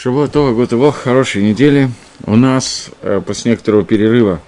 Шавуатова, 0.00 0.52
Гутывох, 0.52 0.94
хорошей 0.94 1.42
недели. 1.42 1.90
У 2.24 2.36
нас 2.36 2.90
э, 3.02 3.20
после 3.26 3.50
некоторого 3.50 3.84
перерыва 3.84 4.40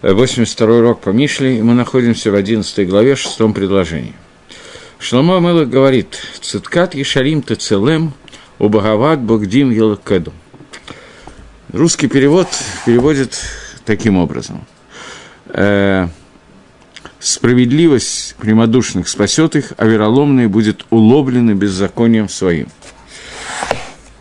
82-й 0.00 0.64
э, 0.64 0.78
урок 0.78 1.02
по 1.02 1.10
Мишле, 1.10 1.58
и 1.58 1.62
мы 1.62 1.74
находимся 1.74 2.30
в 2.30 2.34
11 2.34 2.88
главе, 2.88 3.14
6 3.14 3.52
предложении. 3.52 4.14
Шлома 4.98 5.38
Мелах 5.38 5.68
говорит, 5.68 6.16
«Циткат 6.40 6.94
Ешарим 6.94 7.42
Тецелем, 7.42 8.14
Убагават 8.58 9.20
Богдим 9.20 9.70
Елакеду». 9.70 10.32
Русский 11.74 12.08
перевод 12.08 12.48
переводит 12.86 13.38
таким 13.84 14.16
образом. 14.16 14.64
Э, 15.48 16.08
«Справедливость 17.18 18.34
прямодушных 18.36 19.08
спасет 19.08 19.56
их, 19.56 19.74
а 19.76 19.84
вероломные 19.84 20.48
будет 20.48 20.86
уловлены 20.88 21.50
беззаконием 21.50 22.30
своим». 22.30 22.68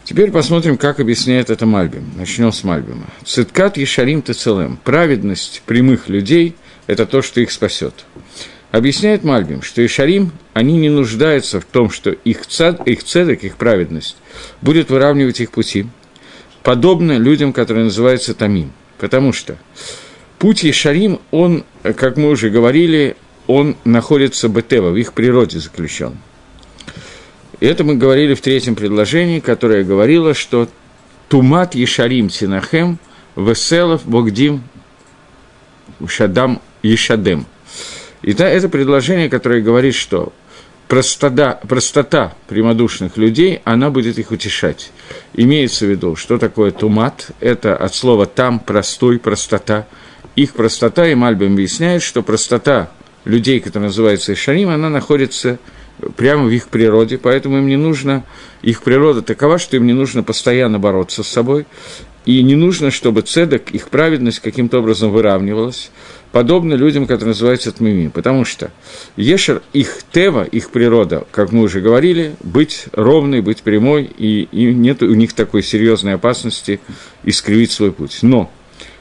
Теперь 0.05 0.29
посмотрим, 0.29 0.77
как 0.77 0.99
объясняет 0.99 1.49
это 1.49 1.65
Мальбим. 1.65 2.11
Начнем 2.15 2.51
с 2.51 2.63
Мальбима. 2.63 3.07
Циткат 3.25 3.77
Ешарим 3.77 4.21
Тецелем. 4.21 4.77
Праведность 4.83 5.63
прямых 5.65 6.09
людей– 6.09 6.55
это 6.87 7.07
то, 7.07 7.23
что 7.23 7.41
их 7.41 7.51
спасет. 7.51 8.05
Объясняет 8.69 9.23
Мальбим, 9.23 9.63
что 9.63 9.83
Ишарим, 9.83 10.31
они 10.53 10.77
не 10.77 10.89
нуждаются 10.89 11.59
в 11.59 11.65
том, 11.65 11.89
что 11.89 12.11
их, 12.11 12.45
цад, 12.45 12.87
их 12.87 13.03
цедок, 13.03 13.43
их 13.43 13.55
праведность 13.55 14.15
будет 14.61 14.91
выравнивать 14.91 15.41
их 15.41 15.49
пути, 15.49 15.87
подобно 16.61 17.17
людям, 17.17 17.51
которые 17.51 17.85
называются 17.85 18.35
Тамим. 18.35 18.73
Потому 18.99 19.33
что 19.33 19.57
путь 20.37 20.63
Ешарим, 20.63 21.19
он, 21.31 21.63
как 21.81 22.15
мы 22.17 22.29
уже 22.29 22.51
говорили, 22.51 23.17
он 23.47 23.75
находится 23.85 24.49
бетева, 24.49 24.91
в 24.91 24.97
их 24.97 25.13
природе 25.13 25.57
заключен. 25.57 26.19
Это 27.59 27.83
мы 27.83 27.95
говорили 27.95 28.33
в 28.33 28.41
третьем 28.41 28.75
предложении, 28.75 29.39
которое 29.39 29.83
говорило, 29.83 30.33
что 30.33 30.67
Тумат 31.29 31.75
Ешарим 31.75 32.29
Тинахем 32.29 32.99
Веселов 33.35 34.05
Богдим 34.05 34.63
Шадам 36.07 36.61
Ешадем. 36.83 37.45
И 38.21 38.33
это 38.33 38.69
предложение, 38.69 39.29
которое 39.29 39.61
говорит, 39.61 39.95
что 39.95 40.33
простота, 40.87 41.59
простота 41.67 42.33
прямодушных 42.47 43.17
людей, 43.17 43.61
она 43.63 43.89
будет 43.89 44.19
их 44.19 44.31
утешать. 44.31 44.91
Имеется 45.33 45.85
в 45.85 45.89
виду, 45.89 46.15
что 46.15 46.37
такое 46.37 46.71
тумат, 46.71 47.31
это 47.39 47.75
от 47.75 47.95
слова 47.95 48.25
там 48.25 48.59
простой, 48.59 49.19
простота. 49.19 49.87
Их 50.35 50.53
простота, 50.53 51.07
и 51.07 51.15
Мальбим 51.15 51.53
объясняет, 51.53 52.01
что 52.01 52.21
простота 52.21 52.89
людей, 53.23 53.59
которые 53.59 53.87
называются 53.87 54.33
Ишарим, 54.33 54.69
она 54.69 54.89
находится 54.89 55.59
прямо 56.15 56.45
в 56.45 56.49
их 56.49 56.67
природе, 56.67 57.17
поэтому 57.17 57.57
им 57.57 57.67
не 57.67 57.77
нужно, 57.77 58.23
их 58.61 58.83
природа 58.83 59.21
такова, 59.21 59.57
что 59.57 59.77
им 59.77 59.85
не 59.85 59.93
нужно 59.93 60.23
постоянно 60.23 60.79
бороться 60.79 61.23
с 61.23 61.27
собой, 61.27 61.65
и 62.25 62.41
не 62.41 62.55
нужно, 62.55 62.89
чтобы 62.89 63.21
цедок, 63.21 63.71
их 63.71 63.89
праведность 63.89 64.39
каким-то 64.39 64.79
образом 64.79 65.11
выравнивалась, 65.11 65.91
подобно 66.31 66.73
людям, 66.73 67.05
которые 67.05 67.29
называются 67.29 67.71
тмими, 67.71 68.07
потому 68.07 68.45
что 68.45 68.71
Ешер, 69.15 69.61
их 69.73 69.99
тева, 70.11 70.43
их 70.43 70.71
природа, 70.71 71.25
как 71.31 71.51
мы 71.51 71.61
уже 71.61 71.81
говорили, 71.81 72.35
быть 72.41 72.87
ровной, 72.93 73.41
быть 73.41 73.61
прямой, 73.61 74.03
и, 74.03 74.47
и 74.51 74.73
нет 74.73 75.03
у 75.03 75.13
них 75.13 75.33
такой 75.33 75.61
серьезной 75.61 76.15
опасности 76.15 76.79
искривить 77.23 77.71
свой 77.71 77.91
путь. 77.91 78.19
Но 78.21 78.51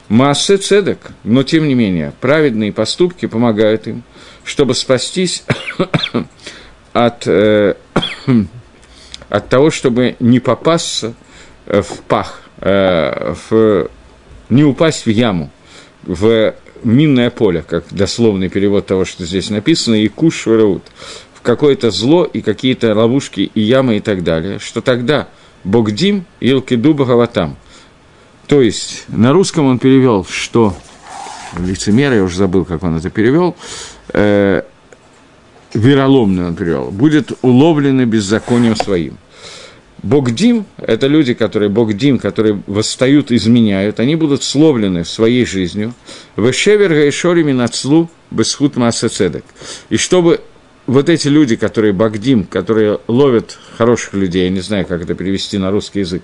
Массе 0.07 0.57
цедек, 0.57 0.99
но 1.23 1.41
тем 1.41 1.67
не 1.67 1.73
менее, 1.73 2.13
праведные 2.21 2.71
поступки 2.71 3.25
помогают 3.25 3.87
им, 3.87 4.03
чтобы 4.43 4.75
спастись 4.75 5.43
от, 6.95 7.27
э, 7.27 7.75
от 9.29 9.49
того, 9.49 9.69
чтобы 9.69 10.15
не 10.21 10.39
попасться 10.39 11.13
э, 11.65 11.81
в 11.81 11.99
пах, 12.07 12.41
э, 12.61 13.35
в, 13.49 13.89
не 14.49 14.63
упасть 14.63 15.05
в 15.05 15.09
яму, 15.09 15.51
в 16.03 16.55
минное 16.83 17.29
поле, 17.31 17.65
как 17.67 17.83
дословный 17.91 18.47
перевод 18.47 18.85
того, 18.85 19.03
что 19.03 19.25
здесь 19.25 19.49
написано, 19.49 19.95
и 19.95 20.07
куш 20.07 20.45
в 20.45 20.79
какое-то 21.41 21.91
зло 21.91 22.23
и 22.23 22.41
какие-то 22.41 22.95
ловушки 22.95 23.51
и 23.53 23.59
ямы 23.59 23.97
и 23.97 23.99
так 23.99 24.23
далее, 24.23 24.59
что 24.59 24.79
тогда 24.79 25.27
Богдим 25.65 26.23
Илкидуба 26.39 27.03
Гаватам. 27.03 27.57
То 28.47 28.61
есть 28.61 29.03
на 29.09 29.33
русском 29.33 29.65
он 29.65 29.79
перевел, 29.79 30.23
что 30.23 30.73
лицемер, 31.59 32.13
я 32.13 32.23
уже 32.23 32.37
забыл, 32.37 32.63
как 32.63 32.83
он 32.83 32.95
это 32.95 33.09
перевел, 33.09 33.55
э, 34.13 34.61
вероломный 35.75 36.47
он 36.47 36.55
привел, 36.55 36.89
будет 36.91 37.31
уловлены 37.41 38.05
беззаконием 38.05 38.75
своим. 38.75 39.17
Богдим– 40.01 40.65
это 40.77 41.07
люди, 41.07 41.33
которые 41.33 41.69
Богдим, 41.69 42.19
которые 42.19 42.61
восстают, 42.67 43.31
изменяют, 43.31 43.99
они 43.99 44.15
будут 44.15 44.43
словлены 44.43 45.03
своей 45.03 45.45
жизнью. 45.45 45.93
Вешевер 46.37 46.89
гайшори 46.89 47.43
минацлу 47.43 48.09
бесхут 48.29 48.75
маасацедек. 48.75 49.43
И 49.89 49.97
чтобы 49.97 50.41
вот 50.87 51.09
эти 51.09 51.27
люди, 51.27 51.55
которые 51.55 51.93
Багдим, 51.93 52.43
которые 52.43 52.99
ловят 53.07 53.57
хороших 53.77 54.13
людей, 54.13 54.43
я 54.43 54.49
не 54.49 54.59
знаю, 54.59 54.85
как 54.85 55.01
это 55.01 55.15
перевести 55.15 55.57
на 55.57 55.71
русский 55.71 55.99
язык, 55.99 56.21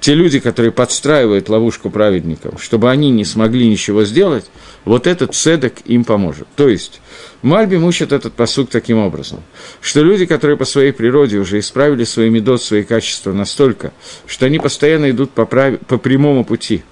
те 0.00 0.14
люди, 0.14 0.40
которые 0.40 0.72
подстраивают 0.72 1.48
ловушку 1.48 1.90
праведникам, 1.90 2.58
чтобы 2.58 2.90
они 2.90 3.10
не 3.10 3.24
смогли 3.24 3.68
ничего 3.68 4.04
сделать, 4.04 4.50
вот 4.84 5.06
этот 5.06 5.34
цедок 5.34 5.74
им 5.84 6.04
поможет. 6.04 6.48
То 6.56 6.68
есть, 6.68 7.00
Мальби 7.42 7.76
мучит 7.76 8.12
этот 8.12 8.34
посук 8.34 8.70
таким 8.70 8.98
образом, 8.98 9.42
что 9.80 10.02
люди, 10.02 10.26
которые 10.26 10.56
по 10.56 10.64
своей 10.64 10.92
природе 10.92 11.38
уже 11.38 11.58
исправили 11.58 12.04
свои 12.04 12.30
медот, 12.30 12.62
свои 12.62 12.82
качества 12.82 13.32
настолько, 13.32 13.92
что 14.26 14.46
они 14.46 14.58
постоянно 14.58 15.10
идут 15.10 15.30
по, 15.30 15.46
прав... 15.46 15.78
по 15.80 15.98
прямому 15.98 16.44
пути, 16.44 16.82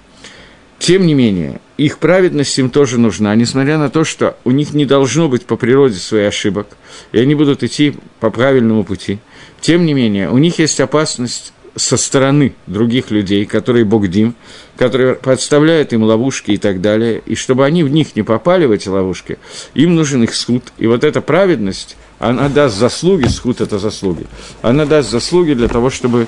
тем 0.79 1.05
не 1.05 1.13
менее, 1.13 1.59
их 1.77 1.99
праведность 1.99 2.57
им 2.57 2.69
тоже 2.69 2.97
нужна, 2.97 3.35
несмотря 3.35 3.77
на 3.77 3.89
то, 3.89 4.05
что 4.05 4.37
у 4.45 4.51
них 4.51 4.73
не 4.73 4.85
должно 4.85 5.27
быть 5.27 5.45
по 5.45 5.57
природе 5.57 5.95
своих 5.95 6.29
ошибок, 6.29 6.67
и 7.11 7.19
они 7.19 7.35
будут 7.35 7.63
идти 7.63 7.95
по 8.21 8.29
правильному 8.29 8.85
пути. 8.85 9.19
Тем 9.59 9.85
не 9.85 9.93
менее, 9.93 10.29
у 10.29 10.37
них 10.37 10.57
есть 10.59 10.79
опасность 10.79 11.53
со 11.75 11.97
стороны 11.97 12.55
других 12.65 13.11
людей, 13.11 13.45
которые 13.45 13.83
Богдим, 13.83 14.35
которые 14.77 15.15
подставляют 15.15 15.91
им 15.91 16.03
ловушки 16.03 16.51
и 16.51 16.57
так 16.57 16.81
далее, 16.81 17.21
и 17.25 17.35
чтобы 17.35 17.65
они 17.65 17.83
в 17.83 17.89
них 17.89 18.15
не 18.15 18.23
попали, 18.23 18.65
в 18.65 18.71
эти 18.71 18.87
ловушки, 18.87 19.37
им 19.73 19.95
нужен 19.95 20.23
их 20.23 20.33
суд. 20.33 20.63
И 20.77 20.87
вот 20.87 21.03
эта 21.03 21.19
праведность, 21.21 21.97
она 22.19 22.47
даст 22.47 22.77
заслуги, 22.77 23.27
суд– 23.27 23.59
это 23.61 23.79
заслуги, 23.79 24.25
она 24.61 24.85
даст 24.85 25.11
заслуги 25.11 25.53
для 25.53 25.67
того, 25.67 25.89
чтобы 25.89 26.27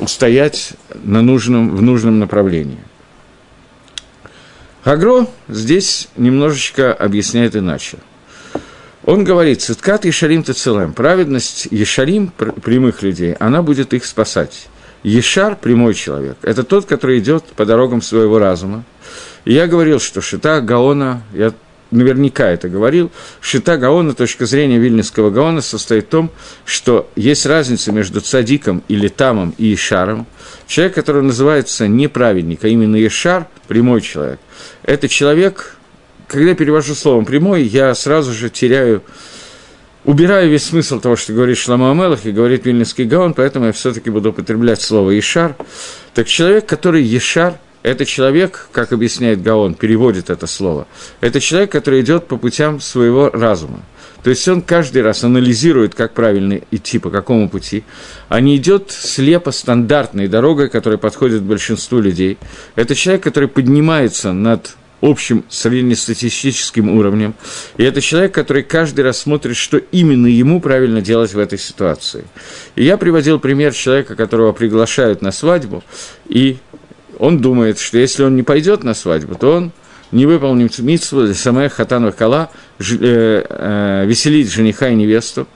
устоять 0.00 0.72
на 1.04 1.22
нужном, 1.22 1.76
в 1.76 1.82
нужном 1.82 2.18
направлении. 2.18 2.78
Хагро 4.84 5.28
здесь 5.48 6.08
немножечко 6.16 6.92
объясняет 6.92 7.54
иначе. 7.54 7.98
Он 9.04 9.24
говорит, 9.24 9.62
«Циткат 9.62 10.04
Ешарим 10.04 10.42
Тецелем»– 10.42 10.92
праведность 10.94 11.68
Ешарим, 11.70 12.28
прямых 12.28 13.02
людей, 13.02 13.34
она 13.34 13.62
будет 13.62 13.94
их 13.94 14.04
спасать. 14.04 14.68
Ешар– 15.02 15.56
прямой 15.60 15.94
человек. 15.94 16.36
Это 16.42 16.62
тот, 16.62 16.86
который 16.86 17.18
идет 17.18 17.44
по 17.44 17.64
дорогам 17.64 18.02
своего 18.02 18.38
разума. 18.38 18.84
И 19.44 19.54
я 19.54 19.66
говорил, 19.66 19.98
что 19.98 20.20
Шита 20.20 20.60
Гаона, 20.60 21.22
я 21.32 21.52
наверняка 21.92 22.48
это 22.48 22.68
говорил, 22.68 23.12
Шита 23.40 23.76
Гаона, 23.76 24.14
точка 24.14 24.46
зрения 24.46 24.78
Вильнюсского 24.78 25.30
Гаона 25.30 25.60
состоит 25.60 26.06
в 26.06 26.08
том, 26.08 26.30
что 26.64 27.08
есть 27.14 27.46
разница 27.46 27.92
между 27.92 28.20
цадиком 28.20 28.82
или 28.88 29.08
тамом 29.08 29.54
и 29.58 29.66
Ешаром. 29.66 30.26
Человек, 30.66 30.94
который 30.94 31.22
называется 31.22 31.86
не 31.86 32.08
праведник, 32.08 32.64
а 32.64 32.68
именно 32.68 32.96
Ешар, 32.96 33.46
прямой 33.68 34.00
человек, 34.00 34.40
это 34.82 35.08
человек, 35.08 35.76
когда 36.26 36.50
я 36.50 36.54
перевожу 36.54 36.94
словом 36.94 37.24
прямой, 37.24 37.62
я 37.62 37.94
сразу 37.94 38.32
же 38.32 38.50
теряю 38.50 39.02
убираю 40.04 40.50
весь 40.50 40.64
смысл 40.64 41.00
того, 41.00 41.16
что 41.16 41.32
говорит 41.32 41.58
Шламу 41.58 41.90
Амелах 41.90 42.26
и 42.26 42.32
говорит 42.32 42.66
Вильнинский 42.66 43.04
Гаон, 43.04 43.34
поэтому 43.34 43.66
я 43.66 43.72
все-таки 43.72 44.10
буду 44.10 44.30
употреблять 44.30 44.82
слово 44.82 45.10
«ешар». 45.10 45.54
Так 46.14 46.26
человек, 46.26 46.66
который 46.66 47.02
«ешар», 47.02 47.54
это 47.82 48.04
человек, 48.04 48.68
как 48.72 48.92
объясняет 48.92 49.42
Гаон, 49.42 49.74
переводит 49.74 50.30
это 50.30 50.46
слово, 50.46 50.86
это 51.20 51.40
человек, 51.40 51.72
который 51.72 52.00
идет 52.00 52.26
по 52.26 52.36
путям 52.36 52.80
своего 52.80 53.30
разума. 53.30 53.82
То 54.22 54.30
есть 54.30 54.46
он 54.46 54.62
каждый 54.62 55.02
раз 55.02 55.24
анализирует, 55.24 55.94
как 55.94 56.14
правильно 56.14 56.60
идти, 56.70 56.98
по 56.98 57.10
какому 57.10 57.48
пути, 57.48 57.82
а 58.28 58.40
не 58.40 58.56
идет 58.56 58.92
слепо 58.92 59.50
стандартной 59.50 60.28
дорогой, 60.28 60.68
которая 60.68 60.98
подходит 60.98 61.42
большинству 61.42 61.98
людей. 61.98 62.38
Это 62.76 62.94
человек, 62.94 63.24
который 63.24 63.48
поднимается 63.48 64.32
над 64.32 64.76
общим 65.00 65.44
среднестатистическим 65.48 66.88
уровнем. 66.96 67.34
И 67.76 67.82
это 67.82 68.00
человек, 68.00 68.32
который 68.32 68.62
каждый 68.62 69.00
раз 69.00 69.18
смотрит, 69.18 69.56
что 69.56 69.78
именно 69.78 70.28
ему 70.28 70.60
правильно 70.60 71.02
делать 71.02 71.34
в 71.34 71.38
этой 71.40 71.58
ситуации. 71.58 72.24
И 72.76 72.84
я 72.84 72.96
приводил 72.96 73.40
пример 73.40 73.74
человека, 73.74 74.14
которого 74.14 74.52
приглашают 74.52 75.20
на 75.20 75.32
свадьбу, 75.32 75.82
и 76.28 76.58
он 77.18 77.38
думает, 77.38 77.78
что 77.78 77.98
если 77.98 78.24
он 78.24 78.36
не 78.36 78.42
пойдет 78.42 78.84
на 78.84 78.94
свадьбу, 78.94 79.34
то 79.34 79.56
он 79.56 79.72
не 80.12 80.26
выполнит 80.26 80.78
митцву 80.78 81.24
для 81.24 81.34
самая 81.34 81.68
хатан 81.68 82.10
кала, 82.12 82.50
э, 82.78 82.84
э, 83.48 84.04
веселить 84.06 84.52
жениха 84.52 84.88
и 84.88 84.94
невесту. 84.94 85.46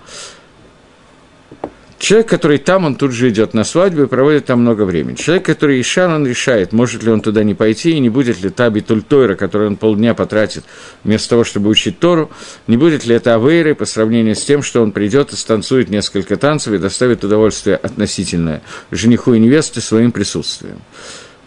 Человек, 1.98 2.28
который 2.28 2.58
там, 2.58 2.84
он 2.84 2.94
тут 2.94 3.12
же 3.12 3.30
идет 3.30 3.54
на 3.54 3.64
свадьбу 3.64 4.02
и 4.02 4.06
проводит 4.06 4.44
там 4.44 4.60
много 4.60 4.82
времени. 4.82 5.16
Человек, 5.16 5.46
который 5.46 5.80
Ишан, 5.80 6.12
он 6.12 6.26
решает, 6.26 6.72
может 6.72 7.02
ли 7.02 7.10
он 7.10 7.22
туда 7.22 7.42
не 7.42 7.54
пойти, 7.54 7.92
и 7.92 8.00
не 8.00 8.10
будет 8.10 8.42
ли 8.42 8.50
Таби 8.50 8.82
Тультойра, 8.82 9.34
который 9.34 9.68
он 9.68 9.76
полдня 9.76 10.12
потратит 10.12 10.64
вместо 11.04 11.30
того, 11.30 11.44
чтобы 11.44 11.70
учить 11.70 11.98
Тору, 11.98 12.30
не 12.66 12.76
будет 12.76 13.06
ли 13.06 13.14
это 13.14 13.34
Авейры 13.34 13.74
по 13.74 13.86
сравнению 13.86 14.36
с 14.36 14.44
тем, 14.44 14.62
что 14.62 14.82
он 14.82 14.92
придет 14.92 15.32
и 15.32 15.36
станцует 15.36 15.88
несколько 15.88 16.36
танцев 16.36 16.74
и 16.74 16.78
доставит 16.78 17.24
удовольствие 17.24 17.76
относительное 17.76 18.60
жениху 18.90 19.32
и 19.32 19.38
невесте 19.38 19.80
своим 19.80 20.12
присутствием. 20.12 20.76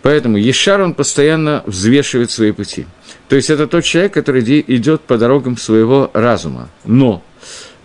Поэтому 0.01 0.37
Ешар, 0.37 0.81
он 0.81 0.93
постоянно 0.93 1.63
взвешивает 1.65 2.31
свои 2.31 2.51
пути. 2.51 2.87
То 3.27 3.35
есть 3.35 3.49
это 3.49 3.67
тот 3.67 3.83
человек, 3.83 4.13
который 4.13 4.41
идет 4.41 5.01
по 5.01 5.17
дорогам 5.17 5.57
своего 5.57 6.09
разума. 6.13 6.69
Но 6.85 7.23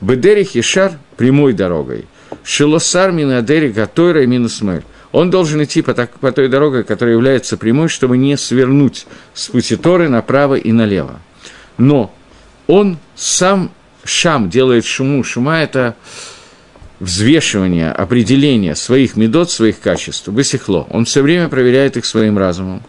Бедерих 0.01 0.55
Ешар 0.55 0.93
прямой 1.17 1.53
дорогой– 1.53 2.07
Шилосар 2.45 3.11
Минадери 3.13 3.71
Гатойра 3.71 4.27
минус 4.27 4.61
мэр. 4.61 4.85
Он 5.13 5.31
должен 5.31 5.63
идти 5.63 5.81
по, 5.81 5.95
так, 5.95 6.19
по 6.19 6.33
той 6.33 6.49
дороге, 6.49 6.83
которая 6.83 7.15
является 7.15 7.57
прямой, 7.57 7.89
чтобы 7.89 8.19
не 8.19 8.37
свернуть 8.37 9.07
с 9.33 9.49
пути 9.49 9.77
Торы 9.77 10.09
направо 10.09 10.57
и 10.57 10.73
налево. 10.73 11.21
Но 11.79 12.13
он 12.67 12.99
сам 13.15 13.71
Шам 14.05 14.51
делает 14.51 14.85
шуму. 14.85 15.25
Шума– 15.25 15.59
это 15.63 15.97
взвешивание, 17.05 17.91
определение 17.93 18.75
своих 18.75 19.17
медот, 19.17 19.51
своих 19.51 19.81
качеств, 19.81 20.29
высехло. 20.29 20.87
Он 20.91 21.05
все 21.05 21.23
время 21.23 21.49
проверяет 21.49 21.97
их 21.97 22.05
своим 22.05 22.39
разумом. 22.39 22.83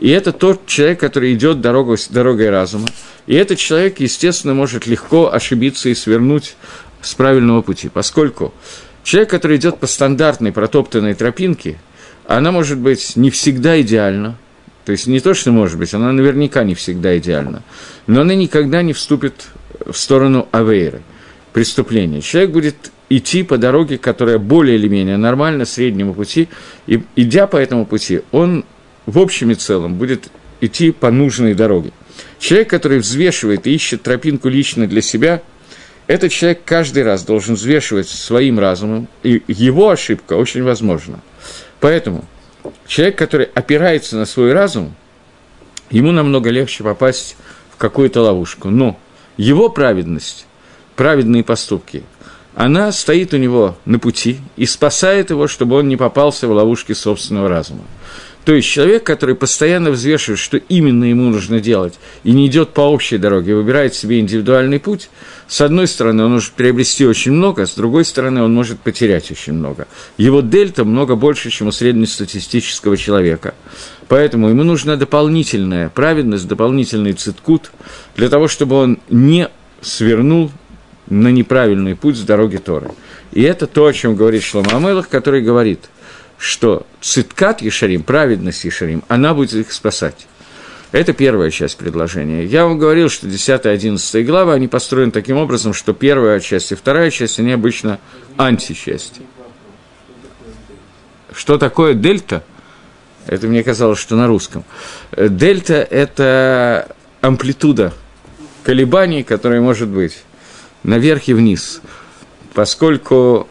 И 0.00 0.08
это 0.08 0.32
тот 0.32 0.66
человек, 0.66 1.00
который 1.00 1.34
идет 1.34 1.60
дорогой, 1.60 1.98
дорогой 2.10 2.50
разума. 2.50 2.88
И 3.26 3.34
этот 3.34 3.58
человек, 3.58 4.00
естественно, 4.00 4.54
может 4.54 4.86
легко 4.86 5.32
ошибиться 5.32 5.88
и 5.88 5.94
свернуть 5.94 6.56
с 7.02 7.14
правильного 7.14 7.62
пути, 7.62 7.88
поскольку 7.88 8.52
Человек, 9.08 9.30
который 9.30 9.56
идет 9.56 9.78
по 9.78 9.86
стандартной 9.86 10.52
протоптанной 10.52 11.14
тропинке, 11.14 11.78
она 12.26 12.52
может 12.52 12.76
быть 12.76 13.16
не 13.16 13.30
всегда 13.30 13.80
идеальна, 13.80 14.36
то 14.84 14.92
есть 14.92 15.06
не 15.06 15.20
то, 15.20 15.32
что 15.32 15.50
может 15.50 15.78
быть, 15.78 15.94
она 15.94 16.12
наверняка 16.12 16.62
не 16.62 16.74
всегда 16.74 17.16
идеальна, 17.16 17.62
но 18.06 18.20
она 18.20 18.34
никогда 18.34 18.82
не 18.82 18.92
вступит 18.92 19.46
в 19.86 19.96
сторону 19.96 20.46
авейры, 20.52 21.00
преступления. 21.54 22.20
Человек 22.20 22.50
будет 22.50 22.92
идти 23.10 23.42
по 23.42 23.58
дороге, 23.58 23.98
которая 23.98 24.38
более 24.38 24.76
или 24.76 24.88
менее 24.88 25.16
нормальна, 25.16 25.64
среднему 25.64 26.14
пути, 26.14 26.48
и 26.86 27.02
идя 27.16 27.46
по 27.46 27.56
этому 27.56 27.86
пути, 27.86 28.22
он 28.32 28.64
в 29.06 29.18
общем 29.18 29.50
и 29.50 29.54
целом 29.54 29.94
будет 29.94 30.30
идти 30.60 30.90
по 30.90 31.10
нужной 31.10 31.54
дороге. 31.54 31.92
Человек, 32.38 32.68
который 32.68 32.98
взвешивает 32.98 33.66
и 33.66 33.74
ищет 33.74 34.02
тропинку 34.02 34.48
лично 34.48 34.86
для 34.86 35.02
себя– 35.02 35.42
этот 36.08 36.32
человек 36.32 36.62
каждый 36.64 37.02
раз 37.02 37.22
должен 37.22 37.54
взвешивать 37.54 38.08
своим 38.08 38.58
разумом, 38.58 39.08
и 39.22 39.42
его 39.46 39.90
ошибка 39.90 40.32
очень 40.32 40.62
возможна. 40.62 41.20
Поэтому 41.80 42.24
человек, 42.86 43.18
который 43.18 43.44
опирается 43.54 44.16
на 44.16 44.24
свой 44.24 44.54
разум, 44.54 44.94
ему 45.90 46.10
намного 46.10 46.48
легче 46.48 46.82
попасть 46.82 47.36
в 47.70 47.76
какую-то 47.76 48.22
ловушку. 48.22 48.70
Но 48.70 48.98
его 49.36 49.68
праведность, 49.68 50.46
праведные 50.96 51.44
поступки, 51.44 52.02
она 52.58 52.90
стоит 52.90 53.32
у 53.34 53.36
него 53.36 53.78
на 53.84 54.00
пути 54.00 54.38
и 54.56 54.66
спасает 54.66 55.30
его, 55.30 55.46
чтобы 55.46 55.76
он 55.76 55.86
не 55.86 55.96
попался 55.96 56.48
в 56.48 56.50
ловушки 56.50 56.92
собственного 56.92 57.48
разума. 57.48 57.84
То 58.44 58.52
есть 58.52 58.66
человек, 58.66 59.04
который 59.04 59.36
постоянно 59.36 59.92
взвешивает, 59.92 60.40
что 60.40 60.56
именно 60.56 61.04
ему 61.04 61.30
нужно 61.30 61.60
делать, 61.60 62.00
и 62.24 62.32
не 62.32 62.48
идет 62.48 62.70
по 62.70 62.80
общей 62.80 63.16
дороге, 63.16 63.54
выбирает 63.54 63.94
себе 63.94 64.18
индивидуальный 64.18 64.80
путь, 64.80 65.08
с 65.46 65.60
одной 65.60 65.86
стороны, 65.86 66.24
он 66.24 66.32
может 66.32 66.50
приобрести 66.54 67.06
очень 67.06 67.30
много, 67.30 67.64
с 67.64 67.74
другой 67.74 68.04
стороны, 68.04 68.42
он 68.42 68.52
может 68.52 68.80
потерять 68.80 69.30
очень 69.30 69.52
много. 69.52 69.86
Его 70.16 70.40
дельта 70.40 70.84
много 70.84 71.14
больше, 71.14 71.50
чем 71.50 71.68
у 71.68 71.72
среднестатистического 71.72 72.96
человека. 72.96 73.54
Поэтому 74.08 74.48
ему 74.48 74.64
нужна 74.64 74.96
дополнительная 74.96 75.90
праведность, 75.90 76.48
дополнительный 76.48 77.12
циткут, 77.12 77.70
для 78.16 78.28
того, 78.28 78.48
чтобы 78.48 78.74
он 78.74 78.98
не 79.10 79.48
свернул 79.80 80.50
на 81.10 81.28
неправильный 81.28 81.96
путь 81.96 82.16
с 82.16 82.22
дороги 82.22 82.56
Торы. 82.56 82.90
И 83.32 83.42
это 83.42 83.66
то, 83.66 83.86
о 83.86 83.92
чем 83.92 84.16
говорит 84.16 84.42
Шлома 84.42 84.76
Амелах, 84.76 85.08
который 85.08 85.42
говорит– 85.42 85.80
что 86.38 86.86
циткат 87.00 87.60
Ешарим, 87.60 88.02
праведность 88.04 88.64
Ешарим, 88.64 89.02
она 89.08 89.34
будет 89.34 89.54
их 89.54 89.72
спасать. 89.72 90.26
Это 90.90 91.12
первая 91.12 91.50
часть 91.50 91.76
предложения. 91.76 92.44
Я 92.44 92.64
вам 92.64 92.78
говорил, 92.78 93.10
что 93.10 93.26
10 93.26 93.66
и 93.66 93.68
11 93.68 94.26
главы, 94.26 94.54
они 94.54 94.68
построены 94.68 95.10
таким 95.10 95.36
образом, 95.36 95.74
что 95.74 95.92
первая 95.92 96.40
часть 96.40 96.72
и 96.72 96.74
вторая 96.76 97.10
часть, 97.10 97.38
они 97.38 97.52
обычно 97.52 97.98
античасти. 98.38 99.22
Что 101.34 101.58
такое 101.58 101.92
дельта? 101.92 102.42
Это 103.26 103.48
мне 103.48 103.62
казалось, 103.62 103.98
что 103.98 104.16
на 104.16 104.26
русском. 104.26 104.64
Дельта– 105.14 105.74
это 105.90 106.94
амплитуда 107.20 107.92
колебаний, 108.62 109.24
которая 109.24 109.60
может 109.60 109.88
быть 109.88 110.22
наверх 110.82 111.28
и 111.28 111.34
вниз. 111.34 111.80
Поскольку 112.54 113.48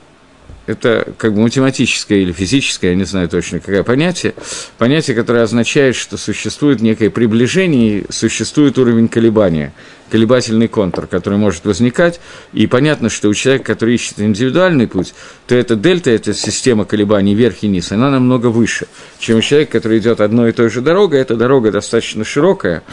это 0.67 1.13
как 1.17 1.33
бы 1.33 1.41
математическое 1.41 2.21
или 2.21 2.33
физическое, 2.33 2.89
я 2.89 2.95
не 2.95 3.05
знаю 3.05 3.29
точно, 3.29 3.59
какое 3.59 3.83
понятие, 3.83 4.33
понятие, 4.77 5.15
которое 5.15 5.43
означает, 5.43 5.95
что 5.95 6.17
существует 6.17 6.81
некое 6.81 7.09
приближение, 7.09 8.03
существует 8.09 8.77
уровень 8.77 9.07
колебания, 9.07 9.73
колебательный 10.11 10.67
контур, 10.67 11.07
который 11.07 11.39
может 11.39 11.63
возникать, 11.63 12.19
и 12.51 12.67
понятно, 12.67 13.09
что 13.09 13.29
у 13.29 13.33
человека, 13.33 13.73
который 13.73 13.95
ищет 13.95 14.19
индивидуальный 14.19 14.87
путь, 14.87 15.13
то 15.47 15.55
эта 15.55 15.77
дельта, 15.77 16.11
эта 16.11 16.33
система 16.33 16.83
колебаний 16.83 17.33
вверх 17.33 17.63
и 17.63 17.67
вниз, 17.67 17.93
она 17.93 18.11
намного 18.11 18.47
выше, 18.47 18.87
чем 19.19 19.37
у 19.37 19.41
человека, 19.41 19.71
который 19.71 19.99
идет 19.99 20.19
одной 20.19 20.49
и 20.49 20.53
той 20.53 20.69
же 20.69 20.81
дорогой, 20.81 21.21
эта 21.21 21.37
дорога 21.37 21.71
достаточно 21.71 22.25
широкая, 22.25 22.83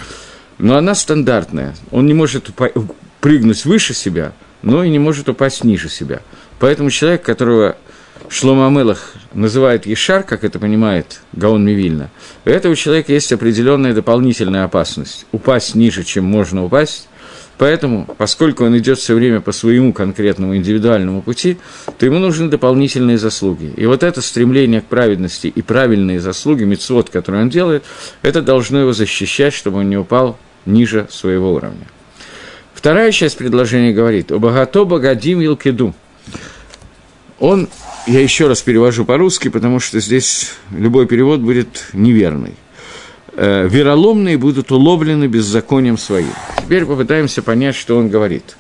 но 0.59 0.77
она 0.77 0.95
стандартная, 0.95 1.75
он 1.91 2.07
не 2.07 2.15
может 2.15 2.51
прыгнуть 3.25 3.65
выше 3.65 3.95
себя, 3.95 4.35
но 4.61 4.85
и 4.85 4.91
не 4.91 4.99
может 4.99 5.31
упасть 5.31 5.65
ниже 5.65 5.89
себя– 5.89 6.21
Поэтому 6.65 6.91
человек, 6.91 7.23
которого 7.23 7.77
Шлома 8.29 8.67
Амелах 8.69 9.13
называет 9.35 9.85
Ешар, 9.85 10.23
как 10.23 10.45
это 10.45 10.59
понимает 10.59 11.21
Гаон 11.33 11.65
Мивильна, 11.65 12.11
у 12.45 12.49
этого 12.49 12.75
человека 12.75 13.13
есть 13.13 13.33
определенная 13.33 13.93
дополнительная 13.93 14.65
опасность– 14.65 15.27
упасть 15.33 15.75
ниже, 15.75 16.05
чем 16.05 16.25
можно 16.25 16.65
упасть. 16.65 17.09
Поэтому, 17.57 18.09
поскольку 18.19 18.65
он 18.65 18.77
идет 18.79 18.99
все 18.99 19.15
время 19.15 19.41
по 19.41 19.53
своему 19.53 19.93
конкретному 19.93 20.57
индивидуальному 20.57 21.23
пути, 21.23 21.59
то 21.99 22.07
ему 22.07 22.19
нужны 22.19 22.49
дополнительные 22.49 23.17
заслуги. 23.17 23.73
И 23.77 23.87
вот 23.87 24.03
это 24.03 24.23
стремление 24.23 24.81
к 24.81 24.87
праведности 24.87 25.47
и 25.47 25.63
правильные 25.63 26.19
заслуги, 26.19 26.65
мецвод, 26.65 27.11
который 27.11 27.43
он 27.43 27.51
делает, 27.51 27.85
это 28.23 28.43
должно 28.43 28.81
его 28.81 28.93
защищать, 28.93 29.53
чтобы 29.53 29.81
он 29.81 29.89
не 29.91 29.97
упал 29.97 30.37
ниже 30.67 31.07
своего 31.11 31.53
уровня. 31.53 31.87
Вторая 32.85 33.13
часть 33.13 33.39
предложения 33.39 33.95
говорит 33.95 34.31
«Обагато 34.31 34.85
богадим 34.85 35.41
илкеду» 35.41 35.95
он, 37.39 37.71
я 38.07 38.21
еще 38.21 38.47
раз 38.47 38.61
перевожу 38.61 39.07
по-русски, 39.07 39.49
потому 39.49 39.81
что 39.81 40.01
здесь 40.01 40.53
любой 40.71 41.07
перевод 41.07 41.41
будет 41.41 41.87
неверный. 41.95 42.57
Э, 43.33 43.67
вероломные 43.67 44.37
будут 44.37 44.71
уловлены 44.71 45.29
беззаконием 45.29 45.97
своим. 45.97 46.29
Теперь 46.59 46.85
попытаемся 46.85 47.41
понять, 47.41 47.75
что 47.75 47.97
он 47.97 48.11
говорит. 48.11 48.55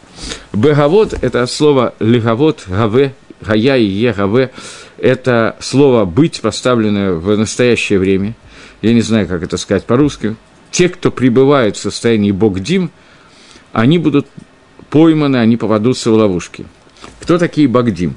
Бегавод– 0.54 1.12
это 1.20 1.46
слово 1.46 1.94
легавод, 2.00 2.64
гаве, 2.66 3.14
гая 3.42 3.76
и 3.76 3.84
е 3.84 4.14
гаве. 4.14 4.52
Это 4.96 5.54
слово 5.60 6.06
«быть», 6.06 6.40
поставленное 6.40 7.12
в 7.12 7.36
настоящее 7.36 7.98
время. 7.98 8.34
Я 8.80 8.94
не 8.94 9.02
знаю, 9.02 9.28
как 9.28 9.42
это 9.42 9.58
сказать 9.58 9.84
по-русски. 9.84 10.34
Те, 10.70 10.88
кто 10.88 11.10
пребывает 11.10 11.76
в 11.76 11.80
состоянии 11.80 12.32
богдим, 12.32 12.90
они 13.74 13.98
будут 13.98 14.28
пойманы, 14.88 15.36
они 15.38 15.56
попадутся 15.56 16.12
в 16.12 16.14
ловушки. 16.14 16.64
Кто 17.20 17.38
такие 17.38 17.66
богдим? 17.66 18.16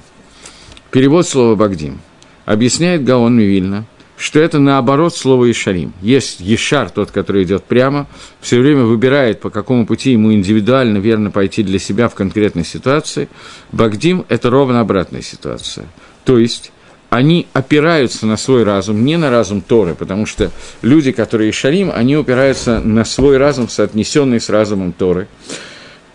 Перевод 0.91 1.27
слова 1.27 1.55
«багдим». 1.55 1.99
Объясняет 2.45 3.03
Гаон 3.03 3.35
Мивильна, 3.35 3.85
что 4.17 4.39
это 4.39 4.59
наоборот 4.59 5.15
слово 5.15 5.49
«ишарим». 5.51 5.93
Есть 6.01 6.39
«ешар», 6.39 6.91
тот, 6.91 7.09
который 7.09 7.43
идет 7.43 7.63
прямо, 7.63 8.05
все 8.39 8.59
время 8.59 8.83
выбирает, 8.83 9.41
по 9.41 9.49
какому 9.49 9.87
пути 9.87 10.11
ему 10.11 10.31
индивидуально 10.31 10.99
верно 10.99 11.31
пойти 11.31 11.63
для 11.63 11.79
себя 11.79 12.07
в 12.07 12.13
конкретной 12.13 12.63
ситуации. 12.63 13.27
«Багдим»– 13.71 14.25
это 14.29 14.51
ровно 14.51 14.79
обратная 14.79 15.23
ситуация. 15.23 15.87
То 16.23 16.37
есть, 16.37 16.71
они 17.09 17.47
опираются 17.53 18.25
на 18.25 18.37
свой 18.37 18.63
разум, 18.63 19.05
не 19.05 19.17
на 19.17 19.29
разум 19.29 19.61
Торы, 19.61 19.95
потому 19.95 20.25
что 20.25 20.51
люди, 20.81 21.11
которые 21.11 21.51
шарим, 21.51 21.91
они 21.93 22.15
опираются 22.15 22.79
на 22.79 23.05
свой 23.05 23.37
разум, 23.37 23.69
соотнесенный 23.69 24.41
с 24.41 24.49
разумом 24.49 24.91
Торы. 24.91 25.27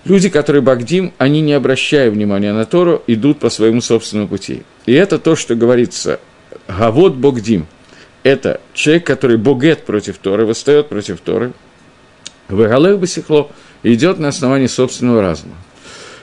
Люди, 0.04 0.28
которые 0.28 0.62
Багдим, 0.62 1.12
они, 1.18 1.40
не 1.40 1.52
обращая 1.52 2.10
внимания 2.10 2.52
на 2.52 2.66
Тору, 2.66 3.02
идут 3.06 3.38
по 3.38 3.50
своему 3.50 3.80
собственному 3.80 4.28
пути. 4.28 4.64
И 4.84 4.92
это 4.92 5.18
то, 5.18 5.36
что 5.36 5.54
говорится 5.54 6.20
«Гавод 6.68 7.14
Богдим». 7.14 7.66
Это 8.22 8.60
человек, 8.74 9.06
который 9.06 9.36
богет 9.36 9.84
против 9.84 10.18
Торы, 10.18 10.44
восстает 10.44 10.88
против 10.88 11.20
Торы. 11.20 11.52
Вегалех 12.48 12.98
Басихло 12.98 13.50
идет 13.82 14.18
на 14.18 14.28
основании 14.28 14.66
собственного 14.66 15.22
разума. 15.22 15.54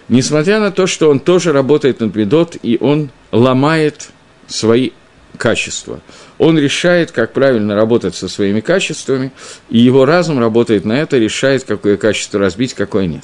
Несмотря 0.08 0.60
на 0.60 0.72
то, 0.72 0.88
что 0.88 1.10
он 1.10 1.20
тоже 1.20 1.52
работает 1.52 2.00
над 2.00 2.16
Медот, 2.16 2.58
и 2.62 2.78
он 2.80 3.10
ломает 3.32 4.10
свои 4.50 4.92
качества. 5.38 6.02
Он 6.38 6.58
решает, 6.58 7.12
как 7.12 7.34
правильно 7.34 7.76
работать 7.76 8.16
со 8.16 8.28
своими 8.28 8.60
качествами, 8.60 9.32
и 9.70 9.80
его 9.80 10.06
разум 10.06 10.40
работает 10.40 10.86
на 10.86 10.94
это, 10.94 11.18
решает, 11.18 11.64
какое 11.64 11.98
качество 11.98 12.40
разбить, 12.40 12.74
какое 12.74 13.06
нет. 13.08 13.24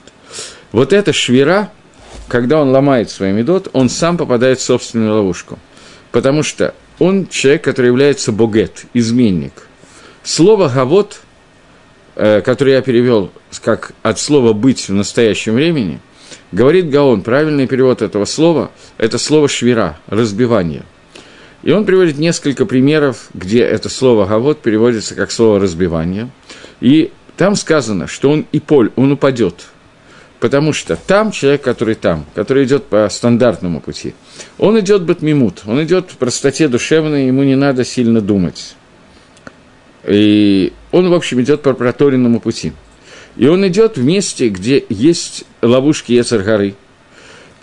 Вот 0.72 0.94
эта 0.94 1.14
швера, 1.14 1.72
когда 2.28 2.62
он 2.62 2.70
ломает 2.70 3.10
свой 3.10 3.32
медот, 3.32 3.70
он 3.74 3.90
сам 3.90 4.18
попадает 4.18 4.60
в 4.60 4.64
собственную 4.64 5.16
ловушку. 5.16 5.60
Потому 6.12 6.44
что 6.44 6.74
он 7.00 7.28
человек, 7.28 7.64
который 7.64 7.88
является 7.88 8.32
богет, 8.32 8.86
изменник. 8.94 9.68
Слово 10.24 10.70
«гавот», 10.70 11.22
э, 12.16 12.42
которое 12.42 12.78
я 12.78 12.82
перевел 12.82 13.32
как 13.62 13.92
от 14.02 14.20
слова 14.20 14.54
«быть» 14.54 14.88
в 14.88 14.94
настоящем 14.94 15.56
времени, 15.56 16.00
говорит 16.52 16.90
Гаон, 16.90 17.22
правильный 17.22 17.68
перевод 17.68 18.02
этого 18.02 18.26
слова– 18.26 18.72
это 18.98 19.18
слово 19.18 19.48
«швера», 19.48 19.98
«разбивание». 20.08 20.84
И 21.66 21.72
он 21.72 21.84
приводит 21.84 22.18
несколько 22.18 22.66
примеров, 22.66 23.28
где 23.34 23.60
это 23.60 23.90
слово 23.90 24.26
«гавот» 24.26 24.62
переводится 24.62 25.16
как 25.16 25.32
слово 25.32 25.60
«разбивание». 25.60 26.30
И 26.80 27.12
там 27.36 27.58
сказано, 27.58 28.08
что 28.08 28.32
он 28.32 28.46
и 28.54 28.62
поль, 28.62 28.92
он 28.96 29.12
упадет– 29.12 29.66
Потому 30.40 30.74
что 30.74 30.96
там 30.96 31.32
человек, 31.32 31.62
который 31.62 31.96
там, 31.96 32.26
который 32.36 32.66
идет 32.66 32.86
по 32.86 33.08
стандартному 33.10 33.80
пути, 33.80 34.14
он 34.58 34.80
идет 34.80 35.04
батмимут, 35.04 35.64
он 35.66 35.84
идет 35.84 36.12
в 36.12 36.18
простоте 36.18 36.68
душевной, 36.68 37.26
ему 37.28 37.44
не 37.44 37.56
надо 37.56 37.86
сильно 37.86 38.22
думать. 38.22 38.76
И 40.06 40.74
он, 40.92 41.10
в 41.10 41.14
общем, 41.14 41.42
идет 41.42 41.62
по 41.62 41.74
проторенному 41.74 42.40
пути. 42.40 42.74
И 43.38 43.48
он 43.48 43.68
идет 43.68 43.98
в 43.98 44.04
месте, 44.04 44.50
где 44.50 44.86
есть 44.88 45.46
ловушки 45.62 46.12
Ецаргары. 46.12 46.76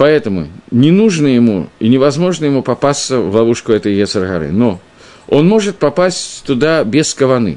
Поэтому 0.02 0.48
не 0.72 0.90
нужно 0.90 1.28
ему 1.28 1.68
и 1.78 1.88
невозможно 1.88 2.46
ему 2.46 2.64
попасться 2.64 3.20
в 3.20 3.32
ловушку 3.36 3.70
этой 3.70 3.94
יצר 3.94 4.22
הרע. 4.22 4.50
Но 4.50 4.80
он 5.28 5.46
может 5.46 5.76
попасть 5.76 6.42
туда 6.44 6.82
без 6.82 7.14
כוונה. 7.14 7.56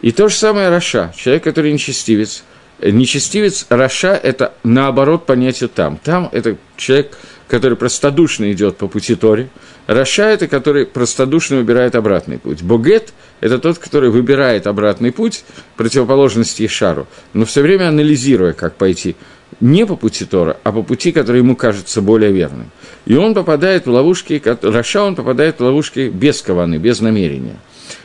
И 0.00 0.12
то 0.12 0.28
же 0.28 0.36
самое 0.36 0.68
רשע, 0.68 1.12
человек, 1.16 1.42
который 1.42 1.72
нечестивец– 1.72 2.44
Нечестивец 2.80 3.66
רשע– 3.70 4.14
это 4.22 4.54
наоборот 4.62 5.26
понятие 5.26 5.68
там. 5.68 5.96
Там– 5.96 6.28
это 6.32 6.56
человек, 6.76 7.18
который 7.48 7.76
простодушно 7.76 8.52
идет 8.52 8.76
по 8.76 8.86
пути 8.86 9.16
Торы. 9.16 9.48
רשע– 9.86 10.24
это 10.30 10.48
который 10.48 10.86
простодушно 10.86 11.56
выбирает 11.56 11.94
обратный 11.94 12.38
путь. 12.38 12.62
בוגד– 12.62 13.12
это 13.40 13.58
тот, 13.58 13.78
который 13.78 14.10
выбирает 14.10 14.66
обратный 14.66 15.12
путь, 15.12 15.44
противоположности 15.76 16.62
ישר 16.62 16.91
у, 16.91 17.06
но 17.32 17.44
все 17.44 17.62
время 17.62 17.88
анализируя, 17.88 18.52
как 18.52 18.76
пойти 18.76 19.16
не 19.60 19.86
по 19.86 19.94
пути 19.94 20.24
Тора, 20.24 20.56
а 20.64 20.72
по 20.72 20.82
пути, 20.82 21.12
который 21.12 21.38
ему 21.38 21.54
кажется 21.54 22.00
более 22.00 22.32
верным. 22.32 22.70
И 23.06 23.14
он 23.14 23.34
попадает 23.34 23.86
в 23.86 23.90
ловушки, 23.90 24.42
Раша 24.62 25.04
он 25.04 25.14
попадает 25.14 25.60
в 25.60 25.64
ловушки 25.64 26.10
без 26.12 26.42
каваны, 26.42 26.76
без 26.76 27.00
намерения. 27.00 27.56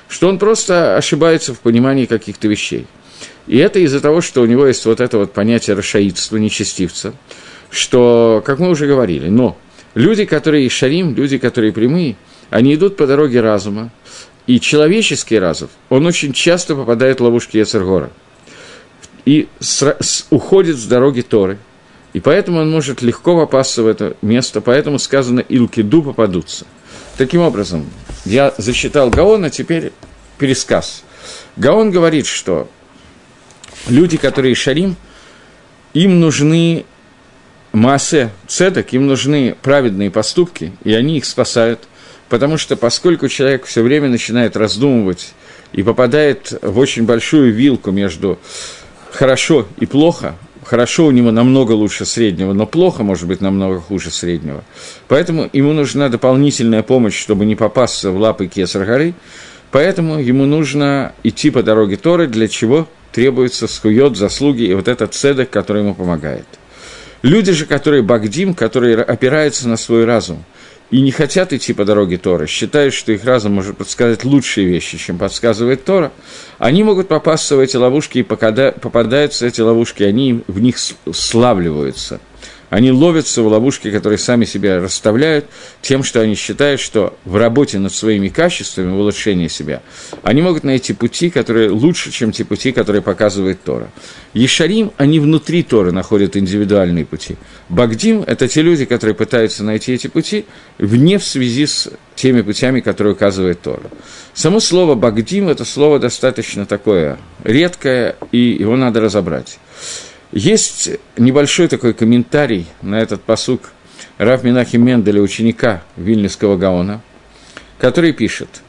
Что 0.07 0.27
он 0.27 0.37
просто 0.37 0.95
ошибается 0.97 1.53
в 1.53 1.59
понимании 1.59 2.05
каких-то 2.05 2.47
вещей– 2.47 2.85
и 3.49 3.57
это 3.57 3.79
из-за 3.79 3.99
того, 3.99 4.21
что 4.21 4.41
у 4.41 4.45
него 4.45 4.67
есть 4.67 4.85
вот 4.85 5.01
это 5.01 5.17
вот 5.17 5.33
понятие 5.33 5.75
расшаидства, 5.75 6.37
нечестивца, 6.37 7.15
что, 7.71 8.43
как 8.45 8.59
мы 8.59 8.69
уже 8.69 8.85
говорили, 8.85 9.27
но 9.27 9.57
люди, 9.93 10.25
которые 10.25 10.69
шарим, 10.69 11.15
люди, 11.15 11.37
которые 11.37 11.71
прямые, 11.71 12.15
они 12.49 12.75
идут 12.75 12.97
по 12.97 13.07
дороге 13.07 13.41
разума, 13.41 13.91
и 14.47 14.59
человеческий 14.59 15.37
разум, 15.37 15.69
он 15.89 16.05
очень 16.05 16.33
часто 16.33 16.75
попадает 16.75 17.19
в 17.19 17.23
ловушки 17.23 17.57
Яцергора 17.57 18.09
и 19.25 19.47
уходит 20.31 20.77
с 20.77 20.85
дороги 20.85 21.21
Торы, 21.21 21.59
и 22.13 22.19
поэтому 22.19 22.61
он 22.61 22.71
может 22.71 23.01
легко 23.03 23.35
попасться 23.37 23.83
в 23.83 23.87
это 23.87 24.17
место, 24.21 24.61
поэтому 24.61 24.97
сказано 24.97 25.41
«илкиду 25.41 26.01
попадутся». 26.01 26.65
Таким 27.17 27.41
образом, 27.41 27.85
я 28.25 28.53
зачитал 28.57 29.09
Гаона, 29.09 29.49
теперь 29.49 29.91
пересказ. 30.39 31.03
Гаон 31.57 31.91
говорит, 31.91 32.25
что 32.25 32.67
люди, 33.87 34.17
которые 34.17 34.55
шарим, 34.55 34.95
им 35.93 36.19
нужны 36.19 36.85
массе 37.73 38.29
цедок, 38.47 38.93
им 38.93 39.07
нужны 39.07 39.55
праведные 39.61 40.11
поступки, 40.11 40.71
и 40.83 40.93
они 40.93 41.17
их 41.17 41.25
спасают, 41.25 41.81
потому 42.29 42.57
что 42.57 42.75
поскольку 42.75 43.27
человек 43.27 43.65
все 43.65 43.81
время 43.81 44.09
начинает 44.09 44.57
раздумывать 44.57 45.33
и 45.73 45.83
попадает 45.83 46.57
в 46.61 46.77
очень 46.79 47.05
большую 47.05 47.53
вилку 47.53 47.91
между 47.91 48.39
хорошо 49.11 49.67
и 49.79 49.85
плохо, 49.85 50.35
хорошо 50.63 51.05
у 51.07 51.11
него 51.11 51.31
намного 51.31 51.73
лучше 51.73 52.05
среднего, 52.05 52.53
но 52.53 52.65
плохо 52.65 53.03
может 53.03 53.27
быть 53.27 53.41
намного 53.41 53.79
хуже 53.79 54.11
среднего. 54.11 54.63
Поэтому 55.07 55.49
ему 55.53 55.73
нужна 55.73 56.09
дополнительная 56.09 56.83
помощь, 56.83 57.19
чтобы 57.19 57.45
не 57.45 57.55
попасться 57.55 58.11
в 58.11 58.17
лапы 58.17 58.47
Кесар 58.47 58.85
горы, 58.85 59.13
поэтому 59.71 60.19
ему 60.19 60.45
нужно 60.45 61.13
идти 61.23 61.49
по 61.49 61.63
дороге 61.63 61.97
Торы, 61.97 62.27
для 62.27 62.47
чего– 62.47 62.87
требуется 63.11 63.67
скует, 63.67 64.17
заслуги 64.17 64.63
и 64.63 64.73
вот 64.73 64.87
этот 64.87 65.13
цедок, 65.13 65.49
который 65.49 65.81
ему 65.83 65.95
помогает. 65.95 66.45
Люди 67.21 67.51
же, 67.51 67.65
которые 67.65 68.01
багдим, 68.01 68.53
которые 68.53 68.97
опираются 68.97 69.67
на 69.67 69.77
свой 69.77 70.05
разум 70.05 70.43
и 70.89 71.01
не 71.01 71.11
хотят 71.11 71.53
идти 71.53 71.73
по 71.73 71.85
дороге 71.85 72.17
Тора, 72.17 72.47
считают, 72.47 72.93
что 72.93 73.11
их 73.11 73.23
разум 73.25 73.53
может 73.53 73.77
подсказать 73.77 74.23
лучшие 74.23 74.67
вещи, 74.67 74.97
чем 74.97 75.17
подсказывает 75.17 75.83
Тора, 75.83 76.11
они 76.57 76.83
могут 76.83 77.07
попасться 77.07 77.55
в 77.55 77.59
эти 77.59 77.77
ловушки 77.77 78.19
и 78.19 78.23
попадаются 78.23 79.45
эти 79.45 79.61
ловушки, 79.61 80.03
они 80.03 80.43
в 80.47 80.59
них 80.59 80.77
славливаются– 80.77 82.19
они 82.69 82.91
ловятся 82.91 83.41
в 83.41 83.47
ловушки, 83.47 83.91
которые 83.91 84.17
сами 84.17 84.45
себя 84.45 84.79
расставляют, 84.79 85.45
тем, 85.81 86.03
что 86.03 86.21
они 86.21 86.35
считают, 86.35 86.79
что 86.79 87.17
в 87.25 87.35
работе 87.35 87.79
над 87.79 87.93
своими 87.93 88.29
качествами, 88.29 88.91
в 88.91 88.99
улучшении 88.99 89.47
себя, 89.47 89.81
они 90.23 90.41
могут 90.41 90.63
найти 90.63 90.93
пути, 90.93 91.29
которые 91.29 91.69
лучше, 91.69 92.11
чем 92.11 92.31
те 92.31 92.45
пути, 92.45 92.71
которые 92.71 93.01
показывает 93.01 93.63
Тора. 93.63 93.89
Ешарим, 94.33 94.91
они 94.97 95.19
внутри 95.19 95.63
Торы 95.63 95.91
находят 95.91 96.37
индивидуальные 96.37 97.05
пути. 97.05 97.37
Багдим– 97.69 98.23
это 98.27 98.47
те 98.47 98.61
люди, 98.61 98.85
которые 98.85 99.15
пытаются 99.15 99.63
найти 99.63 99.93
эти 99.93 100.07
пути 100.07 100.45
вне 100.77 101.17
в 101.17 101.23
связи 101.23 101.65
с 101.65 101.89
теми 102.15 102.41
путями, 102.41 102.81
которые 102.81 103.13
указывает 103.13 103.61
Тора. 103.61 103.89
Само 104.33 104.59
слово 104.59 104.95
«багдим»– 104.95 105.47
это 105.49 105.65
слово 105.65 105.99
достаточно 105.99 106.65
такое 106.65 107.17
редкое, 107.43 108.15
и 108.31 108.57
его 108.59 108.75
надо 108.75 109.01
разобрать. 109.01 109.57
Есть 110.31 110.91
небольшой 111.17 111.67
такой 111.67 111.93
комментарий 111.93 112.67
на 112.81 112.99
этот 112.99 113.23
посук 113.23 113.71
Раф 114.19 114.43
Минахи 114.43 114.77
Менделя, 114.77 115.21
ученика 115.21 115.81
Вильнюсского 115.97 116.55
Гаона, 116.55 117.01
который 117.79 118.13
пишет 118.13 118.61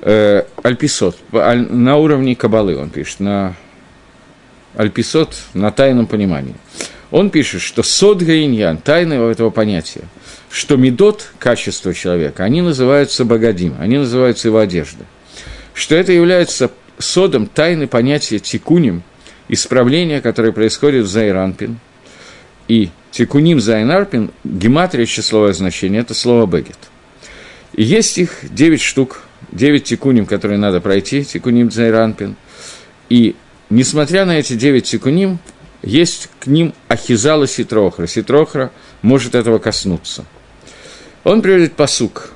э, 0.00 0.42
Альписот, 0.62 1.16
на 1.30 1.96
уровне 1.96 2.34
Кабалы 2.34 2.76
он 2.76 2.90
пишет, 2.90 3.20
на 3.20 3.54
Альписот, 4.74 5.36
на 5.54 5.70
тайном 5.70 6.06
понимании. 6.06 6.54
Он 7.10 7.30
пишет, 7.30 7.62
что 7.62 7.82
сод 7.82 8.22
гаиньян, 8.22 8.78
тайна 8.78 9.14
этого 9.14 9.50
понятия, 9.50 10.02
что 10.50 10.76
медот, 10.76 11.30
качество 11.38 11.94
человека, 11.94 12.44
они 12.44 12.60
называются 12.60 13.24
богадим, 13.24 13.76
они 13.78 13.98
называются 13.98 14.48
его 14.48 14.58
одежда. 14.58 15.04
Что 15.74 15.94
это 15.94 16.12
является 16.12 16.70
содом 16.98 17.46
тайны 17.46 17.86
понятия 17.86 18.40
тикуним, 18.40 19.04
исправление, 19.48 20.20
которое 20.20 20.52
происходит 20.52 21.04
в 21.04 21.08
Зайранпин, 21.08 21.78
и 22.68 22.90
тикуним 23.10 23.60
Зайнарпин, 23.60 24.30
гематрия 24.44 25.06
числовое 25.06 25.52
значение, 25.52 26.02
это 26.02 26.14
слово 26.14 26.46
бегет. 26.46 26.78
И 27.72 27.82
есть 27.82 28.18
их 28.18 28.40
9 28.42 28.80
штук, 28.80 29.22
9 29.52 29.84
тикуним, 29.84 30.26
которые 30.26 30.58
надо 30.58 30.80
пройти, 30.80 31.24
тикуним 31.24 31.70
Зайранпин. 31.70 32.36
И 33.08 33.36
несмотря 33.70 34.24
на 34.24 34.38
эти 34.38 34.54
9 34.54 34.84
тикуним, 34.84 35.38
есть 35.82 36.28
к 36.40 36.46
ним 36.46 36.74
ахизала 36.88 37.46
ситрохра. 37.46 38.06
Ситрохра 38.06 38.72
может 39.00 39.34
этого 39.34 39.58
коснуться. 39.58 40.24
Он 41.24 41.40
приводит 41.40 41.74
посук. 41.74 42.32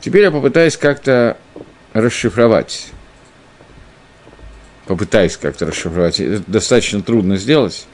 Теперь 0.00 0.22
я 0.22 0.30
попытаюсь 0.30 0.76
как-то 0.76 1.36
расшифровать 1.92 2.88
попытаюсь 4.86 5.36
как-то 5.36 5.66
расшифровать, 5.66 6.20
это 6.20 6.42
достаточно 6.46 7.02
трудно 7.02 7.36
сделать. 7.36 7.86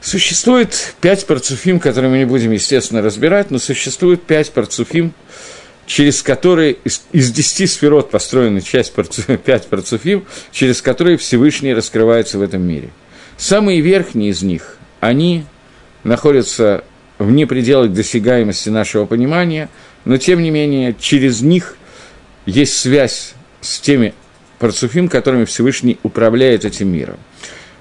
Существует 0.00 0.94
пять 1.00 1.26
парцуфим, 1.26 1.80
которые 1.80 2.10
мы 2.10 2.18
не 2.18 2.24
будем, 2.26 2.50
естественно, 2.50 3.00
разбирать, 3.00 3.50
но 3.50 3.58
существует 3.58 4.22
пять 4.22 4.50
парцуфим, 4.52 5.14
через 5.86 6.22
которые 6.22 6.76
из, 6.84 7.30
десяти 7.30 7.66
сферот 7.66 8.10
построена 8.10 8.60
часть 8.60 8.92
парцуфим, 8.92 9.38
пять 9.44 9.66
парцуфим, 9.68 10.26
через 10.52 10.82
которые 10.82 11.16
Всевышний 11.16 11.72
раскрывается 11.72 12.38
в 12.38 12.42
этом 12.42 12.62
мире. 12.62 12.90
Самые 13.38 13.80
верхние 13.80 14.30
из 14.30 14.42
них, 14.42 14.76
они 15.00 15.46
находятся 16.02 16.84
вне 17.18 17.46
пределах 17.46 17.92
досягаемости 17.92 18.68
нашего 18.68 19.06
понимания, 19.06 19.68
но 20.04 20.18
тем 20.18 20.42
не 20.42 20.50
менее 20.50 20.94
через 20.98 21.40
них 21.40 21.76
есть 22.46 22.76
связь 22.76 23.32
с 23.60 23.80
теми 23.80 24.12
парцуфим, 24.64 25.10
которыми 25.10 25.44
Всевышний 25.44 25.98
управляет 26.02 26.64
этим 26.64 26.88
миром. 26.88 27.18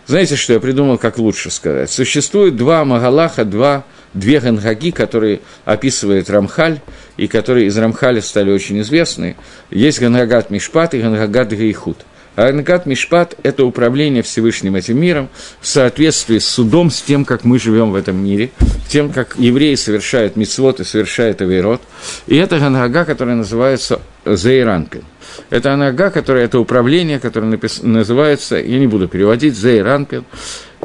Знаете, 0.06 0.36
что 0.36 0.52
я 0.52 0.60
придумал, 0.60 0.98
как 0.98 1.18
лучше 1.18 1.50
сказать? 1.50 1.90
Существует 1.90 2.58
два 2.58 2.84
Магалаха, 2.84 3.46
два 3.46 3.86
две 4.14 4.42
гангаги, 4.42 4.92
которые 4.92 5.40
описывает 5.64 6.30
Рамхаль, 6.30 6.82
и 7.16 7.28
которые 7.28 7.68
из 7.68 7.78
Рамхаля 7.78 8.22
стали 8.22 8.52
очень 8.52 8.82
известны. 8.82 9.38
Есть 9.70 10.02
Гангагат 10.02 10.50
Мишпат 10.50 10.94
и 10.94 11.00
Гангагат 11.00 11.54
Гейхут– 11.54 12.00
Ангат 12.36 12.86
Мишпат– 12.86 13.38
это 13.44 13.64
управление 13.66 14.24
Всевышним 14.24 14.76
этим 14.76 15.00
миром 15.00 15.30
в 15.62 15.68
соответствии 15.68 16.40
с 16.40 16.48
судом, 16.48 16.90
с 16.90 17.02
тем, 17.02 17.26
как 17.26 17.44
мы 17.44 17.60
живем 17.60 17.92
в 17.92 17.96
этом 17.96 18.24
мире, 18.24 18.52
тем, 18.90 19.12
как 19.12 19.36
евреи 19.38 19.76
совершают 19.76 20.36
мицвод 20.36 20.80
и 20.80 20.84
совершают 20.84 21.42
авейрот. 21.42 21.82
И 22.26 22.36
это 22.36 22.60
Ганага, 22.60 23.06
которая 23.06 23.36
называется 23.36 24.02
Зейранпин. 24.26 25.04
Это 25.50 25.74
Анага, 25.74 26.10
которая, 26.10 26.46
это 26.46 26.60
управление, 26.60 27.20
которое 27.20 27.48
напис, 27.48 27.82
называется, 27.82 28.58
я 28.58 28.80
не 28.80 28.88
буду 28.88 29.08
переводить, 29.08 29.56
Зейранпин. 29.56 30.26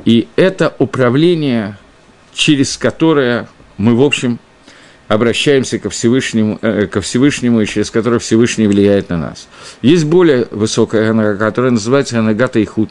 И 0.04 0.28
это 0.36 0.74
управление, 0.78 1.76
через 2.34 2.76
которое 2.76 3.48
мы, 3.78 3.94
в 3.94 4.02
общем, 4.02 4.38
обращаемся 5.08 5.78
ко 5.78 5.90
Всевышнему, 5.90 6.58
э, 6.62 6.86
ко 6.86 7.00
Всевышнему, 7.00 7.60
и 7.62 7.66
через 7.66 7.90
которое 7.90 8.18
Всевышний 8.18 8.66
влияет 8.66 9.08
на 9.08 9.16
нас. 9.16 9.48
Есть 9.82 10.04
более 10.04 10.46
высокая 10.50 11.10
анага, 11.10 11.36
которая 11.36 11.72
называется 11.72 12.18
анагата 12.18 12.58
и 12.58 12.64
худ. 12.64 12.90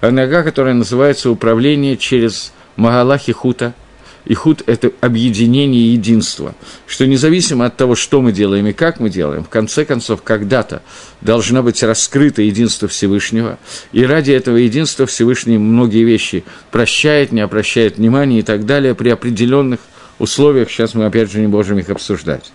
Анага, 0.00 0.42
которая 0.42 0.74
называется 0.74 1.30
управление 1.30 1.96
через 1.96 2.52
Магалахи 2.76 3.32
хута. 3.32 3.74
И 4.24 4.34
худ– 4.34 4.64
это 4.66 4.90
объединение 5.00 5.82
и 5.82 5.92
единство, 5.92 6.56
что 6.88 7.06
независимо 7.06 7.66
от 7.66 7.76
того, 7.76 7.94
что 7.94 8.20
мы 8.20 8.32
делаем 8.32 8.66
и 8.66 8.72
как 8.72 8.98
мы 8.98 9.08
делаем, 9.08 9.44
в 9.44 9.48
конце 9.48 9.84
концов, 9.84 10.22
когда-то 10.22 10.82
должно 11.20 11.62
быть 11.62 11.80
раскрыто 11.84 12.42
единство 12.42 12.88
Всевышнего, 12.88 13.56
и 13.92 14.04
ради 14.04 14.32
этого 14.32 14.56
единства 14.56 15.06
Всевышний 15.06 15.58
многие 15.58 16.02
вещи 16.02 16.42
прощает, 16.72 17.30
не 17.30 17.40
обращает 17.40 17.98
внимания 17.98 18.40
и 18.40 18.42
так 18.42 18.66
далее 18.66 18.96
при 18.96 19.10
определенных 19.10 19.78
условиях, 20.18 20.70
сейчас 20.70 20.94
мы 20.94 21.06
опять 21.06 21.30
же 21.30 21.40
не 21.40 21.46
можем 21.46 21.78
их 21.78 21.90
обсуждать. 21.90 22.52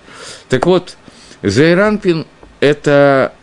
Так 0.49 0.65
вот, 0.65 0.97
Зайранпин– 1.43 2.25
это 2.59 3.33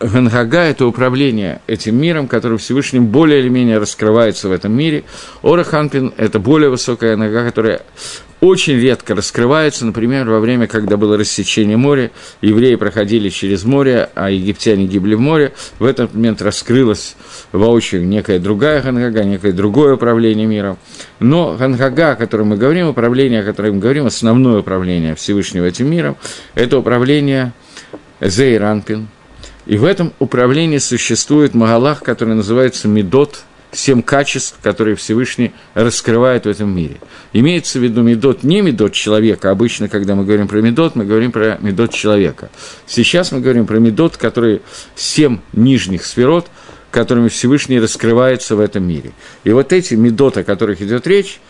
Ганхага– 0.00 0.58
это 0.64 0.86
управление 0.86 1.60
этим 1.66 1.96
миром, 1.96 2.28
который 2.28 2.58
Всевышним 2.58 3.06
более 3.06 3.40
или 3.40 3.48
менее 3.48 3.78
раскрывается 3.78 4.48
в 4.48 4.52
этом 4.52 4.72
мире. 4.72 5.04
Ораханпин– 5.42 6.12
это 6.16 6.38
более 6.38 6.70
высокая 6.70 7.16
нога, 7.16 7.44
которая 7.44 7.82
очень 8.42 8.74
редко 8.74 9.14
раскрывается, 9.14 9.86
например, 9.86 10.28
во 10.28 10.40
время, 10.40 10.66
когда 10.66 10.96
было 10.96 11.16
рассечение 11.16 11.76
моря, 11.76 12.10
евреи 12.40 12.74
проходили 12.74 13.28
через 13.28 13.62
море, 13.62 14.10
а 14.16 14.30
египтяне 14.30 14.86
гибли 14.86 15.14
в 15.14 15.20
море, 15.20 15.52
в 15.78 15.84
этот 15.84 16.12
момент 16.12 16.42
раскрылась 16.42 17.14
воочию 17.52 18.04
некая 18.04 18.40
другая 18.40 18.82
Хангага, 18.82 19.22
некое 19.22 19.52
другое 19.52 19.94
управление 19.94 20.48
миром. 20.48 20.76
Но 21.20 21.56
Хангага, 21.56 22.10
о 22.10 22.16
котором 22.16 22.48
мы 22.48 22.56
говорим, 22.56 22.88
управление, 22.88 23.42
о 23.42 23.44
котором 23.44 23.76
мы 23.76 23.80
говорим, 23.80 24.06
основное 24.06 24.58
управление 24.58 25.14
Всевышнего 25.14 25.64
этим 25.64 25.88
миром, 25.88 26.16
это 26.56 26.78
управление 26.78 27.52
Зейранпин. 28.20 29.06
И 29.66 29.76
в 29.76 29.84
этом 29.84 30.12
управлении 30.18 30.78
существует 30.78 31.54
Магалах, 31.54 32.02
который 32.02 32.34
называется 32.34 32.88
Медот– 32.88 33.44
семь 33.72 34.02
качеств, 34.02 34.58
которые 34.62 34.96
Всевышний 34.96 35.52
раскрывает 35.74 36.44
в 36.44 36.48
этом 36.48 36.74
мире. 36.74 36.98
Имеется 37.32 37.78
в 37.78 37.82
виду 37.82 38.02
медот 38.02 38.42
не 38.42 38.60
медот 38.60 38.92
человека. 38.92 39.50
Обычно, 39.50 39.88
когда 39.88 40.14
мы 40.14 40.24
говорим 40.24 40.46
про 40.46 40.60
медот, 40.60 40.94
мы 40.94 41.04
говорим 41.04 41.32
про 41.32 41.58
медот 41.60 41.92
человека. 41.92 42.50
Сейчас 42.86 43.32
мы 43.32 43.40
говорим 43.40 43.66
про 43.66 43.78
медот, 43.78 44.16
которые 44.16 44.60
семь 44.94 45.40
нижних 45.52 46.04
сферот, 46.04 46.48
которыми 46.90 47.28
Всевышний 47.28 47.80
раскрывается 47.80 48.54
в 48.54 48.60
этом 48.60 48.84
мире. 48.84 49.12
И 49.44 49.50
вот 49.50 49.72
эти 49.72 49.94
медот, 49.94 50.36
о 50.36 50.44
которых 50.44 50.82
идет 50.82 51.06
речь, 51.06 51.40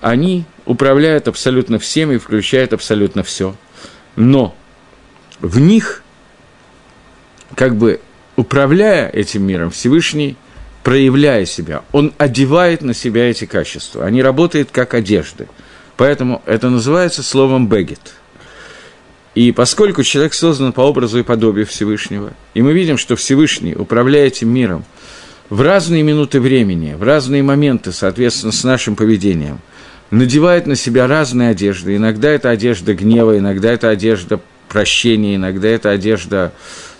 они 0.00 0.44
управляют 0.66 1.26
абсолютно 1.26 1.78
всем 1.80 2.12
и 2.12 2.18
включают 2.18 2.72
абсолютно 2.72 3.24
все. 3.24 3.56
Но 4.14 4.54
в 5.40 5.58
них, 5.58 6.04
как 7.56 7.74
бы 7.74 8.00
управляя 8.36 9.08
этим 9.08 9.42
миром, 9.44 9.70
Всевышний 9.70 10.36
проявляя 10.84 11.46
себя, 11.46 11.82
он 11.90 12.12
одевает 12.18 12.82
на 12.82 12.94
себя 12.94 13.28
эти 13.30 13.46
качества. 13.46 14.04
Они 14.04 14.22
работают 14.22 14.68
как 14.70 14.94
одежды. 14.94 15.48
Поэтому 15.96 16.42
это 16.46 16.68
называется 16.68 17.24
словом 17.24 17.66
«бегет». 17.68 18.14
И 19.34 19.50
поскольку 19.50 20.04
человек 20.04 20.34
создан 20.34 20.72
по 20.72 20.82
образу 20.82 21.18
и 21.18 21.24
подобию 21.24 21.66
Всевышнего, 21.66 22.34
и 22.52 22.62
мы 22.62 22.72
видим, 22.72 22.98
что 22.98 23.16
Всевышний, 23.16 23.74
управляя 23.74 24.26
этим 24.26 24.50
миром, 24.50 24.84
в 25.50 25.60
разные 25.60 26.04
минуты 26.04 26.40
времени, 26.40 26.94
в 26.94 27.02
разные 27.02 27.42
моменты, 27.42 27.90
соответственно, 27.90 28.52
с 28.52 28.62
нашим 28.62 28.94
поведением, 28.94 29.60
надевает 30.10 30.66
на 30.66 30.76
себя 30.76 31.08
разные 31.08 31.50
одежды. 31.50 31.96
Иногда 31.96 32.30
это 32.30 32.50
одежда 32.50 32.94
гнева, 32.94 33.38
иногда 33.38 33.72
это 33.72 33.88
одежда 33.88 34.40
прощения, 34.68 35.36
иногда 35.36 35.68
это 35.68 35.90
одежда 35.90 36.52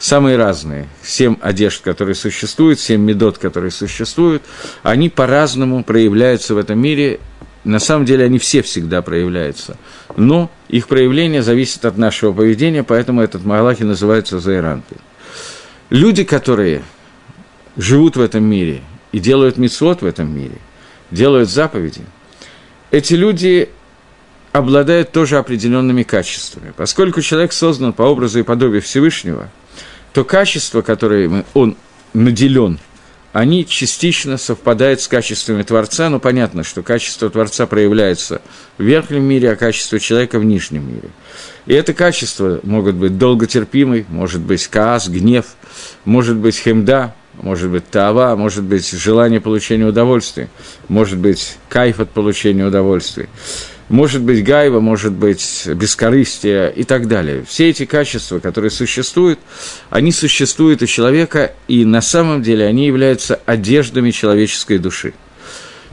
самые 0.04 0.36
разные. 0.36 0.86
Семь 1.02 1.36
одежд, 1.40 1.80
которые 1.82 2.14
существуют, 2.14 2.78
семь 2.78 3.00
медот, 3.00 3.38
которые 3.38 3.70
существуют, 3.70 4.42
они 4.82 5.08
по-разному 5.08 5.82
проявляются 5.82 6.54
в 6.54 6.58
этом 6.58 6.78
мире. 6.78 7.20
На 7.64 7.78
самом 7.78 8.04
деле 8.04 8.26
они 8.26 8.38
все 8.38 8.60
всегда 8.60 9.00
проявляются. 9.00 9.78
Но 10.16 10.50
их 10.68 10.88
проявление 10.88 11.42
зависит 11.42 11.86
от 11.86 11.96
нашего 11.96 12.34
поведения, 12.34 12.82
поэтому 12.82 13.22
этот 13.22 13.44
Малахи 13.44 13.82
называется 13.82 14.40
Зайранпи. 14.40 14.96
Люди, 15.88 16.22
которые 16.22 16.82
живут 17.78 18.16
в 18.16 18.20
этом 18.20 18.44
мире 18.44 18.82
и 19.12 19.18
делают 19.18 19.56
мицвод 19.56 20.02
в 20.02 20.06
этом 20.06 20.34
мире, 20.34 20.58
делают 21.10 21.48
заповеди, 21.48 22.02
эти 22.90 23.14
люди 23.14 23.70
обладают 24.52 25.12
тоже 25.12 25.38
определенными 25.38 26.02
качествами. 26.02 26.74
Поскольку 26.76 27.22
человек 27.22 27.54
создан 27.54 27.94
по 27.94 28.02
образу 28.02 28.38
и 28.38 28.42
подобию 28.42 28.82
Всевышнего, 28.82 29.48
то 30.14 30.24
качества, 30.24 30.80
которыми 30.80 31.44
он 31.54 31.76
наделен, 32.14 32.78
они 33.32 33.66
частично 33.66 34.38
совпадают 34.38 35.00
с 35.00 35.08
качествами 35.08 35.64
Творца, 35.64 36.08
но 36.08 36.20
понятно, 36.20 36.62
что 36.62 36.84
качество 36.84 37.28
Творца 37.28 37.66
проявляется 37.66 38.40
в 38.78 38.84
верхнем 38.84 39.24
мире, 39.24 39.50
а 39.50 39.56
качество 39.56 39.98
человека 39.98 40.38
в 40.38 40.44
нижнем 40.44 40.88
мире. 40.88 41.10
И 41.66 41.74
это 41.74 41.94
качество 41.94 42.60
могут 42.62 42.94
быть 42.94 43.18
долготерпимый, 43.18 44.06
может 44.08 44.40
быть 44.40 44.68
каас, 44.68 45.08
гнев, 45.08 45.46
может 46.04 46.36
быть 46.36 46.56
хемда, 46.56 47.12
может 47.42 47.70
быть 47.70 47.90
тава, 47.90 48.36
может 48.36 48.62
быть 48.62 48.88
желание 48.88 49.40
получения 49.40 49.84
удовольствия, 49.84 50.48
может 50.86 51.18
быть 51.18 51.56
кайф 51.68 51.98
от 51.98 52.10
получения 52.10 52.64
удовольствия 52.64 53.28
может 53.88 54.22
быть 54.22 54.44
гайва, 54.44 54.80
может 54.80 55.12
быть 55.12 55.66
бескорыстие 55.66 56.72
и 56.72 56.84
так 56.84 57.06
далее. 57.06 57.44
Все 57.46 57.68
эти 57.68 57.84
качества, 57.84 58.38
которые 58.38 58.70
существуют, 58.70 59.38
они 59.90 60.12
существуют 60.12 60.82
у 60.82 60.86
человека, 60.86 61.52
и 61.68 61.84
на 61.84 62.00
самом 62.00 62.42
деле 62.42 62.66
они 62.66 62.86
являются 62.86 63.40
одеждами 63.46 64.10
человеческой 64.10 64.78
души. 64.78 65.14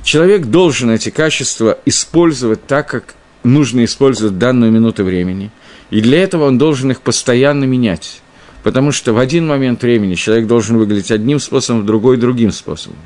Человек 0.04 0.46
должен 0.46 0.90
эти 0.90 1.10
качества 1.10 1.78
использовать 1.86 2.66
так, 2.66 2.90
как 2.90 3.16
нужно 3.44 3.86
использовать 3.86 4.38
данную 4.38 4.72
минуту 4.72 5.04
времени, 5.04 5.52
и 5.90 6.02
для 6.02 6.24
этого 6.24 6.46
он 6.46 6.58
должен 6.58 6.92
их 6.92 7.02
постоянно 7.02 7.66
менять. 7.66 8.22
Потому 8.64 8.92
что 8.92 9.14
в 9.14 9.18
один 9.18 9.48
момент 9.48 9.82
времени 9.82 10.16
человек 10.16 10.48
должен 10.48 10.78
выглядеть 10.78 11.12
одним 11.12 11.40
способом, 11.40 11.82
в 11.82 11.86
другой– 11.86 12.18
другим 12.18 12.52
способом. 12.52 13.00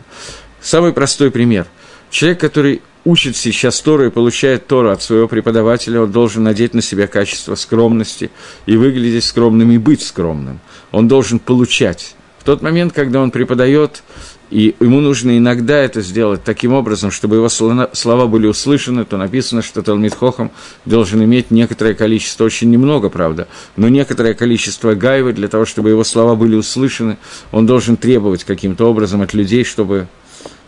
Самый 0.62 0.92
простой 0.92 1.32
пример. 1.32 1.66
Человек, 2.10 2.40
который 2.42 2.82
учит 3.06 3.38
сейчас 3.38 3.80
Тору 3.80 4.08
и 4.08 4.10
получает 4.10 4.68
Тору 4.68 4.90
от 4.90 5.02
своего 5.02 5.28
преподавателя, 5.28 6.02
он 6.02 6.12
должен 6.12 6.44
надеть 6.44 6.74
на 6.74 6.82
себя 6.82 7.08
качество 7.08 7.56
скромности 7.56 8.32
и 8.66 8.76
выглядеть 8.76 9.24
скромным 9.24 9.72
и 9.72 9.78
быть 9.78 10.02
скромным. 10.02 10.60
Он 10.92 11.08
должен 11.08 11.40
получать. 11.40 12.16
В 12.40 12.44
тот 12.44 12.62
момент, 12.62 12.94
когда 12.94 13.22
он 13.22 13.32
преподает, 13.32 14.04
и 14.52 14.76
ему 14.80 15.02
нужно 15.02 15.38
иногда 15.38 15.78
это 15.78 16.02
сделать 16.02 16.44
таким 16.44 16.74
образом, 16.74 17.10
чтобы 17.10 17.38
его 17.38 17.50
слова 17.50 18.28
были 18.28 18.46
услышаны, 18.46 19.04
то 19.04 19.18
написано, 19.18 19.64
что 19.64 19.82
Талмит 19.82 20.14
Хохам 20.14 20.52
должен 20.86 21.24
иметь 21.24 21.50
некоторое 21.50 21.96
количество, 21.96 22.44
очень 22.44 22.70
немного, 22.70 23.10
правда, 23.10 23.48
но 23.76 23.90
некоторое 23.90 24.36
количество 24.36 24.94
гайвы 24.94 25.34
для 25.34 25.48
того, 25.48 25.66
чтобы 25.66 25.90
его 25.90 26.04
слова 26.04 26.36
были 26.36 26.56
услышаны, 26.56 27.18
он 27.52 27.66
должен 27.66 27.98
требовать 27.98 28.44
каким-то 28.44 28.86
образом 28.86 29.22
от 29.24 29.34
людей, 29.34 29.64
чтобы 29.64 30.08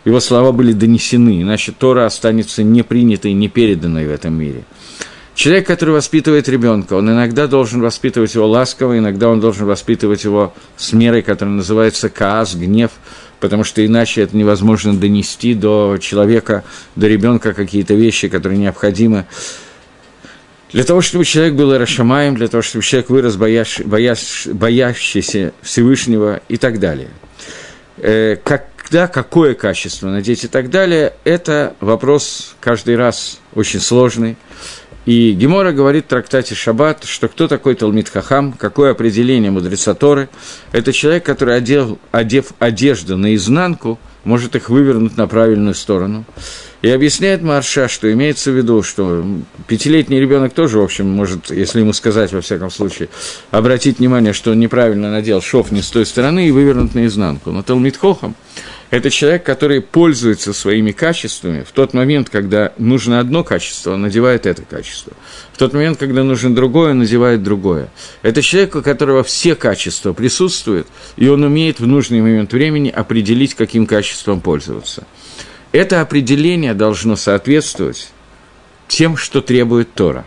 его 0.08 0.20
слова 0.20 0.52
были 0.52 0.72
донесены, 0.72 1.42
иначе 1.42 1.70
Тора 1.70 2.06
останется 2.06 2.62
не 2.62 2.82
принятой, 2.82 3.34
не 3.34 3.48
переданной 3.48 4.06
в 4.06 4.10
этом 4.10 4.32
мире. 4.34 4.64
Человек, 5.34 5.66
который 5.66 5.90
воспитывает 5.90 6.48
ребенка, 6.48 6.94
он 6.94 7.10
иногда 7.10 7.46
должен 7.46 7.82
воспитывать 7.82 8.34
его 8.34 8.48
ласково, 8.48 8.98
иногда 8.98 9.28
он 9.28 9.38
должен 9.38 9.66
воспитывать 9.66 10.24
его 10.24 10.54
с 10.76 10.94
мерой, 10.94 11.20
которая 11.22 11.54
называется 11.54 12.08
каас, 12.08 12.54
гнев, 12.54 12.90
потому 13.38 13.64
что 13.64 13.84
иначе 13.84 14.22
это 14.22 14.34
невозможно 14.34 14.98
донести 14.98 15.52
до 15.52 15.98
человека, 16.00 16.64
до 16.96 17.06
ребенка 17.06 17.52
какие-то 17.52 17.92
вещи, 17.92 18.28
которые 18.28 18.58
необходимы. 18.58 19.26
Для 20.72 20.84
того, 20.84 21.02
чтобы 21.02 21.26
человек 21.26 21.54
был 21.54 21.76
Рашамаем, 21.76 22.34
для 22.34 22.48
того, 22.48 22.62
чтобы 22.62 22.82
человек 22.82 23.10
вырос 23.10 23.36
боящ, 23.36 23.80
боящ, 23.80 24.46
боящийся 24.46 25.52
Всевышнего 25.60 26.40
и 26.48 26.56
так 26.56 26.80
далее. 26.80 27.10
Э, 27.98 28.36
как 28.42 28.77
когда, 28.88 29.06
какое 29.06 29.54
качество 29.54 30.08
надеть 30.08 30.44
и 30.44 30.48
так 30.48 30.70
далее, 30.70 31.12
это 31.24 31.74
вопрос 31.80 32.54
каждый 32.58 32.96
раз 32.96 33.38
очень 33.54 33.80
сложный. 33.80 34.38
И 35.04 35.32
Гемора 35.32 35.72
говорит 35.72 36.06
в 36.06 36.08
трактате 36.08 36.54
«Шаббат», 36.54 37.04
что 37.04 37.28
кто 37.28 37.48
такой 37.48 37.74
Талмит 37.74 38.08
Хахам, 38.08 38.54
какое 38.54 38.92
определение 38.92 39.50
мудреца 39.50 39.92
Торы. 39.92 40.30
Это 40.72 40.94
человек, 40.94 41.24
который, 41.24 41.54
одел, 41.56 41.98
одев 42.12 42.52
одежду 42.58 43.18
наизнанку, 43.18 43.98
может 44.24 44.56
их 44.56 44.70
вывернуть 44.70 45.18
на 45.18 45.28
правильную 45.28 45.74
сторону. 45.74 46.24
И 46.80 46.88
объясняет 46.88 47.42
Марша, 47.42 47.88
что 47.88 48.10
имеется 48.10 48.50
в 48.50 48.56
виду, 48.56 48.82
что 48.82 49.22
пятилетний 49.66 50.18
ребенок 50.18 50.54
тоже, 50.54 50.78
в 50.78 50.82
общем, 50.82 51.10
может, 51.10 51.50
если 51.50 51.80
ему 51.80 51.92
сказать, 51.92 52.32
во 52.32 52.40
всяком 52.40 52.70
случае, 52.70 53.10
обратить 53.50 53.98
внимание, 53.98 54.32
что 54.32 54.52
он 54.52 54.60
неправильно 54.60 55.10
надел 55.10 55.42
шов 55.42 55.72
не 55.72 55.82
с 55.82 55.90
той 55.90 56.06
стороны 56.06 56.48
и 56.48 56.50
вывернут 56.52 56.94
наизнанку. 56.94 57.50
Но 57.50 57.62
Талмит 57.62 57.98
Хохам– 57.98 58.34
это 58.90 59.10
человек, 59.10 59.44
который 59.44 59.80
пользуется 59.80 60.52
своими 60.52 60.92
качествами 60.92 61.62
в 61.62 61.72
тот 61.72 61.94
момент, 61.94 62.30
когда 62.30 62.72
нужно 62.78 63.20
одно 63.20 63.44
качество, 63.44 63.92
он 63.92 64.02
надевает 64.02 64.46
это 64.46 64.62
качество. 64.62 65.12
В 65.52 65.58
тот 65.58 65.72
момент, 65.72 65.98
когда 65.98 66.24
нужно 66.24 66.54
другое, 66.54 66.92
он 66.92 67.00
надевает 67.00 67.42
другое. 67.42 67.88
Это 68.22 68.40
человек, 68.42 68.76
у 68.76 68.82
которого 68.82 69.22
все 69.22 69.54
качества 69.54 70.12
присутствуют, 70.12 70.86
и 71.16 71.28
он 71.28 71.42
умеет 71.42 71.80
в 71.80 71.86
нужный 71.86 72.20
момент 72.20 72.52
времени 72.52 72.88
определить, 72.88 73.54
каким 73.54 73.86
качеством 73.86 74.40
пользоваться– 74.40 75.06
это 75.72 76.00
определение 76.00 76.74
должно 76.74 77.16
соответствовать 77.16 78.10
тем, 78.86 79.16
что 79.16 79.42
требует 79.42 79.92
Тора. 79.92 80.24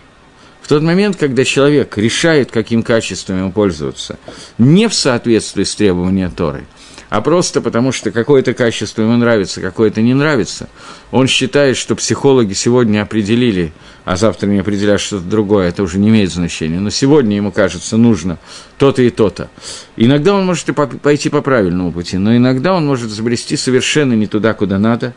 В 0.62 0.68
тот 0.68 0.84
момент, 0.84 1.18
когда 1.18 1.44
человек 1.44 1.98
решает, 1.98 2.52
каким 2.52 2.84
качеством 2.84 3.40
ему 3.40 3.52
пользоваться, 3.52 4.20
не 4.58 4.88
в 4.88 4.94
соответствии 4.94 5.64
с 5.64 5.76
требованием 5.76 6.32
Торы– 6.32 6.66
а 7.12 7.20
просто 7.20 7.60
потому, 7.60 7.92
что 7.92 8.10
какое-то 8.10 8.54
качество 8.54 9.02
ему 9.02 9.18
нравится, 9.18 9.60
какое-то 9.60 10.02
не 10.02 10.14
нравится, 10.14 10.70
он 11.12 11.28
считает, 11.28 11.76
что 11.76 11.94
психологи 11.98 12.54
сегодня 12.54 13.02
определили, 13.02 13.74
а 14.06 14.16
завтра 14.16 14.48
не 14.48 14.60
определят 14.60 15.02
что-то 15.02 15.26
другое, 15.26 15.68
это 15.68 15.84
уже 15.84 16.00
не 16.00 16.08
имеет 16.08 16.32
значения. 16.32 16.80
Но 16.80 16.90
сегодня 16.90 17.36
ему 17.36 17.52
кажется 17.52 17.98
нужно 17.98 18.40
то-то 18.78 19.02
и 19.02 19.10
то-то. 19.10 19.50
Иногда 19.98 20.34
он 20.34 20.46
может 20.46 20.70
и 20.70 20.72
пойти 20.72 21.28
по 21.28 21.42
правильному 21.42 21.92
пути, 21.92 22.18
но 22.18 22.34
иногда 22.34 22.74
он 22.74 22.88
может 22.88 23.12
забрести 23.12 23.58
совершенно 23.58 24.14
не 24.14 24.28
туда, 24.28 24.54
куда 24.54 24.80
надо, 24.80 25.14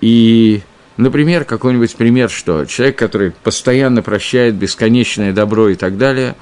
и 0.00 0.62
Например, 0.96 1.44
какой-нибудь 1.44 1.94
пример, 1.94 2.28
что 2.28 2.64
человек, 2.64 2.98
который 2.98 3.30
постоянно 3.30 4.02
прощает 4.02 4.56
бесконечное 4.56 5.32
добро 5.32 5.68
и 5.68 5.76
так 5.76 5.96
далее, 5.96 6.34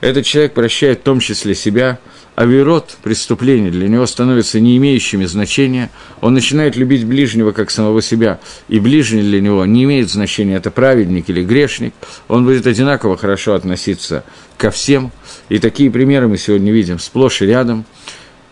этот 0.00 0.24
человек 0.24 0.54
прощает 0.54 1.00
в 1.00 1.02
том 1.02 1.20
числе 1.20 1.54
себя, 1.54 1.98
авирот, 2.38 2.96
преступления, 3.02 3.72
для 3.72 3.88
него 3.88 4.06
становятся 4.06 4.60
не 4.60 4.76
имеющими 4.76 5.24
значения, 5.24 5.90
он 6.20 6.34
начинает 6.34 6.76
любить 6.76 7.04
ближнего 7.04 7.50
как 7.50 7.68
самого 7.68 8.00
себя, 8.00 8.38
и 8.68 8.78
ближний 8.78 9.22
для 9.22 9.40
него 9.40 9.66
не 9.66 9.82
имеет 9.82 10.08
значения, 10.08 10.54
это 10.54 10.70
праведник 10.70 11.28
или 11.28 11.42
грешник, 11.42 11.94
он 12.28 12.44
будет 12.44 12.64
одинаково 12.68 13.16
хорошо 13.16 13.54
относиться 13.54 14.22
ко 14.56 14.70
всем, 14.70 15.10
и 15.48 15.58
такие 15.58 15.90
примеры 15.90 16.28
мы 16.28 16.38
сегодня 16.38 16.70
видим 16.70 17.00
сплошь 17.00 17.42
и 17.42 17.46
рядом– 17.46 17.84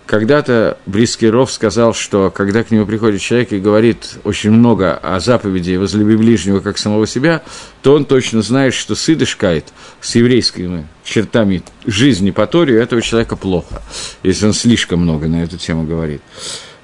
когда-то 0.07 0.79
Близкий 0.87 1.29
Ров 1.29 1.51
сказал, 1.51 1.93
что 1.93 2.31
когда 2.31 2.63
к 2.63 2.71
нему 2.71 2.87
приходит 2.87 3.21
человек 3.21 3.53
и 3.53 3.59
говорит 3.59 4.19
очень 4.25 4.51
много 4.51 4.95
о 4.95 5.21
заповеди 5.21 5.77
«возлюби 5.77 6.17
ближнего, 6.17 6.61
как 6.61 6.79
самого 6.79 7.07
себя», 7.07 7.43
то 7.83 7.95
он 7.95 8.05
точно 8.05 8.43
знает, 8.43 8.73
что 8.73 8.95
сыдышкает 8.95 9.67
с 10.01 10.15
еврейскими 10.15 10.87
чертами 11.05 11.63
жизни 11.85 12.31
по 12.31 12.47
Торе, 12.47 12.79
у 12.79 12.83
этого 12.83 13.03
человека 13.03 13.37
плохо, 13.37 13.83
если 14.23 14.47
он 14.47 14.53
слишком 14.53 15.01
много 15.01 15.27
на 15.27 15.43
эту 15.43 15.59
тему 15.59 15.85
говорит. 15.85 16.23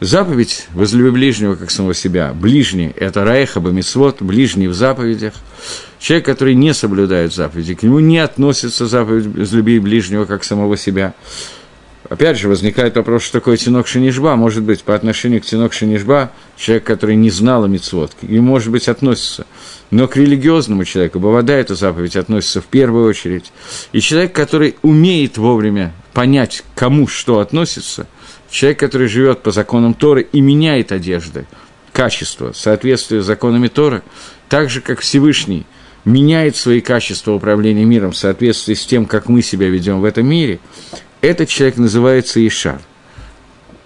Заповедь 0.01 0.67
«возлюби 0.75 1.11
ближнего, 1.11 1.55
как 1.55 1.71
самого 1.71 1.95
себя». 1.95 2.33
Ближний– 2.35 2.93
это 2.97 3.25
Раеха 3.25 3.61
Бамисвот, 3.61 4.21
ближний 4.21 4.67
в 4.67 4.75
заповедях. 4.75 5.33
Человек, 6.01 6.27
который 6.27 6.57
не 6.57 6.75
соблюдает 6.75 7.33
заповеди, 7.33 7.75
к 7.75 7.85
нему 7.85 8.01
не 8.01 8.19
относится 8.19 8.89
заповедь 8.89 9.27
«возлюби 9.27 9.79
ближнего, 9.79 10.25
как 10.25 10.43
самого 10.43 10.77
себя». 10.77 11.15
Опять 12.09 12.39
же, 12.39 12.49
возникает 12.49 12.97
вопрос, 12.97 13.23
что 13.23 13.39
такое 13.39 13.57
тинок 13.57 13.87
шинишба. 13.87 14.35
Может 14.37 14.65
быть, 14.65 14.83
по 14.83 14.95
отношению 14.95 15.41
к 15.41 15.45
тинок 15.45 15.73
шинишба, 15.73 16.33
человек, 16.57 16.85
который 16.85 17.15
не 17.17 17.31
знал 17.31 17.65
о 17.65 17.69
мицвод, 17.69 18.13
нему, 18.23 18.49
может 18.49 18.71
быть, 18.71 18.89
относится. 18.89 19.47
Но 19.91 20.09
к 20.09 20.17
религиозному 20.17 20.85
человеку, 20.85 21.21
Бавада, 21.21 21.53
эта 21.53 21.75
заповедь 21.75 22.17
относится 22.17 22.61
в 22.61 22.67
первую 22.67 23.09
очередь. 23.09 23.53
И 23.93 24.01
человек, 24.01 24.33
который 24.33 24.77
умеет 24.83 25.39
вовремя 25.39 25.95
понять, 26.13 26.65
кому 26.75 27.07
что 27.07 27.39
относится, 27.39 28.07
человек, 28.51 28.81
который 28.81 29.07
живет 29.07 29.43
по 29.43 29.53
законам 29.53 29.95
Торы 29.95 30.27
и 30.33 30.41
меняет 30.41 30.93
одежды, 30.93 31.47
качество, 31.93 32.53
соответствие 32.53 33.23
с 33.23 33.27
законами 33.27 33.69
Торы, 33.69 34.03
так 34.49 34.71
же, 34.71 34.81
как 34.81 35.01
Всевышний 35.01 35.67
меняет 36.05 36.57
свои 36.57 36.81
качества 36.81 37.33
управления 37.33 37.85
миром 37.85 38.13
в 38.13 38.17
соответствии 38.17 38.75
с 38.75 38.85
тем, 38.85 39.07
как 39.07 39.29
мы 39.29 39.41
себя 39.41 39.69
ведем 39.69 40.01
в 40.01 40.05
этом 40.05 40.27
мире, 40.27 40.59
этот 41.23 41.49
человек 41.49 41.79
называется 41.79 42.47
Ишар. 42.47 42.81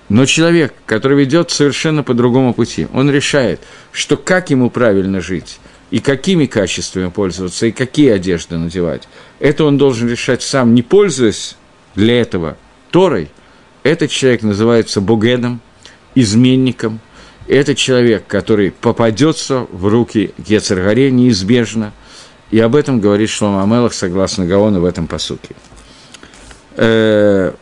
Но 0.09 0.25
человек, 0.25 0.73
который 0.87 1.19
ведет 1.19 1.51
совершенно 1.51 2.03
по 2.03 2.15
другому 2.15 2.55
пути, 2.55 2.89
он 2.93 3.11
решает, 3.11 3.61
что 3.93 4.17
как 4.17 4.51
ему 4.51 4.71
правильно 4.71 5.21
жить, 5.21 5.59
и 5.91 6.01
какими 6.01 6.47
качествами 6.47 7.11
пользоваться, 7.11 7.67
и 7.67 7.73
какие 7.73 8.11
одежды 8.11 8.57
надевать, 8.57 9.09
это 9.39 9.65
он 9.65 9.79
должен 9.79 10.09
решать 10.09 10.43
сам, 10.43 10.75
не 10.75 10.83
пользуясь 10.83 11.57
для 11.95 12.21
этого 12.21 12.57
Торой. 12.91 13.31
Этот 13.83 14.11
человек 14.11 14.43
называется 14.43 15.01
Богедом, 15.01 15.61
изменником. 16.15 17.01
Это 17.47 17.75
человек, 17.75 18.27
который 18.27 18.71
попадется 18.71 19.67
в 19.71 19.87
руки 19.87 20.33
Гецергаре 20.39 21.11
неизбежно. 21.11 21.93
И 22.51 22.59
об 22.59 22.75
этом 22.75 23.01
говорит 23.01 23.29
Шлома 23.29 23.63
Амелах, 23.63 23.93
согласно 23.93 24.47
Гаону, 24.47 24.81
в 24.81 24.85
этом 24.85 25.07
посуке. 25.07 25.55
Э, 26.77 27.53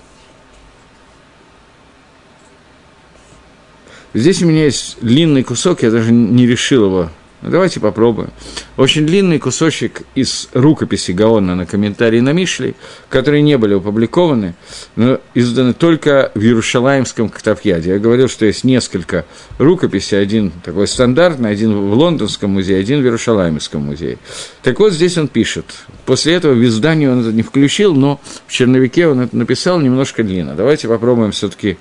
здесь 4.13 4.43
у 4.43 4.47
меня 4.47 4.65
есть 4.65 4.99
длинный 5.01 5.45
кусок, 5.45 5.83
я 5.83 5.91
даже 5.91 6.13
не 6.13 6.47
решил 6.47 6.87
его 6.87 7.11
ну, 7.45 7.51
давайте 7.51 7.79
попробуем. 7.79 8.31
Очень 8.79 9.05
длинный 9.07 9.39
кусочек 9.39 10.01
из 10.15 10.49
рукописи 10.55 11.13
Гаона 11.13 11.55
на 11.55 11.67
комментарии 11.67 12.21
на 12.21 12.33
Мишли, 12.33 12.75
которые 13.11 13.43
не 13.43 13.59
были 13.59 13.75
опубликованы, 13.75 14.55
но 14.97 15.21
изданы 15.35 15.75
только 15.75 16.33
в 16.35 16.41
Иерушалаемском 16.41 17.29
Ктавьяде. 17.29 17.91
Я 17.91 17.99
говорил, 17.99 18.29
что 18.29 18.47
есть 18.47 18.65
несколько 18.65 19.27
рукописей, 19.59 20.19
один 20.19 20.53
такой 20.65 20.89
стандартный, 20.89 21.51
один 21.51 21.77
в 21.77 21.93
Лондонском 21.93 22.51
музее, 22.51 22.81
один 22.81 23.03
в 23.03 23.05
Иерушалаемском 23.05 23.83
музее. 23.83 24.17
Так 24.63 24.81
вот, 24.81 24.95
здесь 24.95 25.19
он 25.19 25.29
пишет. 25.29 25.67
После 26.07 26.33
этого 26.33 26.55
в 26.55 26.65
издании 26.65 27.09
он 27.09 27.21
это 27.21 27.33
не 27.33 27.43
включил, 27.43 27.95
но 27.95 28.23
в 28.47 28.53
черновике 28.53 29.07
он 29.07 29.21
это 29.21 29.37
написал 29.37 29.81
немножко 29.81 30.25
длинно. 30.25 30.55
Давайте 30.55 30.89
попробуем 30.89 31.33
все-таки 31.33 31.77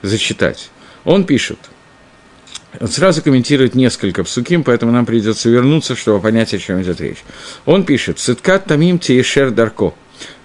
зачитать. 0.00 0.70
Он 1.04 1.24
пишет– 1.24 1.58
сразу 2.86 3.22
комментирует 3.22 3.74
несколько 3.74 4.24
псуким, 4.24 4.64
поэтому 4.64 4.92
нам 4.92 5.06
придется 5.06 5.48
вернуться, 5.48 5.96
чтобы 5.96 6.20
понять, 6.20 6.54
о 6.54 6.58
чем 6.58 6.82
идет 6.82 7.00
речь. 7.00 7.24
Он 7.64 7.84
пишет 7.84 8.18
«Циткат 8.18 8.66
тамим 8.66 8.98
тиешер 8.98 9.50
дарко». 9.50 9.94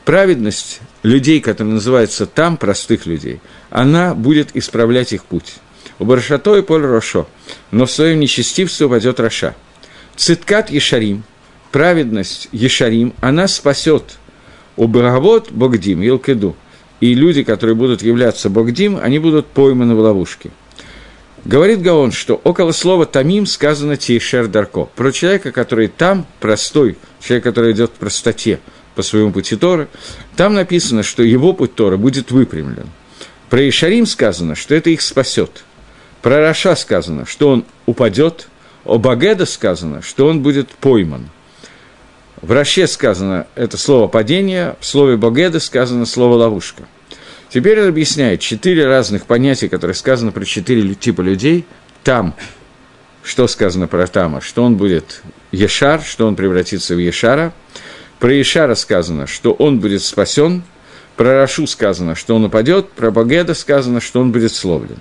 Праведность 0.05 0.81
людей, 1.01 1.39
которые 1.39 1.75
называются 1.75 2.25
там, 2.25 2.57
простых 2.57 3.05
людей, 3.05 3.39
она 3.69 4.13
будет 4.13 4.49
исправлять 4.53 5.13
их 5.13 5.23
путь. 5.23 5.55
У 5.99 6.05
Баршато 6.05 6.57
и 6.57 6.61
Поль 6.61 6.85
Рошо, 6.85 7.27
но 7.71 7.85
в 7.85 7.91
своем 7.91 8.19
нечестивстве 8.19 8.87
упадет 8.87 9.19
Роша. 9.19 9.55
Циткат 10.17 10.69
Ешарим, 10.69 11.23
праведность 11.71 12.49
Ешарим, 12.51 13.13
она 13.21 13.47
спасет 13.47 14.17
у 14.75 14.87
Багавод 14.87 15.51
Богдим, 15.51 16.01
Илкеду. 16.01 16.55
И 16.99 17.13
люди, 17.13 17.43
которые 17.43 17.75
будут 17.75 18.01
являться 18.01 18.49
Богдим, 18.49 18.99
они 19.01 19.19
будут 19.19 19.47
пойманы 19.47 19.95
в 19.95 19.99
ловушке– 19.99 20.51
Говорит 21.45 21.81
Гаон, 21.81 22.13
что 22.13 22.35
около 22.35 22.71
слова 22.71 23.05
«тамим» 23.05 23.45
сказано 23.45 23.97
«тейшер 23.97 24.47
дарко». 24.47 24.85
Про 24.95 25.11
человека, 25.11 25.51
который 25.51 25.89
там, 25.89 26.25
простой, 26.39 26.97
человек, 27.21 27.43
который 27.43 27.73
идет 27.73 27.91
в 27.91 27.99
простоте 27.99 28.61
по 28.95 29.01
своему 29.01 29.33
пути 29.33 29.57
Торы, 29.57 29.89
там 30.37 30.53
написано, 30.53 31.03
что 31.03 31.21
его 31.21 31.51
путь 31.51 31.75
Тора 31.75 31.97
будет 31.97 32.31
выпрямлен. 32.31 32.87
Про 33.49 33.67
Ишарим 33.67 34.05
сказано, 34.05 34.55
что 34.55 34.73
это 34.73 34.89
их 34.89 35.01
спасет. 35.01 35.65
Про 36.21 36.39
Раша 36.39 36.77
сказано, 36.77 37.25
что 37.25 37.49
он 37.49 37.65
упадет. 37.85 38.47
О 38.85 38.97
Багеда 38.97 39.45
сказано, 39.45 40.01
что 40.01 40.27
он 40.27 40.41
будет 40.41 40.69
пойман. 40.69 41.29
В 42.41 42.51
Раше 42.51 42.87
сказано 42.87 43.47
это 43.55 43.77
слово 43.77 44.07
«падение», 44.07 44.75
в 44.79 44.85
слове 44.85 45.17
Багеда 45.17 45.59
сказано 45.59 46.05
слово 46.05 46.35
«ловушка». 46.35 46.83
Теперь 47.53 47.79
он 47.79 47.89
объясняет 47.89 48.39
четыре 48.39 48.87
разных 48.87 49.27
понятия, 49.27 49.69
которые 49.69 49.93
сказаны 49.93 50.31
про 50.31 50.43
четыре 50.43 50.95
типа 50.95 51.21
людей. 51.21 51.65
Там, 52.03 52.33
что 53.21 53.47
сказано 53.47 53.87
про 53.87 54.07
Тама, 54.07 54.41
что 54.41 54.63
он 54.63 54.75
будет 54.75 55.21
Ешар, 55.51 56.01
что 56.01 56.25
он 56.25 56.35
превратится 56.35 56.95
в 56.95 56.97
Ешара. 56.97 57.53
Про 58.17 58.33
Ешара 58.33 58.73
сказано, 58.73 59.27
что 59.27 59.53
он 59.53 59.79
будет 59.79 60.01
спасен. 60.01 60.63
Про 61.15 61.35
Рашу 61.35 61.67
сказано, 61.67 62.15
что 62.15 62.35
он 62.35 62.45
упадет. 62.45 62.89
Про 62.89 63.11
Багеда 63.11 63.53
сказано, 63.53 64.01
что 64.01 64.19
он 64.19 64.31
будет 64.31 64.51
словлен. 64.51 64.97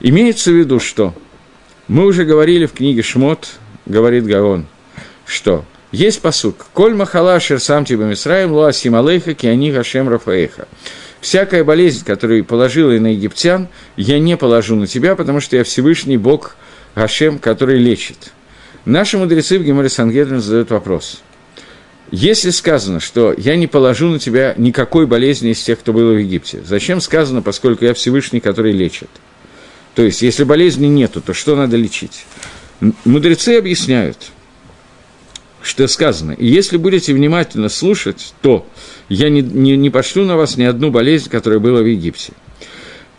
Имеется 0.00 0.50
в 0.50 0.54
виду, 0.54 0.78
что 0.78 1.14
мы 1.88 2.04
уже 2.04 2.26
говорили 2.26 2.66
в 2.66 2.74
книге 2.74 3.00
Шмот, 3.00 3.48
говорит 3.86 4.26
Гаон, 4.26 4.66
что 5.24 5.64
есть 5.90 6.20
посук. 6.20 6.66
Коль 6.74 6.92
махала 6.94 7.40
шерсам 7.40 7.86
тебе 7.86 8.04
мисраем 8.04 8.52
луасим 8.52 8.94
алейха 8.94 9.32
киани 9.32 9.72
гашем 9.72 10.10
рафаэха. 10.10 10.68
Всякая 11.22 11.62
болезнь, 11.62 12.04
которую 12.04 12.44
положила 12.44 12.90
и 12.90 12.98
на 12.98 13.12
египтян, 13.14 13.68
я 13.96 14.18
не 14.18 14.36
положу 14.36 14.74
на 14.74 14.88
тебя, 14.88 15.14
потому 15.14 15.38
что 15.38 15.56
я 15.56 15.62
Всевышний 15.62 16.16
Бог 16.16 16.56
Гашем, 16.96 17.38
который 17.38 17.78
лечит. 17.78 18.32
Наши 18.84 19.16
мудрецы 19.16 19.60
в 19.60 19.62
Геморе 19.62 19.88
Сангедрин 19.88 20.40
задают 20.40 20.70
вопрос. 20.70 21.22
Если 22.10 22.50
сказано, 22.50 22.98
что 22.98 23.32
я 23.38 23.54
не 23.54 23.68
положу 23.68 24.08
на 24.08 24.18
тебя 24.18 24.54
никакой 24.58 25.06
болезни 25.06 25.52
из 25.52 25.62
тех, 25.62 25.78
кто 25.78 25.92
был 25.92 26.12
в 26.12 26.18
Египте, 26.18 26.60
зачем 26.66 27.00
сказано, 27.00 27.40
поскольку 27.40 27.84
я 27.84 27.94
Всевышний, 27.94 28.40
который 28.40 28.72
лечит? 28.72 29.08
То 29.94 30.02
есть, 30.02 30.22
если 30.22 30.42
болезни 30.42 30.86
нету, 30.86 31.20
то 31.20 31.34
что 31.34 31.54
надо 31.54 31.76
лечить? 31.76 32.26
Мудрецы 33.04 33.58
объясняют, 33.58 34.18
что 35.62 35.86
сказано. 35.88 36.32
И 36.32 36.46
если 36.46 36.76
будете 36.76 37.14
внимательно 37.14 37.68
слушать, 37.68 38.34
то 38.42 38.66
я 39.08 39.28
не, 39.28 39.42
не, 39.42 39.76
не 39.76 39.90
пошлю 39.90 40.24
на 40.24 40.36
вас 40.36 40.56
ни 40.56 40.64
одну 40.64 40.90
болезнь, 40.90 41.30
которая 41.30 41.60
была 41.60 41.80
в 41.80 41.86
Египте. 41.86 42.32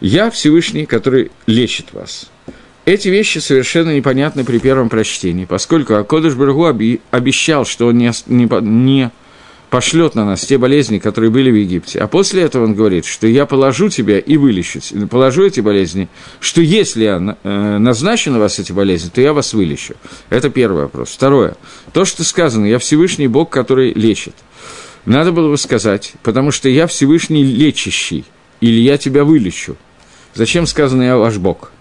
Я 0.01 0.29
Всевышний, 0.29 0.85
который 0.85 1.31
лечит 1.47 1.93
вас. 1.93 2.29
Эти 2.85 3.07
вещи 3.07 3.37
совершенно 3.37 3.95
непонятны 3.95 4.43
при 4.43 4.59
первом 4.59 4.89
прочтении, 4.89 5.45
поскольку 5.45 5.93
Акодыш 5.93 6.33
Баргу 6.33 6.65
обещал, 6.65 7.65
что 7.65 7.87
он 7.87 7.97
не, 7.97 8.11
не, 8.27 8.45
не 8.61 9.11
пошлет 9.73 10.13
на 10.13 10.23
нас 10.23 10.45
те 10.45 10.59
болезни, 10.59 10.99
которые 10.99 11.31
были 11.31 11.49
в 11.49 11.55
Египте. 11.55 11.97
А 11.97 12.07
после 12.07 12.43
этого 12.43 12.65
он 12.65 12.75
говорит, 12.75 13.05
что 13.05 13.25
я 13.25 13.47
положу 13.47 13.89
тебя 13.89 14.19
и 14.19 14.37
вылечу, 14.37 14.79
положу 15.09 15.47
эти 15.47 15.61
болезни, 15.61 16.09
что 16.39 16.61
если 16.61 17.05
я 17.05 17.37
э, 17.43 17.77
назначу 17.79 18.29
на 18.29 18.37
вас 18.37 18.59
эти 18.59 18.71
болезни, 18.71 19.09
то 19.09 19.19
я 19.19 19.33
вас 19.33 19.51
вылечу. 19.51 19.95
Это 20.29 20.51
первый 20.51 20.83
вопрос. 20.83 21.09
Второе. 21.09 21.55
То, 21.91 22.05
что 22.05 22.23
сказано, 22.23 22.67
я 22.67 22.77
Всевышний 22.77 23.27
Бог, 23.27 23.49
который 23.49 23.93
лечит. 23.93 24.35
Надо 25.05 25.31
было 25.31 25.49
бы 25.49 25.57
сказать, 25.57 26.13
потому 26.21 26.51
что 26.51 26.69
я 26.69 26.85
Всевышний 26.85 27.43
лечащий, 27.43 28.25
или 28.61 28.79
я 28.79 28.99
тебя 28.99 29.23
вылечу. 29.23 29.75
Зачем 30.35 30.67
сказано 30.67 31.01
«я 31.01 31.17
ваш 31.17 31.37
Бог»? 31.37 31.71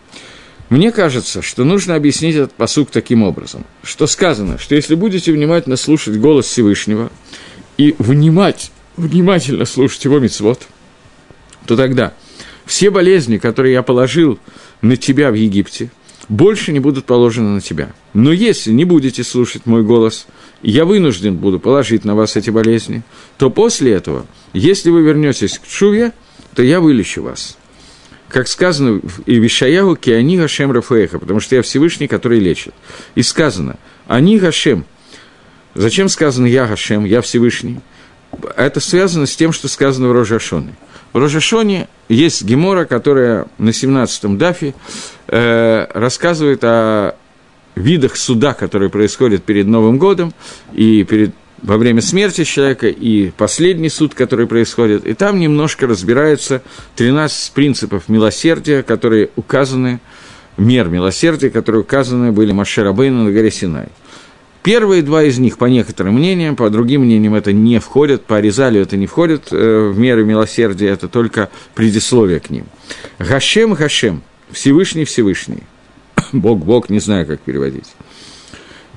Мне 0.70 0.92
кажется, 0.92 1.42
что 1.42 1.64
нужно 1.64 1.94
объяснить 1.94 2.37
этот 2.37 2.55
посук 2.55 2.88
таким 2.90 3.22
образом, 3.22 3.66
что 3.83 4.07
сказано, 4.07 4.57
что 4.57 4.74
если 4.74 4.94
будете 4.94 5.31
внимательно 5.31 5.76
слушать 5.76 6.18
голос 6.18 6.46
Всевышнего 6.46 7.11
и 7.83 7.97
внимать, 7.99 8.71
внимательно 8.97 9.64
слушать 9.64 10.05
его 10.05 10.18
мицвод, 10.21 10.68
то 11.66 11.77
тогда 11.77 12.12
все 12.64 12.90
болезни, 12.90 13.38
которые 13.38 13.73
я 13.73 13.83
положил 13.83 14.38
на 14.83 14.97
тебя 14.97 15.31
в 15.31 15.35
Египте, 15.35 15.90
больше 16.29 16.73
не 16.73 16.79
будут 16.79 17.05
положены 17.07 17.49
на 17.51 17.61
тебя. 17.61 17.92
Но 18.14 18.33
если 18.33 18.71
не 18.71 18.85
будете 18.85 19.25
слушать 19.25 19.66
мой 19.66 19.83
голос, 19.83 20.27
я 20.62 20.85
вынужден 20.85 21.37
буду 21.37 21.59
положить 21.59 22.05
на 22.05 22.14
вас 22.14 22.37
эти 22.37 22.51
болезни, 22.51 23.03
то 23.37 23.51
после 23.51 23.92
этого, 23.92 24.27
если 24.53 24.90
вы 24.90 25.03
вернетесь 25.03 25.59
к 25.59 25.66
Чуве, 25.66 26.12
то 26.55 26.62
я 26.62 26.81
вылечу 26.81 27.23
вас 27.23 27.57
как 28.33 28.49
сказано 28.49 29.03
и 29.27 29.38
Вишаягу, 29.38 29.95
Киани 29.95 30.38
Гашем 30.38 30.73
Рафаэха, 30.73 31.18
потому 31.18 31.38
что 31.38 31.55
я 31.55 31.61
Всевышний, 31.61 32.09
который 32.09 32.40
лечит. 32.40 32.73
И 33.14 33.23
сказано, 33.23 33.77
они 34.07 34.38
Гашем. 34.38 34.87
Зачем 35.74 36.08
сказано 36.08 36.46
я 36.46 36.66
Гашем, 36.66 37.04
я 37.04 37.20
Всевышний? 37.22 37.80
Это 38.56 38.80
связано 38.80 39.26
с 39.26 39.37
тем, 39.37 39.52
что 39.52 39.68
сказано 39.68 40.08
в 40.08 40.12
Рожашоне. 40.12 40.74
В 41.12 41.18
Рожашоне 41.18 41.88
есть 42.08 42.42
Гемора, 42.44 42.85
которая 42.85 43.46
на 43.58 43.70
17-м 43.70 44.38
дафе 44.38 44.74
э, 45.28 45.87
рассказывает 45.92 46.64
о 46.64 47.16
видах 47.74 48.16
суда, 48.16 48.54
которые 48.54 48.90
происходят 48.90 49.42
перед 49.44 49.66
Новым 49.66 49.98
годом 49.98 50.32
и 50.72 51.04
перед 51.04 51.35
во 51.62 51.76
время 51.76 52.02
смерти 52.02 52.42
человека 52.42 52.88
и 52.88 53.30
последний 53.30 53.88
суд, 53.88 54.14
который 54.14 54.48
происходит, 54.48 55.06
и 55.06 55.14
там 55.14 55.38
немножко 55.38 55.87
разбираются 55.87 56.61
13 56.96 57.52
принципов 57.52 58.08
милосердия, 58.08 58.82
которые 58.82 59.30
указаны, 59.37 60.00
мер 60.56 60.88
милосердия, 60.88 61.50
которые 61.50 61.82
указаны 61.82 62.32
были 62.32 62.50
Маше 62.50 62.82
Рабейну 62.82 63.24
на 63.24 63.30
горе 63.30 63.52
Синай. 63.52 63.87
Первые 64.62 65.03
два 65.03 65.25
из 65.25 65.38
них, 65.38 65.59
по 65.59 65.64
некоторым 65.64 66.14
мнениям, 66.14 66.55
по 66.55 66.70
другим 66.70 67.03
мнениям, 67.03 67.35
это 67.35 67.53
не 67.53 67.81
входят, 67.81 68.25
по 68.25 68.37
Аризалю 68.37 68.81
это 68.81 68.96
не 68.96 69.07
входит 69.07 69.48
э, 69.51 69.88
в 69.92 69.98
меры 69.98 70.25
милосердия, 70.25 70.88
это 70.88 71.09
только 71.09 71.51
предисловие 71.75 72.38
к 72.38 72.51
ним. 72.51 72.66
Гашем, 73.18 73.75
Гашем, 73.75 74.22
Всевышний, 74.51 75.05
Всевышний. 75.05 75.64
Бог, 76.33 76.61
Бог, 76.61 76.90
не 76.90 77.01
знаю, 77.01 77.27
как 77.27 77.40
переводить. 77.40 77.92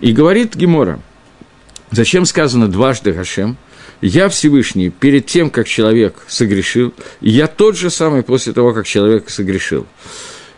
И 0.01 0.11
говорит 0.11 0.55
Гемора– 0.55 0.99
Зачем 1.91 2.25
сказано 2.25 2.67
дважды 2.67 3.13
Гашем? 3.13 3.57
Я 4.01 4.27
Всевышний 4.27 4.89
перед 4.89 5.27
тем, 5.27 5.49
как 5.49 5.67
человек 5.67 6.15
согрешил, 6.27 6.93
и 7.21 7.29
я 7.29 7.47
тот 7.47 7.77
же 7.77 7.89
самый 7.89 8.23
после 8.23 8.51
того, 8.51 8.73
как 8.73 8.85
человек 8.85 9.29
согрешил. 9.29 9.87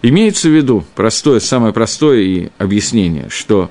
Имеется 0.02 0.50
в 0.50 0.52
виду 0.52 0.84
простое, 0.96 1.40
самое 1.40 1.74
простое 1.74 2.22
и 2.22 2.50
объяснение, 2.58 3.28
что 3.30 3.70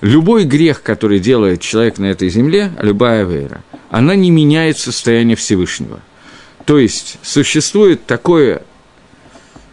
любой 0.00 0.44
грех, 0.44 0.82
который 0.82 1.18
делает 1.18 1.60
человек 1.60 1.98
на 1.98 2.06
этой 2.06 2.28
земле, 2.28 2.72
любая 2.80 3.24
вера, 3.24 3.62
она 3.90 4.14
не 4.14 4.30
меняет 4.30 4.78
состояние 4.78 5.36
Всевышнего. 5.36 6.00
То 6.64 6.78
есть 6.78 7.18
существует 7.22 8.06
такое, 8.06 8.62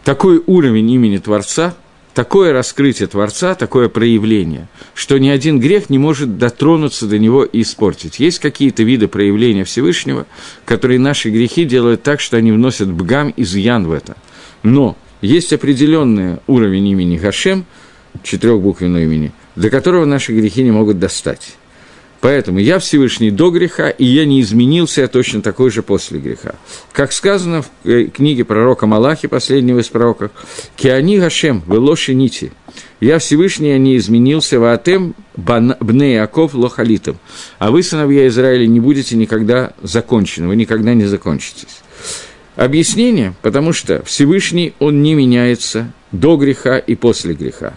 такой 0.04 0.42
уровень 0.46 0.90
имени 0.90 1.18
Творца– 1.18 1.74
такое 2.14 2.52
раскрытие 2.52 3.08
Творца, 3.08 3.54
такое 3.54 3.88
проявление, 3.88 4.68
что 4.94 5.18
ни 5.18 5.28
один 5.28 5.60
грех 5.60 5.90
не 5.90 5.98
может 5.98 6.38
дотронуться 6.38 7.06
до 7.06 7.18
него 7.18 7.44
и 7.44 7.62
испортить. 7.62 8.20
Есть 8.20 8.38
какие-то 8.38 8.84
виды 8.84 9.08
проявления 9.08 9.64
Всевышнего, 9.64 10.26
которые 10.64 10.98
наши 10.98 11.30
грехи 11.30 11.64
делают 11.64 12.02
так, 12.02 12.20
что 12.20 12.36
они 12.36 12.52
вносят 12.52 12.90
бгам 12.90 13.34
изъян 13.36 13.86
в 13.86 13.92
это. 13.92 14.16
Но 14.62 14.96
есть 15.20 15.52
определенный 15.52 16.38
уровень 16.46 16.88
имени 16.88 17.18
Гашем, 17.18 17.66
четырехбуквенного 18.22 19.02
имени, 19.02 19.32
до 19.56 19.70
которого 19.70 20.04
наши 20.04 20.32
грехи 20.32 20.62
не 20.62 20.70
могут 20.70 20.98
достать. 20.98 21.56
Поэтому 22.24 22.58
я 22.58 22.78
Всевышний 22.78 23.30
до 23.30 23.50
греха, 23.50 23.90
и 23.90 24.06
я 24.06 24.24
не 24.24 24.40
изменился, 24.40 25.02
я 25.02 25.08
точно 25.08 25.42
такой 25.42 25.70
же 25.70 25.82
после 25.82 26.18
греха. 26.18 26.54
Как 26.92 27.12
сказано 27.12 27.60
в 27.60 27.68
э, 27.84 28.04
книге 28.04 28.46
пророка 28.46 28.86
Малахи, 28.86 29.28
последнего 29.28 29.80
из 29.80 29.88
пророков, 29.88 30.30
«Киани 30.74 31.18
Гашем, 31.18 31.62
велоши 31.66 32.14
нити». 32.14 32.50
Я 32.98 33.18
Всевышний, 33.18 33.68
я 33.68 33.78
не 33.78 33.98
изменился, 33.98 34.58
ваатем 34.58 35.14
бне 35.36 36.14
Яков 36.14 36.54
лохалитом. 36.54 37.18
А 37.58 37.70
вы, 37.70 37.82
сыновья 37.82 38.26
Израиля, 38.28 38.66
не 38.66 38.80
будете 38.80 39.16
никогда 39.16 39.74
закончены, 39.82 40.48
вы 40.48 40.56
никогда 40.56 40.94
не 40.94 41.04
закончитесь. 41.04 41.82
Объяснение, 42.56 43.34
потому 43.42 43.74
что 43.74 44.02
Всевышний, 44.02 44.72
он 44.78 45.02
не 45.02 45.14
меняется 45.14 45.92
до 46.10 46.38
греха 46.38 46.78
и 46.78 46.94
после 46.94 47.34
греха. 47.34 47.74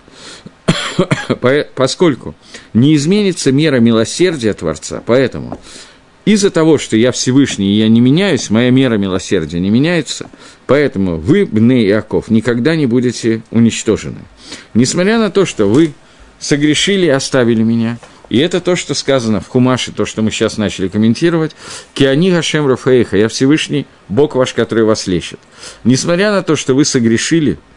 поскольку 1.76 2.36
не 2.74 2.96
изменится 2.96 3.52
мера 3.52 3.80
милосердия 3.80 4.54
Творца, 4.54 5.02
поэтому 5.06 5.60
из-за 6.26 6.50
того, 6.50 6.78
что 6.78 6.98
я 6.98 7.12
Всевышний 7.12 7.74
и 7.74 7.80
я 7.80 7.88
не 7.88 8.02
меняюсь, 8.02 8.50
моя 8.50 8.70
мера 8.70 8.98
милосердия 8.98 9.60
не 9.60 9.70
меняется, 9.70 10.30
поэтому 10.66 11.18
вы, 11.18 11.46
Бне 11.46 11.86
Иаков, 11.88 12.30
никогда 12.30 12.76
не 12.76 12.86
будете 12.86 13.42
уничтожены. 13.52 14.20
Несмотря 14.74 15.20
на 15.20 15.32
то, 15.32 15.46
что 15.46 15.68
вы 15.68 15.94
согрешили 16.40 17.06
и 17.06 17.10
оставили 17.10 17.64
меня, 17.64 17.98
и 18.30 18.40
это 18.40 18.60
то, 18.60 18.76
что 18.76 18.94
сказано 18.94 19.40
в 19.40 19.48
Хумаше, 19.48 19.94
то, 19.94 20.06
что 20.06 20.22
мы 20.22 20.32
сейчас 20.32 20.58
начали 20.58 20.90
комментировать. 20.90 21.56
«Киани 21.94 22.30
Гашем 22.30 22.68
Рафаэха, 22.68 23.16
я 23.16 23.30
Всевышний, 23.30 23.86
Бог 24.10 24.36
ваш, 24.36 24.54
который 24.54 24.84
вас 24.84 25.08
лечит». 25.08 25.40
Несмотря 25.86 26.34
на 26.34 26.44
то, 26.44 26.58
что 26.58 26.74
вы 26.74 26.84
согрешили– 26.84 27.58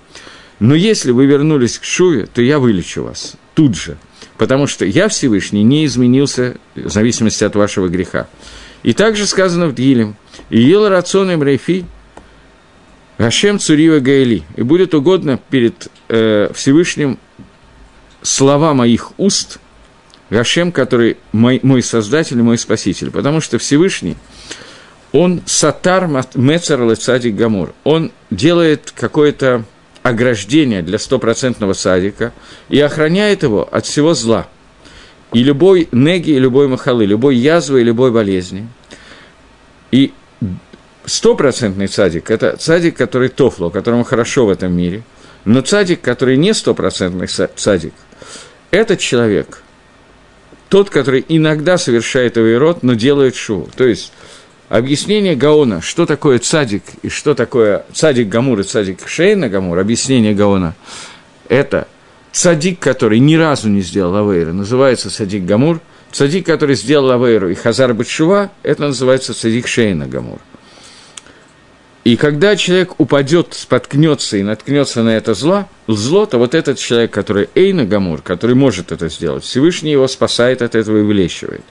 но 0.60 0.74
если 0.74 1.10
вы 1.10 1.26
вернулись 1.26 1.78
к 1.78 1.84
Шуве, 1.84 2.26
то 2.26 2.42
я 2.42 2.58
вылечу 2.58 3.02
вас 3.02 3.34
тут 3.54 3.74
же, 3.74 3.96
потому 4.36 4.66
что 4.66 4.84
я 4.84 5.08
Всевышний 5.08 5.62
не 5.62 5.86
изменился 5.86 6.56
в 6.74 6.90
зависимости 6.90 7.42
от 7.44 7.56
вашего 7.56 7.88
греха. 7.88 8.28
И 8.82 8.92
также 8.92 9.26
сказано 9.26 9.66
в 9.66 9.74
Дилем, 9.74 10.16
«И 10.50 10.60
ел 10.60 10.88
рацион 10.88 11.32
им 11.32 11.42
рейфи, 11.42 11.84
Гашем 13.18 13.58
Цурива 13.58 14.00
Гаэли, 14.00 14.44
и 14.56 14.62
будет 14.62 14.94
угодно 14.94 15.38
перед 15.50 15.88
э, 16.08 16.50
Всевышним 16.54 17.18
слова 18.22 18.72
моих 18.72 19.12
уст, 19.18 19.58
Гашем, 20.30 20.72
который 20.72 21.16
мой, 21.32 21.60
мой 21.62 21.82
Создатель 21.82 22.38
и 22.38 22.42
мой 22.42 22.56
Спаситель, 22.56 23.10
потому 23.10 23.40
что 23.40 23.58
Всевышний, 23.58 24.16
он 25.12 25.42
сатар 25.44 26.06
мецар 26.34 26.82
лецадик 26.82 27.34
гамур, 27.34 27.74
он 27.84 28.12
делает 28.30 28.92
какое-то 28.94 29.64
ограждение 30.02 30.82
для 30.82 30.98
стопроцентного 30.98 31.72
садика 31.72 32.32
и 32.68 32.80
охраняет 32.80 33.42
его 33.42 33.68
от 33.70 33.86
всего 33.86 34.14
зла. 34.14 34.48
И 35.32 35.42
любой 35.42 35.88
неги, 35.92 36.30
и 36.30 36.38
любой 36.38 36.68
махалы, 36.68 37.04
любой 37.04 37.36
язвы 37.36 37.80
и 37.80 37.84
любой 37.84 38.10
болезни. 38.10 38.68
И 39.92 40.12
стопроцентный 41.04 41.88
садик– 41.88 42.30
это 42.32 42.56
садик, 42.58 42.96
который 42.96 43.28
тофло, 43.28 43.70
которому 43.70 44.04
хорошо 44.04 44.46
в 44.46 44.50
этом 44.50 44.72
мире. 44.72 45.02
Но 45.44 45.64
садик, 45.64 46.00
который 46.00 46.36
не 46.36 46.52
стопроцентный 46.52 47.28
садик, 47.28 47.94
этот 48.70 48.98
человек, 48.98 49.62
тот, 50.68 50.90
который 50.90 51.24
иногда 51.28 51.78
совершает 51.78 52.36
авейрот, 52.36 52.82
но 52.82 52.94
делает 52.94 53.34
шоу. 53.34 53.68
То 53.76 53.84
есть, 53.84 54.12
объяснение 54.70 55.34
Гаона, 55.34 55.82
что 55.82 56.06
такое 56.06 56.38
цадик 56.38 56.84
и 57.02 57.08
что 57.10 57.34
такое 57.34 57.84
цадик 57.92 58.28
Гамур 58.28 58.60
и 58.60 58.62
цадик 58.62 59.06
Шейна 59.06 59.48
Гамур, 59.48 59.78
объяснение 59.78 60.32
Гаона, 60.32 60.74
это 61.48 61.88
цадик, 62.32 62.78
который 62.78 63.18
ни 63.18 63.34
разу 63.34 63.68
не 63.68 63.82
сделал 63.82 64.16
авейра, 64.16 64.52
называется 64.52 65.10
цадик 65.10 65.44
Гамур, 65.44 65.80
цадик, 66.12 66.46
который 66.46 66.76
сделал 66.76 67.10
авейру 67.10 67.50
и 67.50 67.54
Хазар 67.54 67.92
Батшува, 67.92 68.52
это 68.62 68.82
называется 68.86 69.34
цадик 69.34 69.66
Шейна 69.66 70.06
Гамур. 70.06 70.38
И 72.04 72.16
когда 72.16 72.56
человек 72.56 72.98
упадет, 72.98 73.48
споткнется 73.50 74.36
и 74.36 74.42
наткнется 74.42 75.02
на 75.02 75.10
это 75.10 75.34
зло, 75.34 75.68
зло, 75.86 76.26
то 76.26 76.38
вот 76.38 76.54
этот 76.54 76.78
человек, 76.78 77.10
который 77.10 77.50
Эйна 77.56 77.84
Гамур, 77.84 78.22
который 78.22 78.54
может 78.54 78.92
это 78.92 79.08
сделать, 79.08 79.44
Всевышний 79.44 79.90
его 79.90 80.06
спасает 80.06 80.62
от 80.62 80.76
этого 80.76 80.98
и 80.98 81.02
вылечивает. 81.02 81.64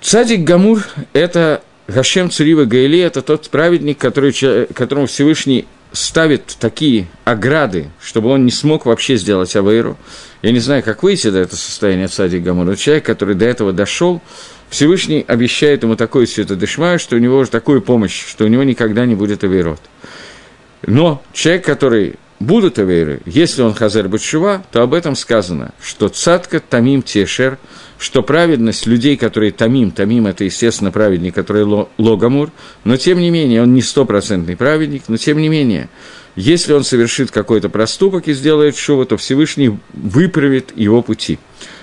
Цадик 0.00 0.44
Гамур– 0.44 0.84
это 1.12 1.62
Гашем 1.88 2.30
Цурива 2.30 2.64
Гаили, 2.64 2.98
это 2.98 3.22
тот 3.22 3.48
праведник, 3.50 3.98
который, 3.98 4.66
которому 4.72 5.06
Всевышний 5.06 5.66
ставит 5.92 6.56
такие 6.58 7.06
ограды, 7.24 7.90
чтобы 8.02 8.30
он 8.30 8.44
не 8.44 8.50
смог 8.50 8.86
вообще 8.86 9.16
сделать 9.16 9.54
Авейру. 9.56 9.96
Я 10.42 10.52
не 10.52 10.58
знаю, 10.58 10.82
как 10.82 11.02
выйти 11.02 11.30
до 11.30 11.38
этого 11.38 11.56
состояния 11.56 12.08
Цадик 12.08 12.42
Гамур. 12.42 12.66
Но 12.66 12.74
человек, 12.74 13.04
который 13.04 13.34
до 13.34 13.46
этого 13.46 13.72
дошел, 13.72 14.20
Всевышний 14.68 15.24
обещает 15.26 15.82
ему 15.82 15.96
такую 15.96 16.26
святодышмаю, 16.26 16.98
что 16.98 17.16
у 17.16 17.18
него 17.18 17.38
уже 17.38 17.50
такую 17.50 17.82
помощь, 17.82 18.26
что 18.26 18.44
у 18.44 18.48
него 18.48 18.62
никогда 18.64 19.06
не 19.06 19.14
будет 19.14 19.44
авейрот. 19.44 19.80
Но 20.82 21.22
человек, 21.32 21.64
который 21.64 22.16
будут 22.38 22.78
авейры, 22.78 23.20
если 23.24 23.62
он 23.62 23.74
хазар 23.74 24.08
бачува, 24.08 24.64
то 24.72 24.82
об 24.82 24.94
этом 24.94 25.14
сказано, 25.16 25.72
что 25.82 26.08
цатка 26.08 26.60
тамим 26.60 27.02
тешер, 27.02 27.58
что 27.98 28.22
праведность 28.22 28.86
людей, 28.86 29.16
которые 29.16 29.52
тамим, 29.52 29.90
тамим– 29.90 30.26
это, 30.28 30.44
естественно, 30.44 30.90
праведник, 30.90 31.34
который 31.34 31.86
логамур, 31.98 32.50
но, 32.84 32.96
тем 32.96 33.18
не 33.20 33.30
менее, 33.30 33.62
он 33.62 33.74
не 33.74 33.82
стопроцентный 33.82 34.56
праведник, 34.56 35.04
но, 35.08 35.16
тем 35.16 35.38
не 35.38 35.48
менее, 35.48 35.88
если 36.34 36.74
он 36.74 36.84
совершит 36.84 37.30
какой-то 37.30 37.70
проступок 37.70 38.28
и 38.28 38.34
сделает 38.34 38.76
шува, 38.76 39.06
то 39.06 39.16
Всевышний 39.16 39.78
выправит 39.94 40.76
его 40.76 41.00
пути, 41.00 41.38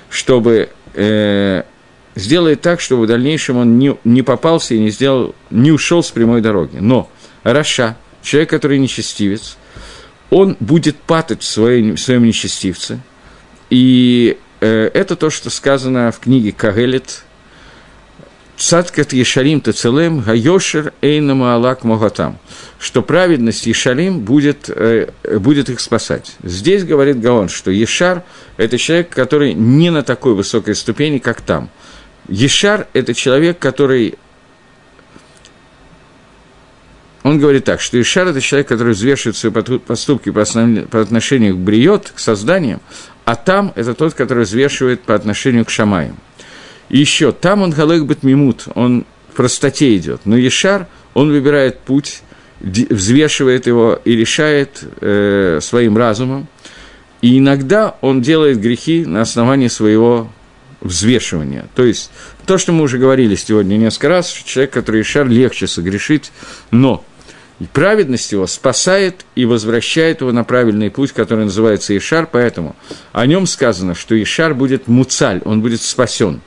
чтобы 0.10 0.70
э, 0.94 1.64
сделает 2.16 2.62
так, 2.62 2.80
чтобы 2.80 3.04
в 3.04 3.08
дальнейшем 3.08 3.58
он 3.58 3.80
не, 3.80 3.98
не 4.04 4.22
попался 4.22 4.76
и 4.76 4.80
не, 4.80 4.92
сделал, 4.92 5.34
не 5.50 5.72
ушел 5.72 6.04
с 6.04 6.12
прямой 6.12 6.42
дороги. 6.42 6.78
Но 6.80 7.10
Раша, 7.42 7.98
человек, 8.22 8.52
который 8.52 8.78
нечестивец, 8.78 9.58
он 10.34 10.58
будет 10.60 10.98
патать 10.98 11.44
в 11.44 11.46
своем, 11.46 11.96
в 11.96 12.00
своем 12.00 12.24
нечестивце. 12.24 13.00
И 13.70 14.38
э, 14.62 14.90
это 14.94 15.16
то, 15.16 15.30
что 15.30 15.50
сказано 15.50 16.12
в 16.12 16.20
книге 16.20 16.52
Кагелет, 16.52 17.24
Цаткат 18.58 19.14
Ешарим 19.14 19.62
Тацелем 19.62 20.22
Гайошер 20.22 20.94
Эйна 21.02 21.36
Маалак 21.36 21.84
Могатам, 21.84 22.40
что 22.80 23.02
праведность 23.02 23.66
Ешарим 23.68 24.22
будет, 24.22 24.70
э, 24.70 25.10
будет 25.40 25.70
их 25.70 25.80
спасать. 25.80 26.36
Здесь 26.44 26.84
говорит 26.84 27.20
Гаон, 27.20 27.50
что 27.50 27.70
Ешар– 27.72 28.24
это 28.58 28.78
человек, 28.78 29.10
который 29.10 29.54
не 29.54 29.92
на 29.92 30.04
такой 30.04 30.34
высокой 30.34 30.76
ступени, 30.76 31.20
как 31.20 31.42
там– 31.42 31.70
Ешар– 32.30 32.88
это 32.94 33.14
человек, 33.14 33.60
который... 33.60 34.16
Он 37.24 37.40
говорит 37.40 37.64
так, 37.64 37.80
что 37.80 38.00
Ишар– 38.00 38.28
это 38.30 38.42
человек, 38.42 38.68
который 38.68 38.94
взвешивает 38.94 39.38
свои 39.38 39.52
поступки 39.52 40.30
по, 40.30 40.42
основ... 40.42 40.88
по 40.90 41.00
отношению 41.00 41.56
к 41.56 41.60
Бриот, 41.60 42.12
к 42.16 42.20
созданиям, 42.20 42.82
а 43.24 43.36
там– 43.36 43.72
это 43.76 43.94
тот, 43.94 44.14
который 44.14 44.44
взвешивает 44.44 45.02
по 45.04 45.16
отношению 45.16 45.64
к 45.64 45.70
Шамаям. 45.70 46.18
И 46.90 47.00
еще, 47.00 47.32
там 47.32 47.62
он 47.62 47.72
галек 47.72 48.04
бет 48.04 48.24
мимут, 48.24 48.68
он 48.76 49.06
в 49.32 49.36
простоте 49.36 49.96
идет, 49.96 50.22
но 50.26 50.36
Ешар, 50.36 50.88
он 51.14 51.32
выбирает 51.32 51.80
путь, 51.80 52.22
взвешивает 52.60 53.68
его 53.68 54.00
и 54.04 54.16
решает 54.16 54.84
э, 55.02 55.60
своим 55.62 55.98
разумом, 55.98 56.48
и 57.22 57.40
иногда 57.40 57.96
он 58.02 58.22
делает 58.22 58.60
грехи 58.60 59.06
на 59.06 59.22
основании 59.22 59.70
своего 59.70 60.30
взвешивания. 60.82 61.68
То 61.74 61.86
есть, 61.86 62.12
то, 62.46 62.58
что 62.58 62.74
мы 62.74 62.84
уже 62.84 62.98
говорили 62.98 63.36
сегодня 63.36 63.78
несколько 63.78 64.10
раз, 64.10 64.30
человек, 64.30 64.72
который 64.72 65.02
Ишар, 65.02 65.28
легче 65.28 65.68
согрешить, 65.68 66.32
но 66.72 67.04
праведность 67.68 68.32
его 68.32 68.48
спасает 68.48 69.26
и 69.36 69.46
возвращает 69.46 70.22
его 70.22 70.32
на 70.32 70.44
правильный 70.44 70.90
путь, 70.90 71.12
который 71.12 71.46
называется 71.46 71.96
Ишар, 71.96 72.28
поэтому 72.32 72.76
о 73.12 73.26
нем 73.26 73.46
сказано, 73.46 73.96
что 73.96 74.22
Ишар 74.22 74.54
будет 74.54 74.88
муцаль, 74.88 75.42
он 75.46 75.62
будет 75.62 75.82
спасен. 75.82 76.42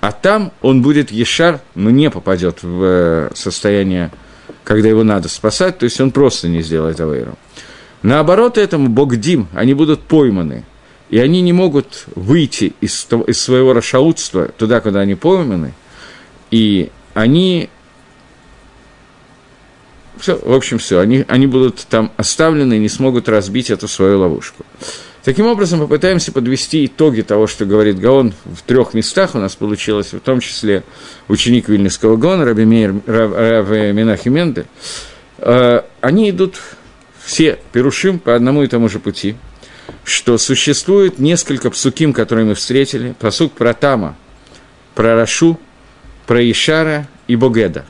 А 0.00 0.12
там 0.12 0.52
он 0.60 0.82
будет 0.82 1.10
Ешар, 1.10 1.60
но 1.74 1.90
не 1.90 2.10
попадет 2.10 2.62
в 2.62 2.82
э, 2.82 3.30
состояние, 3.34 4.10
когда 4.64 4.88
его 4.88 5.02
надо 5.02 5.28
спасать, 5.28 5.78
то 5.78 5.84
есть 5.84 6.00
он 6.00 6.10
просто 6.10 6.48
не 6.48 6.62
сделает 6.62 7.00
авейру. 7.00 7.38
Наоборот 8.02 8.58
этому 8.58 8.88
Богдим, 8.88 9.48
они 9.54 9.74
будут 9.74 10.02
пойманы– 10.02 10.64
и 11.10 11.18
они 11.18 11.42
не 11.42 11.52
могут 11.52 12.06
выйти 12.14 12.72
из, 12.80 13.06
из 13.26 13.40
своего 13.40 13.72
расшаутства 13.72 14.48
туда, 14.48 14.80
куда 14.80 15.00
они 15.00 15.14
пойманы, 15.14 15.72
и 16.50 16.90
они 17.12 17.68
все, 20.24 20.40
в 20.42 20.52
общем, 20.52 20.78
все, 20.78 21.00
они, 21.00 21.24
они 21.28 21.46
будут 21.46 21.86
там 21.88 22.10
оставлены 22.16 22.74
и 22.74 22.78
не 22.78 22.88
смогут 22.88 23.28
разбить 23.28 23.70
эту 23.70 23.88
свою 23.88 24.20
ловушку. 24.20 24.64
Таким 25.22 25.46
образом, 25.46 25.80
попытаемся 25.80 26.32
подвести 26.32 26.86
итоги 26.86 27.22
того, 27.22 27.46
что 27.46 27.64
говорит 27.66 27.98
Гаон 27.98 28.34
в 28.44 28.62
трех 28.62 28.94
местах. 28.94 29.34
У 29.34 29.38
нас 29.38 29.54
получилось, 29.54 30.12
в 30.12 30.20
том 30.20 30.40
числе 30.40 30.82
ученик 31.28 31.68
Вильнюсского 31.68 32.16
Гаона, 32.16 32.44
Раби, 32.44 32.64
Мейер, 32.64 32.94
Раби 33.06 33.92
Минахи 33.92 34.28
Мендель. 34.28 34.66
Э, 35.38 35.82
они 36.00 36.30
идут 36.30 36.60
все 37.22 37.58
перушим 37.72 38.18
по 38.18 38.34
одному 38.34 38.62
и 38.62 38.66
тому 38.66 38.88
же 38.88 38.98
пути– 38.98 39.36
что 40.04 40.38
существует 40.38 41.18
несколько 41.18 41.70
псуким, 41.70 42.12
которые 42.12 42.46
мы 42.46 42.54
встретили, 42.54 43.14
посук 43.18 43.52
про 43.52 43.74
Тама, 43.74 44.16
про 44.94 45.14
Рашу, 45.14 45.58
про 46.26 46.50
Ишара 46.50 47.08
и 47.26 47.36
Богеда. 47.36 47.84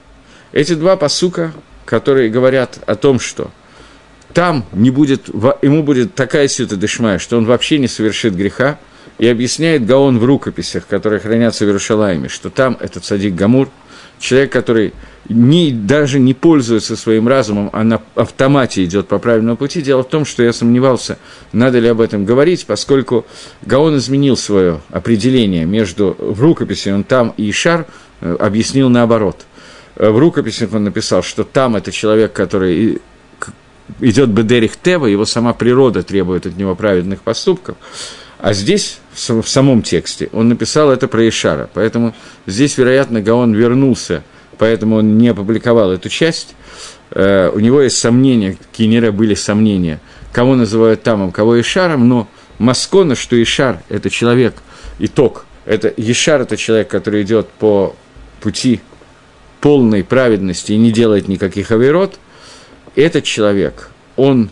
Эти 0.53 0.75
два 0.75 0.97
посука, 0.97 1.53
которые 1.85 2.31
говорят 2.31 2.79
о 2.87 2.95
том, 2.95 3.21
что 3.21 3.51
там 4.33 4.65
не 4.73 4.91
будет, 4.91 5.29
ему 5.63 5.83
будет 5.83 6.15
такая 6.15 6.49
сюта 6.49 6.77
дышмая, 6.77 7.19
что 7.19 7.37
он 7.37 7.45
вообще 7.45 7.79
не 7.79 7.89
совершит 7.89 8.35
греха, 8.35 8.79
и 9.19 9.29
объясняет 9.29 9.87
Гаон 9.87 10.19
в 10.19 10.25
рукописях, 10.25 10.87
которые 10.87 11.21
хранятся 11.21 11.65
в 11.65 11.69
Иерушалайме, 11.69 12.29
что 12.29 12.51
там 12.51 12.77
этот 12.81 13.05
садик 13.05 13.35
Гамур, 13.35 13.69
человек, 14.19 14.53
который 14.53 14.93
не, 15.29 15.71
даже 15.71 16.19
не 16.19 16.35
пользуется 16.35 16.97
своим 16.97 17.29
разумом, 17.29 17.71
а 17.73 17.85
на 17.85 18.03
автомате 18.15 18.85
идет 18.85 19.09
по 19.09 19.19
правильному 19.19 19.57
пути. 19.57 19.83
Дело 19.83 20.03
в 20.03 20.09
том, 20.09 20.25
что 20.25 20.43
я 20.43 20.53
сомневался, 20.53 21.19
надо 21.53 21.79
ли 21.79 21.89
об 21.89 22.01
этом 22.01 22.25
говорить, 22.25 22.67
поскольку 22.67 23.25
Гаон 23.63 23.97
изменил 23.97 24.37
свое 24.37 24.81
определение 24.91 25.65
между 25.65 26.17
в 26.19 26.41
рукописи, 26.41 26.89
он 26.89 27.05
там 27.05 27.35
и 27.37 27.51
Ишар 27.51 27.87
э, 28.21 28.37
объяснил 28.39 28.89
наоборот. 28.89 29.47
Э, 29.97 30.11
в 30.11 30.19
рукописях 30.19 30.73
он 30.73 30.85
написал, 30.85 31.23
что 31.23 31.45
там 31.45 31.77
это 31.77 31.93
человек, 31.93 32.33
который 32.33 33.01
идет 34.01 34.31
Бедерих 34.31 34.77
Тева, 34.77 35.07
его 35.07 35.25
сама 35.25 35.53
природа 35.53 36.03
требует 36.03 36.47
от 36.47 36.57
него 36.57 36.75
праведных 36.75 37.23
поступков. 37.23 37.77
А 38.39 38.53
здесь, 38.53 38.99
в 39.13 39.43
самом 39.43 39.83
тексте, 39.83 40.29
он 40.33 40.49
написал 40.49 40.91
это 40.91 41.09
про 41.09 41.27
Ишара. 41.29 41.71
Поэтому 41.73 42.15
здесь, 42.47 42.77
вероятно, 42.79 43.21
Гаон 43.21 43.55
вернулся– 43.55 44.23
поэтому 44.59 44.97
он 44.97 45.19
не 45.19 45.29
опубликовал 45.29 45.93
эту 45.93 46.09
часть. 46.09 46.55
Э, 47.11 47.51
у 47.55 47.61
него 47.61 47.81
есть 47.83 47.99
сомнения, 47.99 48.57
Кинера 48.73 49.13
были 49.13 49.35
сомнения, 49.35 50.01
кого 50.33 50.55
называют 50.55 51.03
Тамом, 51.03 51.33
кого 51.33 51.61
Ишаром, 51.61 52.09
но 52.09 52.29
Маскона, 52.59 53.15
что 53.15 53.41
Ишар– 53.41 53.83
это 53.89 54.11
человек, 54.11 54.55
итог, 54.99 55.47
это 55.65 55.89
Ишар– 55.89 56.41
это 56.43 56.57
человек, 56.57 56.89
который 56.89 57.23
идет 57.23 57.49
по 57.49 57.95
пути 58.41 58.81
полной 59.65 60.05
праведности 60.05 60.73
и 60.73 60.77
не 60.77 60.93
делает 60.93 61.27
никаких 61.27 61.71
авирот, 61.71 62.19
этот 62.97 63.25
человек, 63.25 63.89
он 64.15 64.51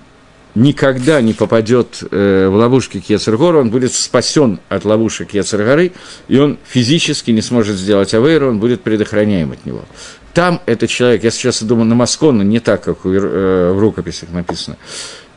никогда 0.54 1.20
не 1.20 1.34
попадет 1.34 2.02
э, 2.10 2.48
в 2.48 2.54
ловушки 2.54 2.98
Кецергора, 2.98 3.58
он 3.58 3.68
будет 3.68 3.92
спасен 3.92 4.58
от 4.70 4.86
ловушек 4.86 5.28
Кецергоры, 5.28 5.92
и 6.28 6.38
он 6.38 6.56
физически 6.64 7.30
не 7.30 7.42
сможет 7.42 7.76
сделать 7.76 8.14
авейру, 8.14 8.48
он 8.48 8.58
будет 8.58 8.80
предохраняем 8.80 9.52
от 9.52 9.66
него. 9.66 9.84
Там 10.32 10.62
этот 10.64 10.88
человек, 10.88 11.24
я 11.24 11.30
сейчас 11.30 11.62
думаю 11.62 11.84
на 11.84 11.94
Маскону, 11.94 12.42
не 12.42 12.60
так, 12.60 12.82
как 12.82 13.04
э, 13.04 13.70
в 13.70 13.78
рукописях 13.78 14.30
написано, 14.30 14.78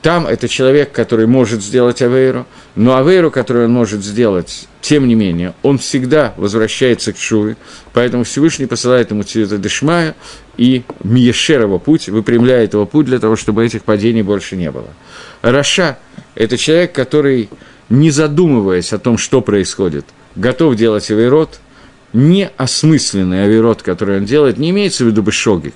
там 0.05 0.27
это 0.27 0.47
человек, 0.47 0.91
который 0.91 1.25
может 1.25 1.63
сделать 1.63 2.03
Авейру, 2.03 2.45
но 2.75 2.95
Авейру, 2.95 3.31
который 3.31 3.65
он 3.65 3.71
может 3.71 4.03
сделать, 4.03 4.67
тем 4.79 5.07
не 5.07 5.15
менее, 5.15 5.55
он 5.63 5.79
всегда 5.79 6.35
возвращается 6.37 7.11
к 7.11 7.17
Шуве, 7.17 7.57
поэтому 7.91 8.23
Всевышний 8.23 8.67
посылает 8.67 9.09
ему 9.09 9.23
Цвета 9.23 9.57
Дешмая, 9.57 10.13
и 10.57 10.83
Миешерова 11.03 11.79
путь, 11.79 12.07
выпрямляет 12.07 12.73
его 12.73 12.85
путь 12.85 13.07
для 13.07 13.17
того, 13.17 13.35
чтобы 13.35 13.65
этих 13.65 13.81
падений 13.81 14.21
больше 14.21 14.55
не 14.55 14.69
было. 14.69 14.89
Раша– 15.41 15.97
это 16.35 16.55
человек, 16.55 16.93
который, 16.93 17.49
не 17.89 18.11
задумываясь 18.11 18.93
о 18.93 18.99
том, 18.99 19.17
что 19.17 19.41
происходит, 19.41 20.05
готов 20.35 20.75
делать 20.75 21.09
авирот, 21.09 21.59
неосмысленный 22.15 23.43
авирот, 23.43 23.83
который 23.83 24.17
он 24.17 24.25
делает, 24.25 24.57
не 24.57 24.69
имеется 24.71 25.03
в 25.03 25.07
виду 25.07 25.21
бешогик, 25.21 25.75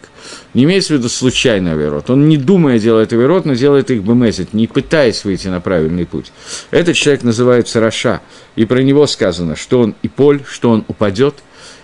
не 0.54 0.64
имеется 0.64 0.94
в 0.94 0.98
виду 0.98 1.10
случайный 1.10 1.74
авирот. 1.74 2.10
Он 2.10 2.28
не 2.28 2.38
думая 2.38 2.80
делает 2.80 3.14
авирот, 3.14 3.46
но 3.46 3.54
делает 3.54 3.92
их 3.92 4.02
бемезит, 4.02 4.54
не 4.54 4.68
пытаясь 4.68 5.24
выйти 5.26 5.50
на 5.50 5.60
правильный 5.60 6.06
путь. 6.06 6.32
Этот 6.72 6.96
человек 6.96 7.24
называется 7.24 7.80
Раша, 7.80 8.22
и 8.56 8.66
про 8.66 8.80
него 8.80 9.06
сказано, 9.06 9.56
что 9.56 9.82
он 9.82 9.96
и 10.02 10.08
поль, 10.08 10.42
что 10.50 10.72
он 10.72 10.86
упадет. 10.88 11.36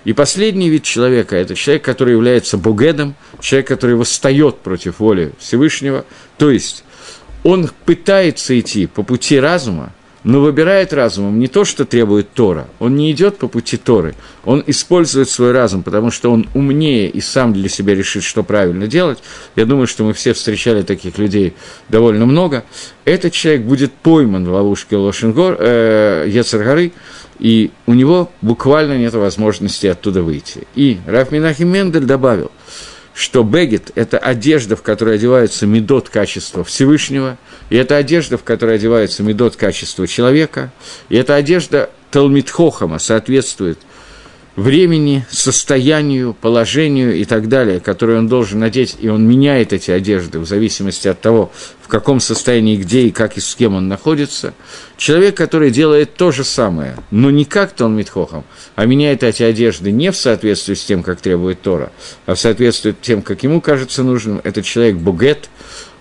И 0.06 0.14
последний 0.14 0.70
вид 0.70 0.84
человека– 0.84 1.36
это 1.38 1.56
человек, 1.56 1.84
который 1.84 2.14
является 2.14 2.58
бугедом, 2.58 3.16
человек, 3.42 3.68
который 3.68 3.96
восстает 3.96 4.60
против 4.60 5.00
воли 5.00 5.34
Всевышнего, 5.40 6.06
то 6.38 6.50
есть 6.50 6.84
он 7.44 7.70
пытается 7.86 8.58
идти 8.60 8.88
по 8.88 9.04
пути 9.04 9.40
разума, 9.40 9.94
но 10.26 10.42
выбирает 10.42 10.92
разумом 10.92 11.40
не 11.40 11.48
то, 11.48 11.64
что 11.66 11.86
требует 11.86 12.32
Тора. 12.34 12.68
Он 12.80 12.96
не 12.96 13.12
идет 13.12 13.38
по 13.38 13.48
пути 13.48 13.78
Торы. 13.78 14.16
Он 14.44 14.64
использует 14.66 15.30
свой 15.30 15.52
разум, 15.52 15.84
потому 15.84 16.10
что 16.10 16.32
он 16.32 16.48
умнее 16.56 17.08
и 17.08 17.22
сам 17.22 17.54
для 17.54 17.70
себя 17.70 17.94
решит, 17.94 18.24
что 18.24 18.42
правильно 18.42 18.88
делать. 18.88 19.20
Я 19.56 19.66
думаю, 19.66 19.86
что 19.86 20.04
мы 20.04 20.14
все 20.14 20.34
встречали 20.34 20.82
таких 20.82 21.20
людей 21.20 21.54
довольно 21.90 22.26
много. 22.26 22.66
Этот 23.06 23.34
человек 23.34 23.62
будет 23.62 23.94
пойман 23.94 24.46
в 24.46 24.52
ловушке 24.52 24.98
Лошенгор, 24.98 25.58
э, 25.60 26.26
Ецаргары, 26.28 26.92
и 27.38 27.70
у 27.86 27.94
него 27.94 28.32
буквально 28.42 28.98
нет 28.98 29.14
возможности 29.14 29.86
оттуда 29.86 30.24
выйти. 30.24 30.68
И 30.74 30.98
Раф 31.06 31.32
Минахим 31.32 31.70
Мендель 31.70 32.06
добавил– 32.06 32.52
что 33.16 33.44
бегет– 33.44 33.92
это 33.96 34.18
одежда, 34.20 34.76
в 34.76 34.84
которой 34.84 35.16
одевается 35.16 35.66
медот 35.66 36.10
качества 36.10 36.66
Всевышнего, 36.66 37.38
и 37.70 37.78
это 37.78 37.96
одежда, 37.96 38.38
в 38.38 38.44
которой 38.44 38.76
одевается 38.76 39.24
медот 39.24 39.56
качества 39.56 40.06
человека, 40.06 40.72
и 41.08 41.16
эта 41.16 41.36
одежда 41.36 41.90
Талмитхохама 42.12 43.00
соответствует– 43.00 43.80
времени, 44.56 45.26
состоянию, 45.30 46.34
положению 46.34 47.16
и 47.16 47.26
так 47.26 47.50
далее, 47.50 47.80
которые 47.80 48.20
он 48.20 48.28
должен 48.28 48.60
надеть, 48.60 48.96
и 49.00 49.10
он 49.10 49.28
меняет 49.28 49.74
эти 49.74 49.92
одежды 49.92 50.40
в 50.40 50.46
зависимости 50.46 51.08
от 51.08 51.20
того, 51.20 51.52
в 51.82 51.88
каком 51.88 52.20
состоянии, 52.20 52.78
где 52.78 53.02
и 53.02 53.12
как 53.12 53.38
и 53.38 53.42
с 53.42 53.54
кем 53.56 53.76
он 53.76 53.88
находится. 53.88 54.54
Человек, 54.98 55.36
который 55.36 55.72
делает 55.72 56.16
то 56.16 56.32
же 56.32 56.44
самое, 56.44 56.96
но 57.12 57.32
не 57.32 57.44
как 57.46 57.74
Тон 57.74 57.96
Митхохом, 57.96 58.46
а 58.76 58.86
меняет 58.86 59.24
эти 59.24 59.44
одежды 59.44 59.92
не 59.92 60.12
в 60.12 60.16
соответствии 60.16 60.74
с 60.74 60.84
тем, 60.84 61.04
как 61.04 61.20
требует 61.20 61.62
Тора, 61.62 61.92
а 62.26 62.36
в 62.36 62.40
соответствии 62.40 62.92
с 62.92 63.06
тем, 63.06 63.22
как 63.22 63.44
ему 63.44 63.60
кажется 63.60 64.04
нужным, 64.04 64.40
это 64.44 64.64
человек 64.64 64.96
Бугет, 64.96 65.50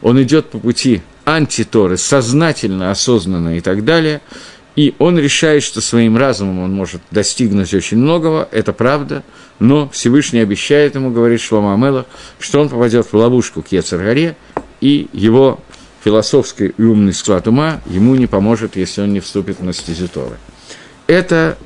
он 0.01 0.23
идет 0.23 0.51
по 0.51 0.59
пути 0.59 1.03
антиторы, 1.25 1.97
сознательно, 1.97 2.91
осознанно 2.91 3.57
и 3.57 3.61
так 3.61 3.85
далее– 3.85 4.21
и 4.77 4.95
он 4.99 5.19
решает, 5.19 5.63
что 5.63 5.81
своим 5.81 6.17
разумом 6.17 6.61
он 6.61 6.73
может 6.73 7.01
достигнуть 7.11 7.73
очень 7.73 7.99
многого, 7.99 8.49
это 8.51 8.73
правда, 8.73 9.23
но 9.61 9.89
Всевышний 9.89 10.41
обещает 10.41 10.97
ему, 10.97 11.11
говорит 11.11 11.41
Шлома 11.41 11.75
Амелах, 11.75 12.07
что 12.41 12.61
он 12.61 12.69
попадет 12.69 13.07
в 13.07 13.15
ловушку 13.15 13.63
к 13.63 13.69
Ецаргаре, 13.69 14.37
и 14.81 15.09
его 15.13 15.61
философский 16.05 16.75
и 16.77 16.83
умный 16.83 17.13
склад 17.13 17.47
ума 17.47 17.81
ему 17.87 18.17
не 18.17 18.27
поможет, 18.27 18.77
если 18.77 19.03
он 19.03 19.13
не 19.13 19.21
вступит 19.21 19.61
на 19.61 19.73
стезю. 19.73 20.09
Это 21.07 21.57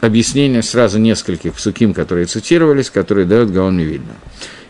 объяснение 0.00 0.62
сразу 0.62 0.98
нескольких 0.98 1.54
псуким, 1.54 1.94
которые 1.94 2.26
цитировались, 2.26 2.90
которые 2.90 3.26
дает 3.26 3.50
Гаон 3.50 3.78
Вильна. 3.78 4.14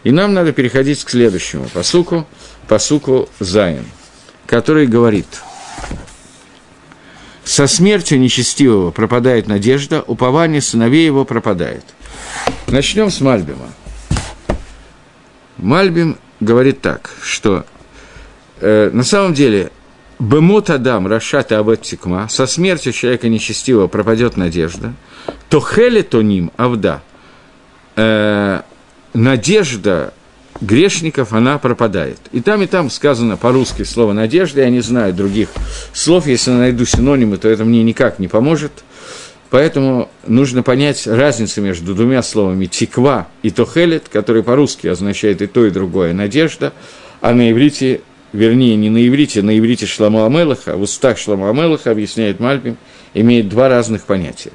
И 0.04 0.12
нам 0.12 0.32
надо 0.32 0.52
переходить 0.52 1.02
к 1.04 1.10
следующему 1.10 1.68
посуку, 1.74 2.26
посуку 2.68 3.28
Зайн, 3.40 3.84
который 4.46 4.86
говорит– 4.86 5.26
со 7.48 7.66
смертью 7.66 8.20
нечестивого 8.20 8.90
пропадает 8.90 9.46
надежда, 9.46 10.04
упование 10.06 10.60
сыновей 10.60 11.06
его 11.06 11.24
пропадает. 11.24 11.82
Начнем 12.66 13.10
с 13.10 13.22
Мальбима. 13.22 13.70
Мальбим 15.56 16.18
говорит 16.40 16.82
так, 16.82 17.10
что 17.22 17.64
э, 18.60 18.90
на 18.92 19.02
самом 19.02 19.32
деле 19.32 19.72
Бемот 20.18 20.68
Адам, 20.68 21.06
Рашат 21.06 21.50
и 21.50 21.54
Абет 21.54 21.80
Тикма, 21.80 22.28
со 22.28 22.46
смертью 22.46 22.92
человека 22.92 23.30
нечестивого 23.30 23.86
пропадет 23.86 24.36
надежда, 24.36 24.92
то 25.48 25.62
Хеле 25.62 26.02
то 26.02 26.20
ним 26.20 26.52
Авда, 26.58 27.00
э, 27.96 28.60
надежда 29.14 30.12
грешников 30.60 31.32
она 31.32 31.58
пропадает. 31.58 32.18
И 32.32 32.40
там, 32.40 32.62
и 32.62 32.66
там 32.66 32.90
сказано 32.90 33.36
по-русски 33.36 33.82
слово 33.82 34.12
«надежда», 34.12 34.62
я 34.62 34.70
не 34.70 34.80
знаю 34.80 35.14
других 35.14 35.48
слов, 35.92 36.26
если 36.26 36.50
найду 36.50 36.84
синонимы, 36.84 37.36
то 37.36 37.48
это 37.48 37.64
мне 37.64 37.82
никак 37.82 38.18
не 38.18 38.28
поможет. 38.28 38.72
Поэтому 39.50 40.10
нужно 40.26 40.62
понять 40.62 41.06
разницу 41.06 41.62
между 41.62 41.94
двумя 41.94 42.22
словами 42.22 42.66
«тиква» 42.66 43.28
и 43.42 43.50
«тохелет», 43.50 44.08
которые 44.08 44.42
по-русски 44.42 44.88
означают 44.88 45.40
и 45.40 45.46
то, 45.46 45.64
и 45.64 45.70
другое 45.70 46.12
«надежда», 46.12 46.72
а 47.20 47.32
на 47.32 47.50
иврите, 47.50 48.02
вернее, 48.32 48.76
не 48.76 48.90
на 48.90 49.06
иврите, 49.06 49.42
на 49.42 49.58
иврите 49.58 49.86
Шламу 49.86 50.24
Амелаха, 50.24 50.76
в 50.76 50.82
устах 50.82 51.18
Шламу 51.18 51.48
Амелаха, 51.48 51.90
объясняет 51.90 52.40
Мальбим, 52.40 52.76
имеет 53.14 53.48
два 53.48 53.68
разных 53.68 54.02
понятия. 54.02 54.52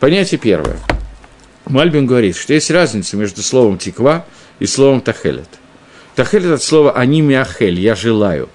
Понятие 0.00 0.38
первое. 0.38 0.78
Мальбим 1.66 2.06
говорит, 2.06 2.36
что 2.36 2.54
есть 2.54 2.70
разница 2.70 3.16
между 3.16 3.42
словом 3.42 3.78
«тиква» 3.78 4.24
и 4.60 4.66
словом 4.66 5.00
тахелет. 5.00 5.48
Тахелет 6.14 6.52
от 6.52 6.62
слова 6.62 6.92
«они 6.92 7.20
миахель», 7.20 7.78
«я 7.80 7.94
желаю». 7.94 8.48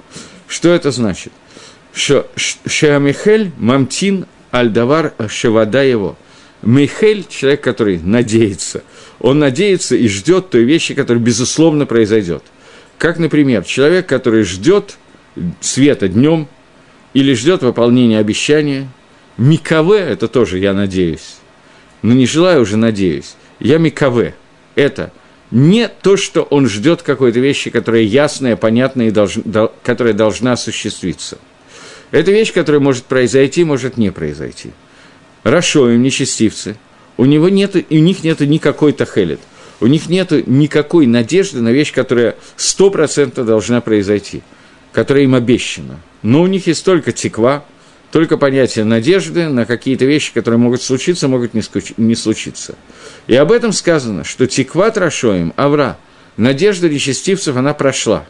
Что 0.47 0.70
это 0.70 0.91
значит? 0.91 1.34
Что 1.93 2.30
Шеамихель 2.36 3.51
мамтин 3.57 4.26
альдавар 4.51 5.14
шевада 5.28 5.84
его. 5.84 6.18
Михель– 6.62 7.26
человек, 7.30 7.62
который 7.62 7.99
надеется. 7.99 8.84
Он 9.20 9.39
надеется 9.39 9.95
и 9.95 10.07
ждет 10.07 10.49
той 10.49 10.64
вещи, 10.64 10.93
которая, 10.93 11.24
безусловно, 11.24 11.86
произойдет. 11.86 12.43
Как, 12.97 13.18
например, 13.18 13.64
человек, 13.64 14.07
который 14.07 14.43
ждет 14.43 14.97
света 15.59 16.07
днем 16.07 16.47
или 17.14 17.34
ждет 17.34 17.64
выполнения 17.64 18.20
обещания. 18.20 18.88
Микаве– 19.38 19.97
это 19.99 20.28
тоже 20.28 20.59
я 20.59 20.74
надеюсь. 20.74 21.41
Но 22.02 22.14
не 22.14 22.26
желаю 22.26 22.62
уже 22.62 22.78
надеюсь. 22.78 23.36
Я 23.60 23.78
микаве. 23.78 24.36
Это 24.76 25.12
не 25.52 25.88
то, 25.88 26.18
что 26.18 26.43
он 26.43 26.68
ждет 26.68 27.02
какой-то 27.04 27.39
вещи, 27.39 27.70
которая 27.70 28.04
ясная, 28.04 28.56
понятная 28.56 29.10
и 29.10 29.12
долж, 29.12 29.36
до, 29.43 29.74
которая 29.84 30.14
должна 30.14 30.54
осуществиться. 30.54 31.38
Это 32.12 32.32
вещь, 32.32 32.54
которая 32.54 32.82
может 32.82 33.06
произойти, 33.06 33.64
может 33.64 33.97
не 33.97 34.12
произойти. 34.12 34.72
Рашоим, 35.43 36.02
нечестивцы, 36.02 36.78
у, 37.18 37.26
него 37.26 37.49
нету, 37.49 37.84
у 37.89 37.95
них 37.95 38.24
нет 38.24 38.39
никакой 38.41 38.93
тахелет, 38.93 39.39
у 39.80 39.88
них 39.88 40.08
нет 40.08 40.47
никакой 40.47 41.08
надежды 41.08 41.62
на 41.62 41.70
вещь, 41.70 41.93
которая 41.93 42.36
сто 42.56 42.89
процентов 42.89 43.45
должна 43.45 43.82
произойти, 43.82 44.43
которая 44.91 45.24
им 45.24 45.36
обещана. 45.36 45.99
Но 46.22 46.41
у 46.41 46.47
них 46.47 46.68
есть 46.68 46.86
только 46.86 47.12
теква, 47.12 47.66
только 48.12 48.38
понятие 48.38 48.84
надежды 48.84 49.47
на 49.47 49.66
какие-то 49.66 50.05
вещи, 50.05 50.34
которые 50.34 50.59
могут 50.59 50.82
случиться, 50.82 51.28
могут 51.28 51.53
не 51.53 52.16
случиться. 52.16 52.76
И 53.28 53.36
об 53.36 53.51
этом 53.51 53.72
сказано, 53.72 54.26
что 54.26 54.47
тикват 54.47 54.97
рашоим, 54.97 55.53
авра, 55.55 55.97
надежда 56.36 56.89
нечестивцев, 56.89 57.55
она 57.55 57.74
прошла. 57.74 58.26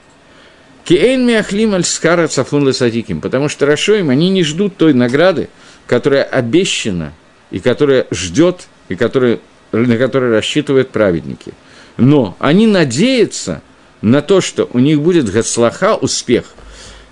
Киэйн 0.86 1.26
миахлим 1.26 1.74
аль 1.74 1.84
скара 1.84 2.28
цафун 2.28 2.68
лесадиким, 2.68 3.22
потому 3.22 3.50
что 3.50 3.66
рашоим, 3.66 4.10
они 4.10 4.30
не 4.30 4.44
ждут 4.44 4.78
той 4.78 4.94
награды, 4.94 5.50
которая 5.88 6.24
обещана, 6.24 7.14
и 7.50 7.60
которая 7.60 8.06
ждет, 8.12 8.68
и 8.88 8.96
которая, 8.96 9.40
на 9.72 9.98
которую 9.98 10.32
рассчитывают 10.32 10.90
праведники. 10.90 11.54
Но 11.98 12.36
они 12.40 12.68
надеются 12.68 13.62
на 14.02 14.22
то, 14.22 14.42
что 14.42 14.70
у 14.74 14.80
них 14.80 15.02
будет 15.02 15.30
гацлаха, 15.30 15.96
успех– 15.96 16.46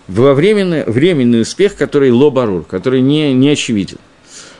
во 0.09 0.33
временный, 0.33 0.83
временный 0.85 1.41
успех, 1.41 1.75
который 1.75 2.11
лобарур, 2.11 2.63
который 2.63 3.01
не, 3.01 3.33
не 3.33 3.49
очевиден. 3.49 3.97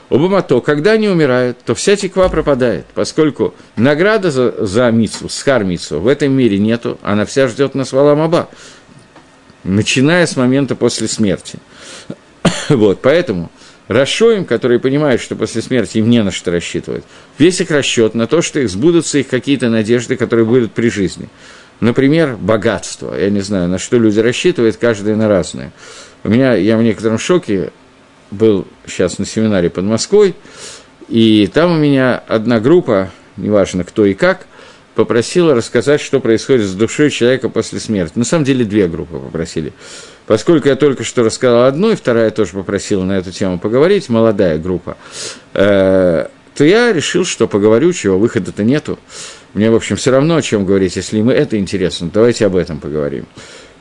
Обамато, 0.08 0.60
когда 0.60 0.92
они 0.92 1.08
умирают, 1.08 1.58
то 1.64 1.74
вся 1.74 1.96
теква 1.96 2.28
пропадает, 2.28 2.86
поскольку 2.94 3.54
награда 3.76 4.30
за, 4.30 4.66
за 4.66 4.90
мицу, 4.90 5.28
схар 5.28 5.64
мицу, 5.64 6.00
в 6.00 6.08
этом 6.08 6.32
мире 6.32 6.58
нету, 6.58 6.98
она 7.02 7.24
вся 7.24 7.46
ждет 7.48 7.74
нас 7.74 7.92
валамаба, 7.92 8.48
начиная 9.62 10.26
с 10.26 10.36
момента 10.36 10.74
после 10.74 11.06
смерти. 11.06 11.58
вот, 12.68 13.00
поэтому 13.02 13.50
Рашоим, 13.86 14.44
которые 14.44 14.78
понимают, 14.78 15.20
что 15.20 15.36
после 15.36 15.62
смерти 15.62 15.98
им 15.98 16.08
не 16.08 16.22
на 16.22 16.30
что 16.30 16.50
рассчитывать, 16.50 17.04
весь 17.38 17.60
их 17.60 17.70
расчет 17.70 18.14
на 18.14 18.26
то, 18.26 18.40
что 18.40 18.60
их 18.60 18.70
сбудутся 18.70 19.18
их 19.18 19.28
какие-то 19.28 19.68
надежды, 19.68 20.16
которые 20.16 20.44
будут 20.44 20.72
при 20.72 20.90
жизни. 20.90 21.28
Например, 21.80 22.36
богатство. 22.36 23.18
Я 23.18 23.30
не 23.30 23.40
знаю, 23.40 23.68
на 23.68 23.78
что 23.78 23.98
люди 23.98 24.20
рассчитывают, 24.20 24.76
каждый 24.76 25.16
на 25.16 25.28
разное. 25.28 25.72
У 26.22 26.28
меня, 26.28 26.54
я 26.54 26.76
в 26.76 26.82
некотором 26.82 27.18
шоке 27.18 27.72
был 28.30 28.66
сейчас 28.86 29.18
на 29.18 29.24
семинаре 29.24 29.70
под 29.70 29.84
Москвой, 29.84 30.34
и 31.08 31.50
там 31.52 31.72
у 31.72 31.76
меня 31.76 32.22
одна 32.28 32.60
группа, 32.60 33.10
неважно 33.36 33.84
кто 33.84 34.04
и 34.04 34.14
как, 34.14 34.46
попросила 34.94 35.54
рассказать, 35.54 36.00
что 36.00 36.20
происходит 36.20 36.66
с 36.66 36.74
душой 36.74 37.10
человека 37.10 37.48
после 37.48 37.80
смерти. 37.80 38.12
На 38.16 38.24
самом 38.24 38.44
деле 38.44 38.64
две 38.64 38.86
группы 38.86 39.18
попросили. 39.18 39.72
Поскольку 40.26 40.68
я 40.68 40.76
только 40.76 41.02
что 41.02 41.22
рассказал 41.22 41.64
одну, 41.64 41.90
и 41.90 41.96
вторая 41.96 42.30
тоже 42.30 42.52
попросила 42.52 43.02
на 43.02 43.18
эту 43.18 43.32
тему 43.32 43.58
поговорить, 43.58 44.08
молодая 44.08 44.58
группа, 44.58 44.96
э, 45.54 46.26
то 46.54 46.64
я 46.64 46.92
решил, 46.92 47.24
что 47.24 47.46
поговорю, 47.46 47.92
чего 47.92 48.18
выхода-то 48.18 48.64
нету. 48.64 48.98
Мне, 49.54 49.70
в 49.70 49.74
общем, 49.74 49.96
все 49.96 50.10
равно, 50.10 50.36
о 50.36 50.42
чем 50.42 50.64
говорить, 50.64 50.96
если 50.96 51.18
им 51.18 51.30
это 51.30 51.58
интересно, 51.58 52.10
давайте 52.12 52.46
об 52.46 52.56
этом 52.56 52.78
поговорим. 52.78 53.26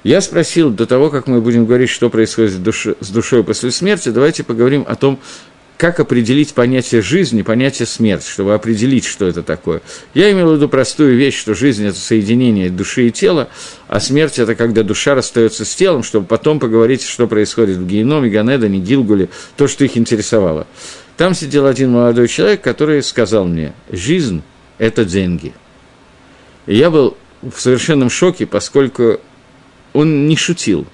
Я 0.04 0.22
спросил, 0.22 0.70
до 0.70 0.86
того, 0.86 1.10
как 1.10 1.28
мы 1.28 1.42
будем 1.42 1.66
говорить, 1.66 1.90
что 1.90 2.10
происходит 2.10 2.54
с, 2.54 2.96
с 3.02 3.10
душой 3.10 3.44
после 3.44 3.72
смерти, 3.72 4.10
давайте 4.10 4.44
поговорим 4.44 4.86
о 4.88 4.96
том, 4.96 5.20
как 5.80 6.02
определить 6.02 6.54
понятие 6.54 7.02
жизни, 7.02 7.42
понятие 7.42 7.86
смерти, 7.86 8.28
чтобы 8.28 8.54
определить, 8.54 9.06
что 9.06 9.26
это 9.26 9.44
такое. 9.44 9.82
Я 10.14 10.30
имел 10.32 10.52
в 10.52 10.56
виду 10.56 10.68
простую 10.68 11.16
вещь, 11.16 11.40
что 11.40 11.54
жизнь– 11.54 11.86
это 11.88 11.98
соединение 11.98 12.70
души 12.70 13.08
и 13.08 13.12
тела, 13.12 13.48
а 13.88 14.02
смерть– 14.02 14.38
это 14.40 14.56
когда 14.56 14.84
душа 14.84 15.16
расстается 15.16 15.64
с 15.64 15.74
телом, 15.74 16.04
чтобы 16.04 16.26
потом 16.26 16.60
поговорить, 16.60 17.04
что 17.04 17.28
происходит 17.28 17.78
в 17.78 17.88
Геноме, 17.88 18.30
Ганедане, 18.30 18.80
Гилгуле, 18.80 19.30
то, 19.56 19.70
что 19.70 19.86
их 19.86 19.96
интересовало. 19.96 20.68
Там 21.20 21.34
сидел 21.34 21.66
один 21.66 21.92
молодой 21.92 22.30
человек, 22.30 22.62
который 22.62 23.04
сказал 23.04 23.44
мне, 23.44 23.74
жизнь– 23.92 24.42
это 24.78 25.04
деньги. 25.04 25.52
И 26.66 26.78
я 26.78 26.90
был 26.90 27.18
в 27.42 27.60
совершенном 27.60 28.10
шоке, 28.10 28.46
поскольку 28.46 29.20
он 29.92 30.30
не 30.30 30.38
шутил. 30.38 30.88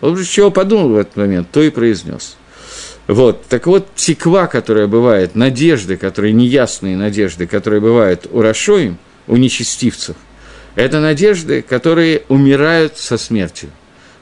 Он 0.00 0.22
чего 0.22 0.52
подумал 0.52 0.90
в 0.90 0.96
этот 0.98 1.16
момент, 1.16 1.48
то 1.50 1.60
и 1.60 1.70
произнес– 1.70 2.36
вот, 3.08 3.44
так 3.46 3.66
вот, 3.66 3.88
теква, 3.96 4.46
которая 4.46 4.86
бывает, 4.86 5.34
надежды, 5.34 5.96
которые 5.96 6.32
неясные 6.32 6.96
надежды, 6.96 7.48
которые 7.48 7.80
бывают 7.80 8.28
у 8.30 8.40
Рашоим, 8.40 8.98
у 9.26 9.36
нечестивцев, 9.36 10.14
это 10.76 11.00
надежды, 11.00 11.60
которые 11.60 12.22
умирают 12.28 12.98
со 12.98 13.18
смертью. 13.18 13.70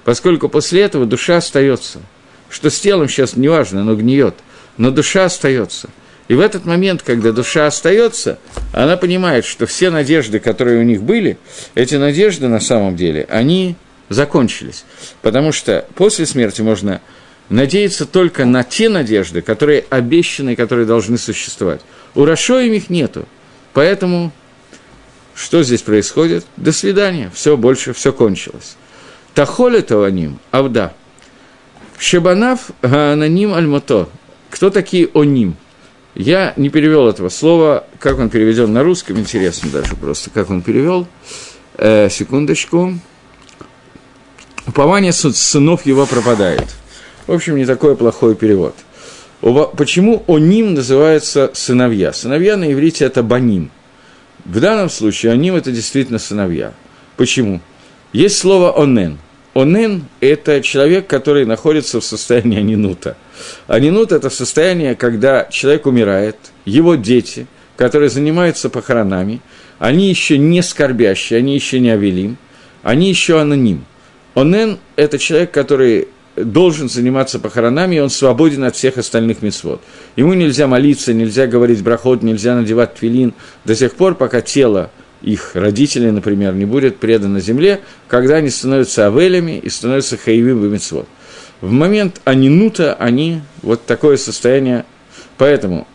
Поскольку 0.04 0.48
после 0.48 0.80
этого 0.80 1.04
душа 1.04 1.36
остается. 1.36 2.00
Что 2.48 2.70
с 2.70 2.80
телом 2.80 3.10
сейчас 3.10 3.36
не 3.36 3.48
важно, 3.48 3.82
оно 3.82 3.94
гниет, 3.94 4.36
но 4.76 4.90
душа 4.90 5.24
остается. 5.24 5.88
И 6.28 6.34
в 6.34 6.40
этот 6.40 6.64
момент, 6.64 7.02
когда 7.02 7.32
душа 7.32 7.66
остается, 7.66 8.38
она 8.72 8.96
понимает, 8.96 9.44
что 9.44 9.66
все 9.66 9.90
надежды, 9.90 10.38
которые 10.38 10.78
у 10.78 10.84
них 10.84 11.02
были, 11.02 11.38
эти 11.74 11.96
надежды 11.96 12.46
на 12.46 12.60
самом 12.60 12.94
деле, 12.94 13.26
они 13.28 13.74
закончились. 14.08 14.84
Потому 15.22 15.50
что 15.50 15.86
после 15.96 16.26
смерти 16.26 16.62
можно 16.62 17.00
надеяться 17.48 18.06
только 18.06 18.44
на 18.44 18.62
те 18.62 18.88
надежды, 18.88 19.42
которые 19.42 19.84
обещаны, 19.90 20.54
которые 20.54 20.86
должны 20.86 21.18
существовать. 21.18 21.80
У 22.14 22.24
Рашоим 22.24 22.72
их 22.74 22.90
нету. 22.90 23.26
Поэтому 23.72 24.32
что 25.34 25.62
здесь 25.62 25.82
происходит? 25.82 26.44
До 26.56 26.70
свидания. 26.70 27.30
Все, 27.34 27.56
больше 27.56 27.92
все 27.92 28.12
кончилось. 28.12 28.76
Тахоля 29.34 29.80
Таваним, 29.80 30.38
Авда. 30.50 30.92
Шебанав 31.98 32.70
Гаананим 32.82 33.54
Альмото. 33.54 34.08
Кто 34.50 34.70
такие 34.70 35.08
Оним? 35.14 35.56
Я 36.14 36.52
не 36.56 36.68
перевел 36.68 37.08
этого 37.08 37.28
слова, 37.28 37.86
как 38.00 38.18
он 38.18 38.30
переведен 38.30 38.72
на 38.72 38.82
русском, 38.82 39.18
интересно 39.18 39.70
даже 39.70 39.94
просто, 39.94 40.30
как 40.30 40.50
он 40.50 40.60
перевел. 40.60 41.06
Э, 41.78 42.08
секундочку. 42.10 42.94
Упование 44.66 45.12
сынов 45.12 45.86
его 45.86 46.04
пропадает. 46.04 46.66
В 47.26 47.32
общем, 47.32 47.56
не 47.56 47.64
такой 47.64 47.96
плохой 47.96 48.34
перевод. 48.34 48.74
Почему 49.40 50.22
оним 50.26 50.74
называется 50.74 51.50
сыновья? 51.54 52.12
Сыновья 52.12 52.56
на 52.56 52.70
иврите 52.72 53.04
это 53.04 53.22
баним. 53.22 53.70
В 54.44 54.60
данном 54.60 54.90
случае 54.90 55.32
оним 55.32 55.54
это 55.54 55.70
действительно 55.70 56.18
сыновья. 56.18 56.74
Почему? 57.16 57.60
Есть 58.12 58.38
слово 58.38 58.76
онен. 58.82 59.18
Онен– 59.54 60.04
это 60.20 60.60
человек, 60.60 61.06
который 61.06 61.44
находится 61.44 62.00
в 62.00 62.04
состоянии 62.04 62.58
анинута. 62.58 63.16
Анинут– 63.66 64.12
это 64.12 64.30
состояние, 64.30 64.94
когда 64.94 65.48
человек 65.50 65.86
умирает, 65.86 66.36
его 66.64 66.94
дети, 66.94 67.46
которые 67.76 68.10
занимаются 68.10 68.70
похоронами, 68.70 69.40
они 69.78 70.08
еще 70.08 70.38
не 70.38 70.62
скорбящие, 70.62 71.38
они 71.38 71.54
еще 71.54 71.80
не 71.80 71.90
авелим, 71.90 72.36
они 72.82 73.08
еще 73.08 73.40
аноним. 73.40 73.84
Онен– 74.34 74.78
это 74.96 75.18
человек, 75.18 75.50
который 75.50 76.08
должен 76.36 76.88
заниматься 76.88 77.40
похоронами, 77.40 77.96
и 77.96 78.00
он 78.00 78.10
свободен 78.10 78.64
от 78.64 78.76
всех 78.76 78.98
остальных 78.98 79.42
мецвод. 79.42 79.82
Ему 80.14 80.34
нельзя 80.34 80.68
молиться, 80.68 81.12
нельзя 81.12 81.48
говорить 81.48 81.82
брахот, 81.82 82.22
нельзя 82.22 82.54
надевать 82.54 82.94
твилин 82.94 83.34
до 83.64 83.74
тех 83.74 83.94
пор, 83.94 84.14
пока 84.14 84.40
тело 84.40 84.90
их 85.22 85.52
родителей, 85.54 86.10
например, 86.10 86.54
не 86.54 86.64
будет 86.64 86.98
предано 86.98 87.40
земле, 87.40 87.80
когда 88.08 88.36
они 88.36 88.50
становятся 88.50 89.06
авелями 89.06 89.58
и 89.58 89.68
становятся 89.68 90.16
хаевим 90.16 90.60
в 90.60 90.70
мецвод. 90.70 91.06
В 91.60 91.70
момент 91.70 92.20
анинута 92.24 92.94
они 92.94 93.42
вот 93.62 93.84
такое 93.84 94.16
состояние. 94.16 94.84
Поэтому 95.36 95.86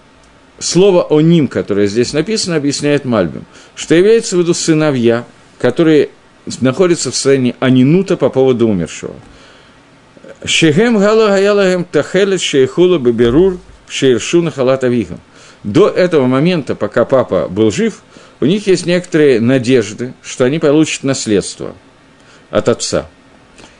слово 0.59 1.07
«оним», 1.09 1.47
которое 1.47 1.88
здесь 1.88 2.13
написано, 2.13 2.55
объясняет 2.55 3.05
Мальбим, 3.05 3.45
что 3.76 3.95
является 3.95 4.38
в 4.38 4.39
виду 4.39 4.53
сыновья, 4.53 5.26
которые 5.59 6.09
находятся 6.61 7.11
в 7.11 7.15
состоянии 7.15 7.55
анинута 7.59 8.17
по 8.17 8.30
поводу 8.30 8.67
умершего– 8.67 9.15
Шехем 10.45 10.99
гала 10.99 11.84
тахелет 11.91 12.39
шейхула 12.39 12.99
беберур 12.99 13.57
шейршуна 13.88 14.51
халат. 14.51 14.84
До 15.63 15.88
этого 15.89 16.28
момента, 16.28 16.76
пока 16.76 17.03
папа 17.03 17.47
был 17.49 17.71
жив, 17.71 18.03
у 18.40 18.46
них 18.46 18.68
есть 18.68 18.86
некоторые 18.86 19.40
надежды, 19.40 20.14
что 20.22 20.46
они 20.46 20.60
получат 20.60 21.04
наследство 21.04 21.76
от 22.50 22.70
отца. 22.70 23.08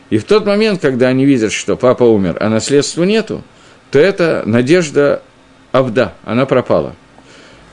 И 0.10 0.18
в 0.18 0.24
тот 0.24 0.45
момент, 0.45 0.82
когда 0.82 1.08
они 1.08 1.26
видят, 1.26 1.51
что 1.51 1.76
папа 1.76 2.03
умер, 2.03 2.38
а 2.39 2.49
наследства 2.49 3.03
нету, 3.03 3.43
то 3.91 3.99
эта 3.99 4.43
надежда 4.45 5.22
Авда, 5.72 6.14
она 6.24 6.45
пропала. 6.45 6.95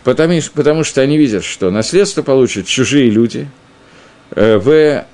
Потому, 0.03 0.41
потому 0.55 0.83
что 0.83 1.01
они 1.01 1.16
видят, 1.16 1.45
что 1.45 1.70
наследство 1.70 2.22
получат 2.22 2.66
чужие 2.66 3.11
люди, 3.11 3.49
э, 4.30 4.57
в, 4.57 5.07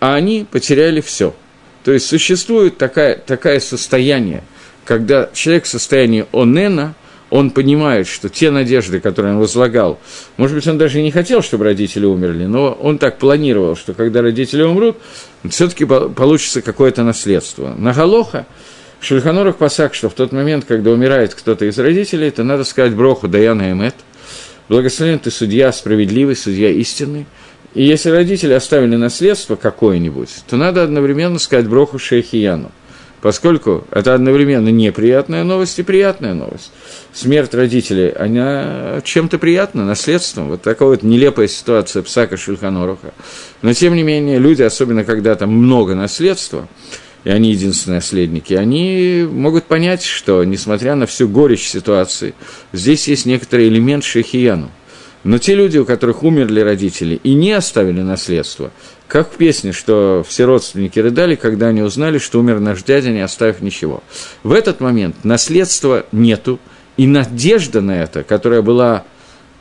а 0.00 0.14
они 0.14 0.46
потеряли 0.50 1.00
все– 1.00 1.34
то 1.86 1.92
есть 1.92 2.06
существует 2.08 2.78
такое, 2.78 3.14
такое 3.14 3.60
состояние, 3.60 4.42
когда 4.84 5.30
человек 5.32 5.66
в 5.66 5.68
состоянии 5.68 6.26
онена, 6.32 6.94
он 7.30 7.50
понимает, 7.50 8.06
что 8.06 8.28
те 8.28 8.50
надежды, 8.50 9.00
которые 9.00 9.34
он 9.34 9.40
возлагал, 9.40 9.98
может 10.36 10.56
быть, 10.56 10.66
он 10.66 10.78
даже 10.78 11.02
не 11.02 11.10
хотел, 11.10 11.42
чтобы 11.42 11.64
родители 11.64 12.06
умерли, 12.06 12.44
но 12.44 12.72
он 12.72 12.98
так 12.98 13.18
планировал, 13.18 13.76
что 13.76 13.94
когда 13.94 14.22
родители 14.22 14.62
умрут, 14.62 14.96
все-таки 15.48 15.84
получится 15.84 16.62
какое-то 16.62 17.02
наследство. 17.02 17.74
На 17.76 17.92
Галоха 17.92 18.46
в 19.00 19.04
Шульханорах 19.04 19.56
Пасак, 19.56 19.94
что 19.94 20.08
в 20.08 20.14
тот 20.14 20.32
момент, 20.32 20.64
когда 20.66 20.90
умирает 20.90 21.34
кто-то 21.34 21.64
из 21.66 21.78
родителей, 21.78 22.30
то 22.30 22.44
надо 22.44 22.64
сказать 22.64 22.94
Броху 22.94 23.28
Даяна 23.28 23.72
Эмет, 23.72 23.94
благословен 24.68 25.18
ты 25.18 25.30
судья 25.30 25.72
справедливый, 25.72 26.36
судья 26.36 26.70
истинный, 26.70 27.26
и 27.74 27.82
если 27.82 28.10
родители 28.10 28.54
оставили 28.54 28.96
наследство 28.96 29.56
какое-нибудь, 29.56 30.30
то 30.48 30.56
надо 30.56 30.82
одновременно 30.82 31.38
сказать 31.38 31.68
Броху 31.68 31.98
Шейхияну, 31.98 32.70
поскольку 33.20 33.84
это 33.90 34.14
одновременно 34.14 34.68
неприятная 34.68 35.44
новость 35.44 35.78
и 35.78 35.82
приятная 35.82 36.34
новость. 36.34 36.70
Смерть 37.12 37.54
родителей, 37.54 38.10
она 38.10 39.00
чем-то 39.04 39.38
приятна, 39.38 39.84
наследством. 39.84 40.48
Вот 40.48 40.62
такая 40.62 40.88
вот 40.88 41.02
нелепая 41.02 41.48
ситуация 41.48 42.02
Псака 42.02 42.36
Шульханоруха. 42.36 43.14
Но, 43.62 43.72
тем 43.72 43.94
не 43.94 44.02
менее, 44.02 44.38
люди, 44.38 44.62
особенно 44.62 45.04
когда 45.04 45.34
там 45.34 45.50
много 45.50 45.94
наследства, 45.94 46.68
и 47.24 47.30
они 47.30 47.50
единственные 47.50 47.96
наследники, 47.96 48.54
они 48.54 49.26
могут 49.28 49.64
понять, 49.64 50.02
что, 50.04 50.44
несмотря 50.44 50.94
на 50.94 51.06
всю 51.06 51.28
горечь 51.28 51.66
ситуации, 51.66 52.34
здесь 52.72 53.08
есть 53.08 53.26
некоторый 53.26 53.68
элемент 53.68 54.04
шейхияну– 54.04 54.70
но 55.26 55.38
те 55.38 55.56
люди, 55.56 55.76
у 55.76 55.84
которых 55.84 56.22
умерли 56.22 56.60
родители 56.60 57.18
и 57.24 57.34
не 57.34 57.50
оставили 57.50 58.00
наследство, 58.00 58.70
как 59.08 59.32
в 59.32 59.36
песне, 59.36 59.72
что 59.72 60.24
все 60.26 60.44
родственники 60.44 60.98
рыдали, 60.98 61.36
когда 61.36 61.68
они 61.68 61.82
узнали, 61.82 62.18
что 62.18 62.40
умер 62.40 62.60
наш 62.60 62.82
дядя, 62.82 63.10
не 63.10 63.20
оставив 63.20 63.60
ничего. 63.60 64.02
В 64.42 64.52
этот 64.52 64.80
момент 64.80 65.24
наследства 65.24 66.06
нету, 66.12 66.58
и 66.96 67.06
надежда 67.06 67.80
на 67.80 68.02
это, 68.02 68.24
которая 68.24 68.62
была, 68.62 69.04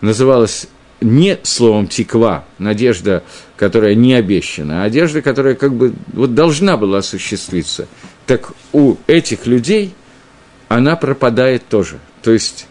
называлась 0.02 0.68
не 1.02 1.38
словом 1.44 1.88
тиква, 1.88 2.46
надежда, 2.58 3.24
которая 3.58 3.96
не 3.96 4.14
обещана, 4.14 4.84
а 4.84 4.86
одежда, 4.86 5.22
которая 5.22 5.56
как 5.56 5.74
бы 5.74 5.94
вот 6.14 6.34
должна 6.34 6.78
была 6.78 7.00
осуществиться, 7.00 7.88
так 8.26 8.52
у 8.74 8.96
этих 9.08 9.46
людей 9.46 9.94
она 10.68 10.96
пропадает 10.96 11.68
тоже. 11.68 12.00
То 12.24 12.32
есть 12.32 12.68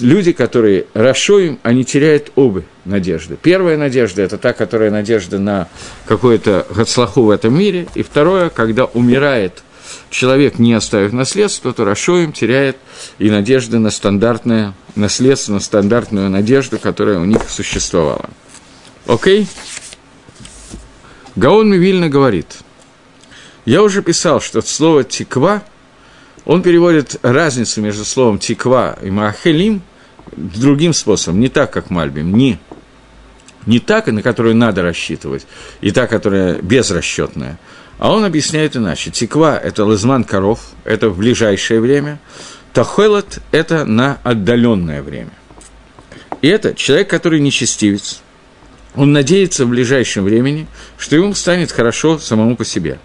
люди, 0.00 0.32
которые 0.32 0.86
расшоим, 0.94 1.58
они 1.62 1.84
теряют 1.84 2.32
обе 2.36 2.64
надежды. 2.84 3.36
Первая 3.40 3.76
надежда– 3.76 4.22
это 4.22 4.38
та, 4.38 4.52
которая 4.52 4.90
надежда 4.90 5.38
на 5.38 5.68
какое-то 6.06 6.66
гацлаху 6.74 7.22
в 7.22 7.30
этом 7.30 7.58
мире. 7.58 7.86
И 7.94 8.02
второе, 8.02 8.48
когда 8.48 8.84
умирает 8.84 9.62
человек, 10.10 10.58
не 10.58 10.74
оставив 10.74 11.12
наследство, 11.12 11.72
то 11.72 11.84
расшоим 11.84 12.32
теряет 12.32 12.76
и 13.18 13.30
надежды 13.30 13.78
на 13.78 13.90
стандартное 13.90 14.74
наследство, 14.94 15.54
на 15.54 15.60
стандартную 15.60 16.30
надежду, 16.30 16.78
которая 16.78 17.18
у 17.18 17.24
них 17.24 17.42
существовала. 17.48 18.30
Окей? 19.06 19.46
Гаон 21.34 21.70
Мивильна 21.70 22.08
говорит, 22.08 22.58
я 23.64 23.82
уже 23.82 24.02
писал, 24.02 24.40
что 24.40 24.60
слово 24.60 25.02
«тиква», 25.02 25.62
он 26.44 26.62
переводит 26.62 27.16
разницу 27.22 27.80
между 27.80 28.04
словом 28.04 28.38
«тиква» 28.38 28.98
и 29.02 29.10
«маахелим» 29.10 29.82
другим 30.36 30.92
способом, 30.92 31.40
не 31.40 31.48
так, 31.48 31.72
как 31.72 31.90
Мальбим, 31.90 32.34
не, 32.36 32.58
не 33.66 33.78
так, 33.78 34.06
на 34.06 34.22
которую 34.22 34.56
надо 34.56 34.82
рассчитывать, 34.82 35.46
и 35.80 35.90
та, 35.90 36.06
которая 36.06 36.60
безрасчетная, 36.60 37.58
а 37.98 38.12
он 38.12 38.24
объясняет 38.24 38.76
иначе. 38.76 39.10
Тиква– 39.10 39.58
это 39.62 39.84
лазман 39.84 40.24
коров, 40.24 40.60
это 40.84 41.08
в 41.08 41.18
ближайшее 41.18 41.80
время, 41.80 42.18
тахелот– 42.72 43.38
это 43.52 43.84
на 43.84 44.18
отдаленное 44.22 45.02
время. 45.02 45.32
И 46.40 46.48
это 46.48 46.74
человек, 46.74 47.08
который 47.08 47.40
нечестивец, 47.40 48.20
он 48.94 49.12
надеется 49.12 49.64
в 49.64 49.68
ближайшем 49.68 50.24
времени, 50.24 50.66
что 50.98 51.16
ему 51.16 51.34
станет 51.34 51.70
хорошо 51.70 52.18
самому 52.18 52.56
по 52.56 52.64
себе. 52.64 52.98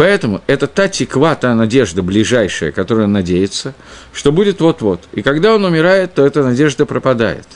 Поэтому 0.00 0.40
это 0.46 0.66
та 0.66 0.88
теква, 0.88 1.34
та 1.34 1.54
надежда 1.54 2.02
ближайшая, 2.02 2.72
которая 2.72 3.04
он 3.04 3.12
надеется, 3.12 3.74
что 4.14 4.32
будет 4.32 4.62
вот-вот. 4.62 5.02
И 5.12 5.20
когда 5.20 5.54
он 5.54 5.62
умирает, 5.62 6.14
то 6.14 6.24
эта 6.24 6.42
надежда 6.42 6.86
пропадает. 6.86 7.46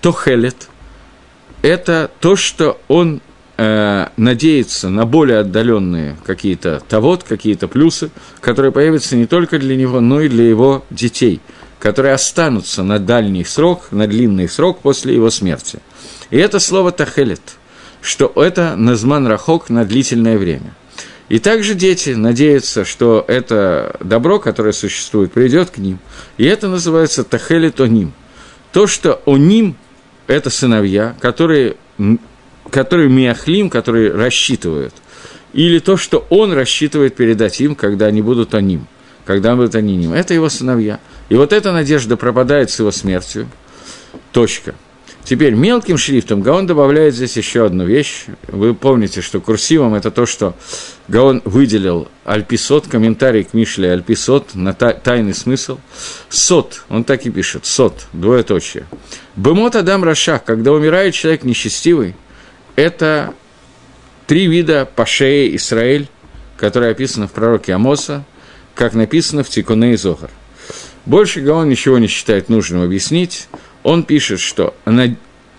То 0.00 0.10
хелет– 0.10 0.70
это 1.62 2.10
то, 2.20 2.34
что 2.34 2.80
он 2.88 3.20
э, 3.58 4.06
надеется 4.16 4.88
на 4.88 5.04
более 5.04 5.40
отдаленные 5.40 6.16
какие-то 6.24 6.82
тавод, 6.88 7.24
какие-то 7.24 7.68
плюсы, 7.68 8.08
которые 8.40 8.72
появятся 8.72 9.14
не 9.14 9.26
только 9.26 9.58
для 9.58 9.76
него, 9.76 10.00
но 10.00 10.22
и 10.22 10.30
для 10.30 10.48
его 10.48 10.86
детей– 10.88 11.42
которые 11.78 12.14
останутся 12.14 12.84
на 12.84 13.00
дальний 13.00 13.44
срок, 13.44 13.88
на 13.90 14.06
длинный 14.06 14.48
срок 14.48 14.78
после 14.82 15.14
его 15.14 15.30
смерти. 15.30 15.80
И 16.30 16.38
это 16.38 16.60
слово 16.60 16.92
«тахелет», 16.92 17.42
что 18.00 18.32
это 18.36 18.76
назман 18.76 19.26
рахок 19.26 19.68
на 19.68 19.84
длительное 19.84 20.38
время. 20.38 20.74
И 21.28 21.38
также 21.38 21.74
дети 21.74 22.10
надеются, 22.10 22.84
что 22.84 23.24
это 23.26 23.96
добро, 24.00 24.38
которое 24.38 24.72
существует, 24.72 25.32
придет 25.32 25.70
к 25.70 25.78
ним. 25.78 25.98
И 26.36 26.44
это 26.44 26.68
называется 26.68 27.24
тахелет 27.24 27.80
оним. 27.80 28.12
То, 28.72 28.86
что 28.86 29.22
оним– 29.26 29.76
это 30.26 30.50
сыновья, 30.50 31.16
которые, 31.20 31.76
которые 32.70 33.08
миахлим, 33.08 33.70
которые 33.70 34.12
рассчитывают. 34.12 34.94
Или 35.52 35.78
то, 35.78 35.96
что 35.96 36.26
он 36.30 36.52
рассчитывает 36.52 37.14
передать 37.14 37.60
им, 37.60 37.74
когда 37.74 38.06
они 38.06 38.22
будут 38.22 38.54
оним, 38.54 38.86
когда 39.24 39.54
будут 39.54 39.74
они 39.74 39.96
ним. 39.96 40.12
Это 40.12 40.34
его 40.34 40.48
сыновья– 40.48 41.00
и 41.32 41.34
вот 41.34 41.54
эта 41.54 41.72
надежда 41.72 42.18
пропадает 42.18 42.70
с 42.70 42.78
его 42.78 42.90
смертью. 42.90 43.48
Точка. 44.32 44.74
Теперь 45.24 45.54
мелким 45.54 45.98
шрифтом 45.98 46.42
Гаон 46.42 46.66
добавляет 46.66 47.14
здесь 47.14 47.36
еще 47.36 47.64
одну 47.64 47.84
вещь. 47.84 48.24
Вы 48.48 48.74
помните, 48.74 49.20
что 49.20 49.40
курсивом 49.40 49.94
это 49.94 50.10
то, 50.10 50.26
что 50.26 50.56
Гаон 51.06 51.42
выделил 51.44 52.08
Альписот, 52.24 52.88
комментарий 52.88 53.44
к 53.44 53.54
Мишле 53.54 53.92
Альписот 53.92 54.54
на 54.54 54.72
тайный 54.72 55.34
смысл. 55.34 55.78
Сот, 56.28 56.84
он 56.88 57.04
так 57.04 57.24
и 57.24 57.30
пишет, 57.30 57.66
сот, 57.66 58.06
двоеточие. 58.12 58.86
Бемот 59.36 59.76
Адам 59.76 60.02
Рашах, 60.02 60.42
когда 60.42 60.72
умирает 60.72 61.14
человек 61.14 61.44
нечестивый, 61.44 62.16
это 62.74 63.32
три 64.26 64.48
вида 64.48 64.88
Пашея 64.92 65.54
Исраэль, 65.54 66.08
которые 66.56 66.90
описаны 66.90 67.28
в 67.28 67.32
пророке 67.32 67.74
Амоса, 67.74 68.24
как 68.74 68.94
написано 68.94 69.44
в 69.44 69.48
Тикуне 69.48 69.92
и 69.92 69.96
Зохар. 69.96 70.30
Больше 71.06 71.40
Гаон 71.40 71.68
ничего 71.68 71.98
не 71.98 72.06
считает 72.06 72.48
нужным 72.48 72.82
объяснить. 72.82 73.48
Он 73.82 74.04
пишет, 74.04 74.40
что 74.40 74.74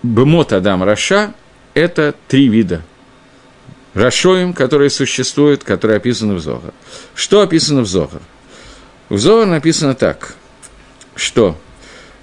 Бемот 0.02 0.52
Адам 0.52 0.82
Раша– 0.82 1.34
это 1.74 2.14
три 2.28 2.48
вида. 2.48 2.82
Рашоим, 3.94 4.54
которые 4.54 4.90
существуют, 4.90 5.62
которые 5.62 5.98
описаны 5.98 6.34
в 6.34 6.40
Зохар. 6.40 6.72
Что 7.14 7.42
описано 7.42 7.82
в 7.82 7.86
Зохар? 7.86 8.20
В 9.08 9.18
Зохар 9.18 9.46
написано 9.46 9.94
так, 9.94 10.34
что 11.14 11.56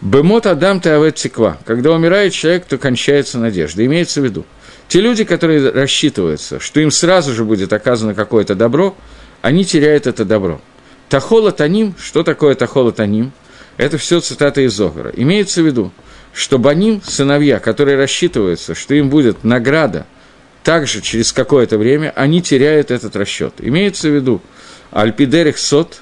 Бемот 0.02 0.47
Адам 0.47 0.82
Теавет 0.82 1.16
Тиква. 1.16 1.60
Когда 1.66 1.91
умирает 1.91 2.34
человек, 2.34 2.66
то 2.66 2.78
кончается 2.78 3.39
надежда. 3.39 3.86
Имеется 3.86 4.20
в 4.22 4.26
виду, 4.26 4.45
те 4.89 4.99
люди, 4.99 5.24
которые 5.24 5.70
рассчитываются, 5.70 6.60
что 6.60 6.82
им 6.82 6.91
сразу 6.91 7.34
же 7.34 7.45
будет 7.45 7.72
оказано 7.72 8.14
какое-то 8.14 8.56
добро, 8.56 8.95
они 9.41 9.64
теряют 9.64 10.08
это 10.08 10.26
добро– 10.26 10.60
Тахола 11.12 11.52
Таним, 11.52 11.93
что 11.99 12.24
такое 12.24 12.56
Тахола 12.56 12.93
Таним? 12.93 13.34
Это 13.78 13.97
все 13.97 14.19
цитата 14.19 14.61
из 14.61 14.74
Зогара. 14.74 15.11
Имеется 15.15 15.61
в 15.61 15.65
виду, 15.65 15.91
что 16.34 16.57
Баним, 16.57 17.01
сыновья, 17.03 17.59
которые 17.59 17.97
рассчитываются, 17.97 18.76
что 18.76 18.93
им 18.93 19.09
будет 19.09 19.43
награда, 19.43 20.05
также 20.63 21.01
через 21.01 21.34
какое-то 21.34 21.78
время 21.78 22.13
они 22.15 22.41
теряют 22.41 22.91
этот 22.91 23.15
расчет. 23.15 23.55
Имеется 23.59 24.09
в 24.09 24.15
виду, 24.15 24.41
Альпидерих 24.91 25.57
Сот, 25.57 26.01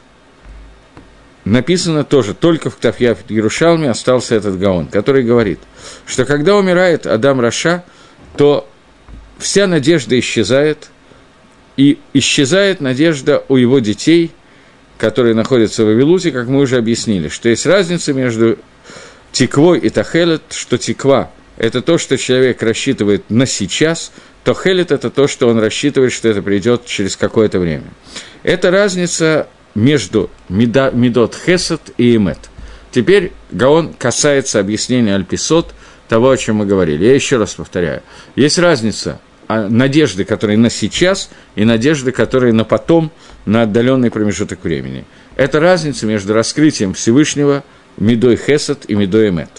написано 1.45 2.03
тоже, 2.03 2.34
только 2.34 2.70
в 2.70 2.76
Ктафья 2.76 3.15
в 3.15 3.30
Ярушалме 3.30 3.89
остался 3.89 4.36
этот 4.36 4.59
Гаон, 4.59 4.88
который 4.88 5.24
говорит, 5.24 5.59
что 6.05 6.26
когда 6.26 6.55
умирает 6.57 7.07
Адам 7.07 7.39
Раша, 7.39 7.84
то 8.36 8.70
вся 9.38 9.67
надежда 9.67 10.20
исчезает, 10.20 10.89
и 11.78 11.97
исчезает 12.13 12.82
надежда 12.82 13.43
у 13.47 13.55
его 13.55 13.80
детей– 13.80 14.32
которые 15.00 15.34
находятся 15.34 15.84
в 15.84 15.88
Вавилуте, 15.88 16.32
как 16.32 16.47
мы 16.47 16.60
уже 16.60 16.78
объяснили, 16.78 17.30
что 17.30 17.50
есть 17.50 17.66
разница 17.66 18.14
между 18.14 18.60
тиквой 19.32 19.80
и 19.80 19.89
тахелет, 19.89 20.43
что 20.52 20.78
тиква– 20.78 21.32
это 21.58 21.82
то, 21.82 21.97
что 21.97 22.18
человек 22.18 22.62
рассчитывает 22.62 23.30
на 23.30 23.45
сейчас, 23.45 24.12
то 24.43 24.54
хелет– 24.54 24.91
это 24.91 25.10
то, 25.10 25.28
что 25.28 25.47
он 25.47 25.58
рассчитывает, 25.60 26.12
что 26.12 26.28
это 26.28 26.41
придет 26.41 26.86
через 26.86 27.16
какое-то 27.16 27.60
время. 27.60 27.86
Это 28.43 28.72
разница 28.72 29.47
между 29.74 30.30
медот 30.50 31.36
хесед 31.45 31.82
и 31.97 32.18
эмет. 32.18 32.50
Теперь 32.91 33.32
Гаон 33.52 33.93
касается 33.93 34.60
объяснения 34.60 35.16
альписот, 35.16 35.74
того, 36.10 36.32
о 36.32 36.38
чем 36.38 36.58
мы 36.58 36.66
говорили. 36.66 37.06
Я 37.06 37.14
еще 37.14 37.38
раз 37.38 37.54
повторяю. 37.54 38.02
Есть 38.36 38.58
разница 38.58 39.22
а 39.50 39.68
надежды, 39.68 40.26
которые 40.26 40.58
на 40.58 40.70
сейчас, 40.70 41.32
и 41.56 41.66
надежды, 41.66 42.12
которые 42.12 42.54
на 42.54 42.66
потом, 42.66 43.12
на 43.46 43.64
отдаленный 43.64 44.12
промежуток 44.12 44.64
времени. 44.64 45.06
Это 45.36 45.60
разница 45.60 46.06
между 46.06 46.34
раскрытием 46.34 46.94
Всевышнего 46.94 47.64
Медой 47.98 48.38
Хесад 48.38 48.86
и 48.88 48.96
Медой 48.96 49.30
Эмет. 49.30 49.50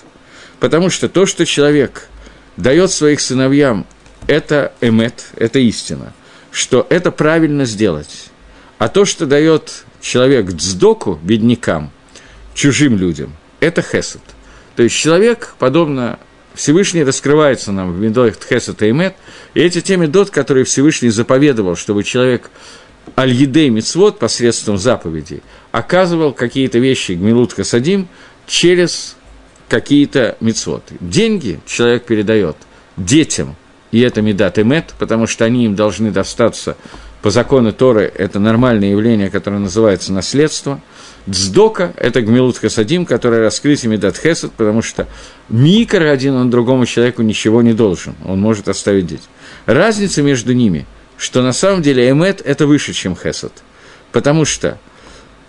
Потому 0.58 0.90
что 0.90 1.08
то, 1.08 1.26
что 1.26 1.46
человек 1.46 2.08
дает 2.56 2.90
своих 2.90 3.20
сыновьям, 3.20 3.86
это 4.26 4.72
Эмет, 4.80 5.26
это 5.36 5.58
истина, 5.58 6.12
что 6.50 6.86
это 6.90 7.10
правильно 7.10 7.64
сделать. 7.64 8.30
А 8.78 8.88
то, 8.88 9.04
что 9.04 9.26
дает 9.26 9.84
человек 10.00 10.50
дздоку, 10.52 11.18
беднякам, 11.22 11.90
чужим 12.54 12.96
людям, 12.96 13.34
это 13.60 13.82
Хесад. 13.82 14.22
То 14.76 14.82
есть 14.82 14.96
человек, 14.96 15.54
подобно 15.58 16.18
Всевышний 16.54 17.04
раскрывается 17.04 17.72
нам 17.72 17.92
в 17.92 18.00
Медоих 18.00 18.36
Тхесет 18.36 18.82
и 18.82 18.90
Эмет, 18.90 19.14
и 19.54 19.60
эти 19.60 19.80
те 19.80 19.96
Медот, 19.96 20.30
которые 20.30 20.64
Всевышний 20.64 21.10
заповедовал, 21.10 21.76
чтобы 21.76 22.02
человек 22.04 22.50
Аль-Едей 23.20 23.68
Мицвод 23.68 24.18
посредством 24.18 24.78
заповедей 24.78 25.42
оказывал 25.72 26.32
какие-то 26.32 26.78
вещи 26.78 27.12
Гмилут 27.12 27.52
Хасадим 27.52 28.08
через 28.46 29.16
какие-то 29.68 30.36
мицвод. 30.40 30.82
Деньги 31.00 31.60
человек 31.66 32.04
передает 32.04 32.56
детям, 32.96 33.56
и 33.92 34.00
это 34.00 34.22
Медат 34.22 34.58
Эмет, 34.58 34.94
потому 34.98 35.26
что 35.26 35.44
они 35.44 35.66
им 35.66 35.76
должны 35.76 36.10
достаться 36.10 36.76
по 37.22 37.30
закону 37.30 37.72
Торы, 37.72 38.10
это 38.16 38.38
нормальное 38.38 38.90
явление, 38.90 39.30
которое 39.30 39.58
называется 39.58 40.12
наследство– 40.12 40.80
Дздока– 41.28 41.92
это 41.96 42.22
гмилут 42.22 42.58
хасадим, 42.58 43.04
который 43.04 43.40
раскрытие 43.40 43.90
медат 43.90 44.16
хесад, 44.16 44.52
потому 44.52 44.82
что 44.82 45.06
микро 45.48 46.10
один 46.10 46.34
он 46.34 46.50
другому 46.50 46.86
человеку 46.86 47.22
ничего 47.22 47.62
не 47.62 47.74
должен, 47.74 48.14
он 48.24 48.40
может 48.40 48.68
оставить 48.68 49.06
детей. 49.06 49.28
Разница 49.66 50.22
между 50.22 50.54
ними, 50.54 50.86
что 51.20 51.42
на 51.42 51.52
самом 51.52 51.82
деле 51.82 52.08
эмет– 52.08 52.40
это 52.44 52.66
выше, 52.66 52.94
чем 52.94 53.14
хесад, 53.14 53.52
потому 54.10 54.46
что 54.46 54.78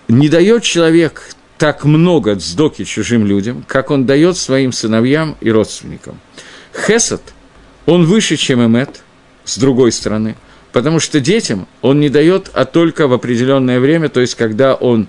не 0.09 0.27
дает 0.27 0.63
человек 0.63 1.23
так 1.57 1.85
много 1.85 2.35
дздоки 2.35 2.83
чужим 2.83 3.25
людям, 3.25 3.63
как 3.67 3.89
он 3.89 4.05
дает 4.05 4.35
своим 4.35 4.73
сыновьям 4.73 5.37
и 5.39 5.49
родственникам. 5.49 6.19
Хесад, 6.75 7.21
он 7.85 8.03
выше, 8.05 8.35
чем 8.35 8.65
эмет, 8.65 9.01
с 9.45 9.57
другой 9.57 9.93
стороны, 9.93 10.35
потому 10.73 10.99
что 10.99 11.21
детям 11.21 11.69
он 11.81 12.01
не 12.01 12.09
дает, 12.09 12.51
а 12.53 12.65
только 12.65 13.07
в 13.07 13.13
определенное 13.13 13.79
время, 13.79 14.09
то 14.09 14.19
есть 14.19 14.35
когда 14.35 14.73
он 14.73 15.07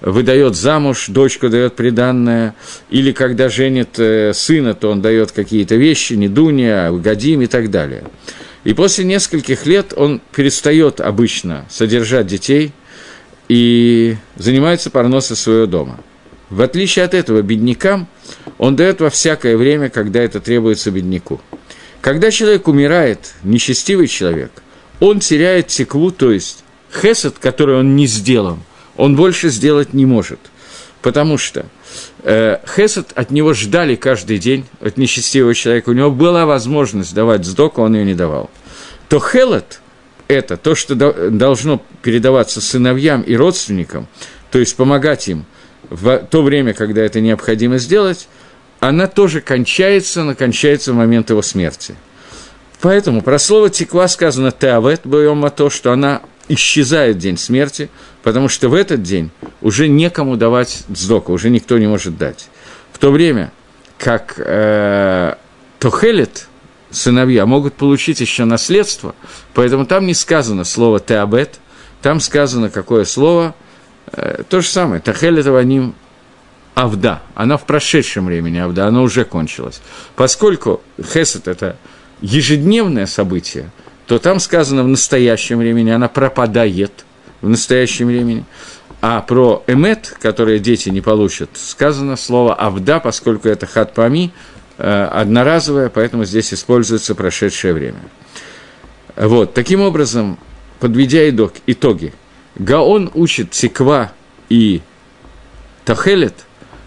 выдает 0.00 0.54
замуж, 0.54 1.06
дочку 1.08 1.48
дает 1.48 1.74
приданное, 1.74 2.54
или 2.88 3.10
когда 3.10 3.48
женит 3.48 3.98
э, 3.98 4.32
сына, 4.32 4.74
то 4.74 4.90
он 4.90 5.02
дает 5.02 5.32
какие-то 5.32 5.74
вещи, 5.74 6.12
не 6.12 6.28
дуня, 6.28 6.92
годим 6.92 7.42
и 7.42 7.46
так 7.46 7.70
далее. 7.70 8.04
И 8.64 8.72
после 8.72 9.04
нескольких 9.04 9.66
лет 9.66 9.92
он 9.94 10.20
перестает 10.34 11.00
обычно 11.00 11.66
содержать 11.68 12.26
детей 12.26 12.72
и 13.48 14.16
занимается 14.36 14.90
парносом 14.90 15.36
своего 15.36 15.66
дома. 15.66 16.00
В 16.48 16.62
отличие 16.62 17.04
от 17.04 17.14
этого, 17.14 17.42
беднякам 17.42 18.08
он 18.58 18.74
дает 18.76 19.00
во 19.00 19.10
всякое 19.10 19.56
время, 19.56 19.90
когда 19.90 20.20
это 20.22 20.40
требуется 20.40 20.90
бедняку. 20.90 21.40
Когда 22.00 22.30
человек 22.30 22.68
умирает, 22.68 23.34
нечестивый 23.42 24.08
человек, 24.08 24.50
он 25.00 25.20
теряет 25.20 25.68
теклу, 25.68 26.10
то 26.10 26.30
есть 26.30 26.64
хесед, 26.92 27.36
который 27.38 27.76
он 27.76 27.96
не 27.96 28.06
сделал, 28.06 28.58
он 28.96 29.16
больше 29.16 29.48
сделать 29.48 29.92
не 29.92 30.06
может. 30.06 30.38
Потому 31.02 31.36
что 31.36 31.66
хесед 32.24 33.12
от 33.14 33.30
него 33.30 33.52
ждали 33.52 33.96
каждый 33.96 34.38
день, 34.38 34.64
от 34.80 34.96
нечестивого 34.96 35.54
человека, 35.54 35.90
у 35.90 35.92
него 35.92 36.10
была 36.10 36.46
возможность 36.46 37.14
давать 37.14 37.44
сдоку, 37.44 37.82
он 37.82 37.94
ее 37.94 38.04
не 38.04 38.14
давал. 38.14 38.50
То 39.08 39.20
хелет– 39.20 39.80
это 40.28 40.56
то, 40.56 40.74
что 40.74 40.94
должно 41.30 41.82
передаваться 42.02 42.60
сыновьям 42.60 43.20
и 43.22 43.36
родственникам, 43.36 44.06
то 44.50 44.58
есть 44.58 44.74
помогать 44.76 45.28
им 45.28 45.44
в 45.90 46.18
то 46.30 46.42
время, 46.42 46.72
когда 46.72 47.02
это 47.02 47.20
необходимо 47.20 47.78
сделать, 47.78 48.28
она 48.80 49.06
тоже 49.06 49.40
кончается, 49.40 50.22
она 50.22 50.34
кончается 50.34 50.92
в 50.92 50.96
момент 50.96 51.30
его 51.30 51.42
смерти. 51.42 51.94
Поэтому 52.80 53.22
про 53.22 53.38
слово 53.38 53.70
«текла» 53.70 54.08
сказано 54.08 54.50
«теавет», 54.50 55.02
то, 55.56 55.70
что 55.70 55.92
она 55.92 56.22
исчезает 56.48 57.18
день 57.18 57.36
смерти, 57.36 57.90
потому 58.22 58.48
что 58.48 58.68
в 58.68 58.74
этот 58.74 59.02
день 59.02 59.30
уже 59.60 59.88
некому 59.88 60.36
давать 60.36 60.84
дздоку, 60.90 61.32
уже 61.32 61.50
никто 61.50 61.78
не 61.78 61.86
может 61.86 62.16
дать. 62.18 62.48
В 62.92 62.98
то 62.98 63.10
время, 63.10 63.52
как 63.98 64.34
э, 64.38 65.34
Тохелет, 65.78 66.48
сыновья, 66.90 67.46
могут 67.46 67.74
получить 67.74 68.20
еще 68.20 68.44
наследство, 68.44 69.14
поэтому 69.52 69.86
там 69.86 70.06
не 70.06 70.14
сказано 70.14 70.64
слово 70.64 71.00
«теабет», 71.00 71.58
там 72.02 72.20
сказано 72.20 72.70
какое 72.70 73.04
слово, 73.04 73.54
э, 74.12 74.42
то 74.48 74.60
же 74.60 74.68
самое, 74.68 75.00
«тахелет 75.00 75.46
аваним 75.46 75.94
Авда, 76.74 77.22
она 77.34 77.56
в 77.56 77.66
прошедшем 77.66 78.26
времени 78.26 78.58
Авда, 78.58 78.88
она 78.88 79.02
уже 79.02 79.24
кончилась. 79.24 79.80
Поскольку 80.16 80.82
Хесед– 81.00 81.46
это 81.48 81.76
ежедневное 82.20 83.06
событие– 83.06 83.70
то 84.06 84.18
там 84.18 84.38
сказано 84.38 84.84
в 84.84 84.88
настоящем 84.88 85.58
времени, 85.58 85.90
она 85.90 86.08
пропадает 86.08 87.04
в 87.40 87.48
настоящем 87.48 88.08
времени. 88.08 88.44
А 89.00 89.20
про 89.20 89.62
эмет, 89.66 90.16
которые 90.20 90.58
дети 90.58 90.88
не 90.88 91.00
получат, 91.00 91.50
сказано 91.54 92.16
слово 92.16 92.54
«авда», 92.54 93.00
поскольку 93.00 93.48
это 93.48 93.66
хатпами, 93.66 94.32
э, 94.78 95.08
одноразовое, 95.12 95.90
поэтому 95.90 96.24
здесь 96.24 96.54
используется 96.54 97.14
прошедшее 97.14 97.74
время. 97.74 98.00
Вот, 99.16 99.52
таким 99.52 99.80
образом, 99.80 100.38
подведя 100.80 101.28
итоги, 101.28 102.14
Гаон 102.56 103.10
учит 103.14 103.50
тиква 103.50 104.12
и 104.48 104.80
тахелет 105.84 106.34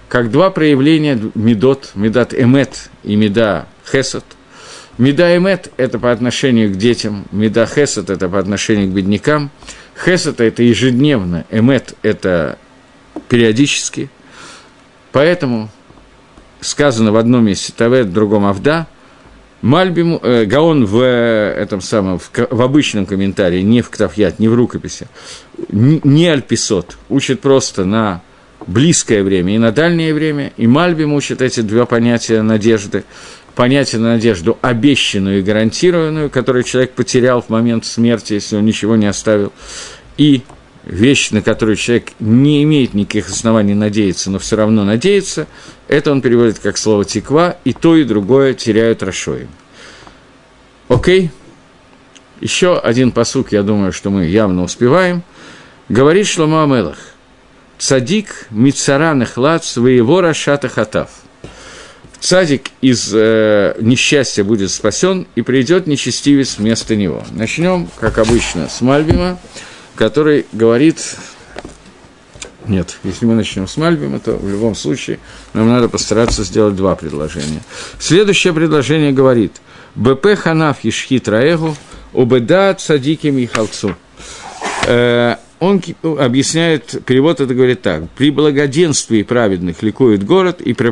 как 0.10 0.32
два 0.32 0.50
проявления 0.50 1.20
медот, 1.36 1.92
медат 1.94 2.34
эмет 2.34 2.90
и 3.04 3.16
меда 3.16 3.68
хесад– 3.86 4.24
Меда 4.98 5.36
эмет– 5.38 5.72
это 5.78 6.00
по 6.00 6.12
отношению 6.12 6.74
к 6.74 6.78
детям, 6.78 7.26
меда 7.32 7.68
хесед– 7.68 8.10
это 8.12 8.28
по 8.30 8.40
отношению 8.40 8.90
к 8.90 8.94
беднякам. 8.94 9.52
Хесед– 10.04 10.40
это 10.42 10.64
ежедневно, 10.64 11.46
эмет– 11.52 11.94
это 12.02 12.58
периодически. 13.30 14.10
Поэтому 15.12 15.70
сказано 16.62 17.12
в 17.12 17.18
одном 17.18 17.46
месте 17.46 17.74
Тавет, 17.76 18.08
в 18.08 18.14
другом 18.14 18.46
Авда, 18.46 18.88
Мальбим, 19.62 20.20
э, 20.22 20.46
Гаон 20.46 20.86
в 20.86 21.02
э, 21.02 21.54
этом 21.54 21.82
самом, 21.82 22.20
в, 22.20 22.32
в 22.34 22.62
обычном 22.62 23.06
комментарии, 23.06 23.62
не 23.62 23.82
в 23.82 23.90
Ктафьят, 23.90 24.40
не 24.40 24.48
в 24.48 24.54
рукописи, 24.54 25.08
не, 25.70 26.00
не 26.04 26.28
Альписот, 26.28 26.98
учит 27.10 27.42
просто 27.42 27.86
на 27.86 28.22
близкое 28.66 29.24
время 29.24 29.56
и 29.56 29.58
на 29.58 29.72
дальнее 29.72 30.14
время, 30.14 30.54
и 30.58 30.68
Мальбим 30.68 31.14
учит 31.14 31.42
эти 31.42 31.62
два 31.62 31.86
понятия 31.86 32.42
надежды 32.42 33.04
понятие 33.58 34.00
на 34.00 34.14
надежду 34.14 34.60
обещанную 34.62 35.40
и 35.40 35.42
гарантированную, 35.42 36.30
которую 36.30 36.64
человек 36.64 36.92
потерял 36.92 37.42
в 37.42 37.50
момент 37.50 37.86
смерти, 37.86 38.34
если 38.34 38.56
он 38.56 38.66
ничего 38.66 38.96
не 38.96 39.08
оставил, 39.08 39.52
и 40.16 40.44
вещь, 40.86 41.32
на 41.32 41.42
которую 41.42 41.76
человек 41.76 42.12
не 42.20 42.62
имеет 42.62 42.94
никаких 42.94 43.30
оснований 43.30 43.74
надеяться, 43.74 44.30
но 44.30 44.38
все 44.38 44.58
равно 44.58 44.84
надеется, 44.86 45.48
это 45.88 46.12
он 46.12 46.22
переводит 46.22 46.60
как 46.60 46.78
слово 46.78 47.04
«теква», 47.04 47.58
и 47.64 47.74
то, 47.74 47.96
и 47.96 48.04
другое 48.04 48.54
теряют 48.54 49.02
Рашоем. 49.02 49.50
Окей? 50.88 51.32
Еще 52.40 52.78
один 52.78 53.12
посук, 53.12 53.52
я 53.52 53.64
думаю, 53.64 53.92
что 53.92 54.12
мы 54.12 54.26
явно 54.26 54.62
успеваем. 54.62 55.24
Говорит 55.90 56.28
Шлома 56.28 56.64
Амелах, 56.64 57.00
«Цадик 57.80 58.46
мицара 58.52 59.16
нехлад 59.16 59.66
своего 59.66 60.22
рашата 60.22 60.70
хатав» 60.70 61.10
цадик 62.20 62.72
из 62.82 63.12
э, 63.14 63.76
несчастья 63.80 64.44
будет 64.44 64.72
спасен, 64.72 65.28
и 65.36 65.42
придет 65.42 65.88
нечестивец 65.88 66.58
вместо 66.58 66.96
него. 66.96 67.24
Начнем, 67.32 67.90
как 68.00 68.18
обычно, 68.18 68.70
с 68.70 68.82
Мальбима, 68.82 69.40
который 69.96 70.46
говорит... 70.52 71.16
Нет, 72.68 72.98
если 73.04 73.26
мы 73.26 73.34
начнем 73.36 73.66
с 73.66 73.78
Мальбима, 73.78 74.20
то 74.20 74.36
в 74.36 74.50
любом 74.50 74.76
случае 74.76 75.20
нам 75.54 75.70
надо 75.70 75.88
постараться 75.88 76.44
сделать 76.44 76.76
два 76.76 76.96
предложения. 76.96 77.62
Следующее 77.98 78.54
предложение 78.54 79.14
говорит 79.14 79.54
«БП 79.96 80.36
ханаф 80.38 80.84
ешхит 80.84 81.30
раэгу, 81.30 81.78
убеда 82.14 82.74
цадики 82.74 83.28
михалцу». 83.28 83.96
Э, 84.86 85.36
он 85.60 85.82
объясняет, 86.04 87.04
перевод 87.06 87.40
это 87.40 87.54
говорит 87.54 87.82
так. 87.82 88.10
«При 88.12 88.32
благоденствии 88.32 89.24
праведных 89.24 89.82
ликует 89.82 90.24
город, 90.24 90.62
и 90.62 90.74
при 90.74 90.90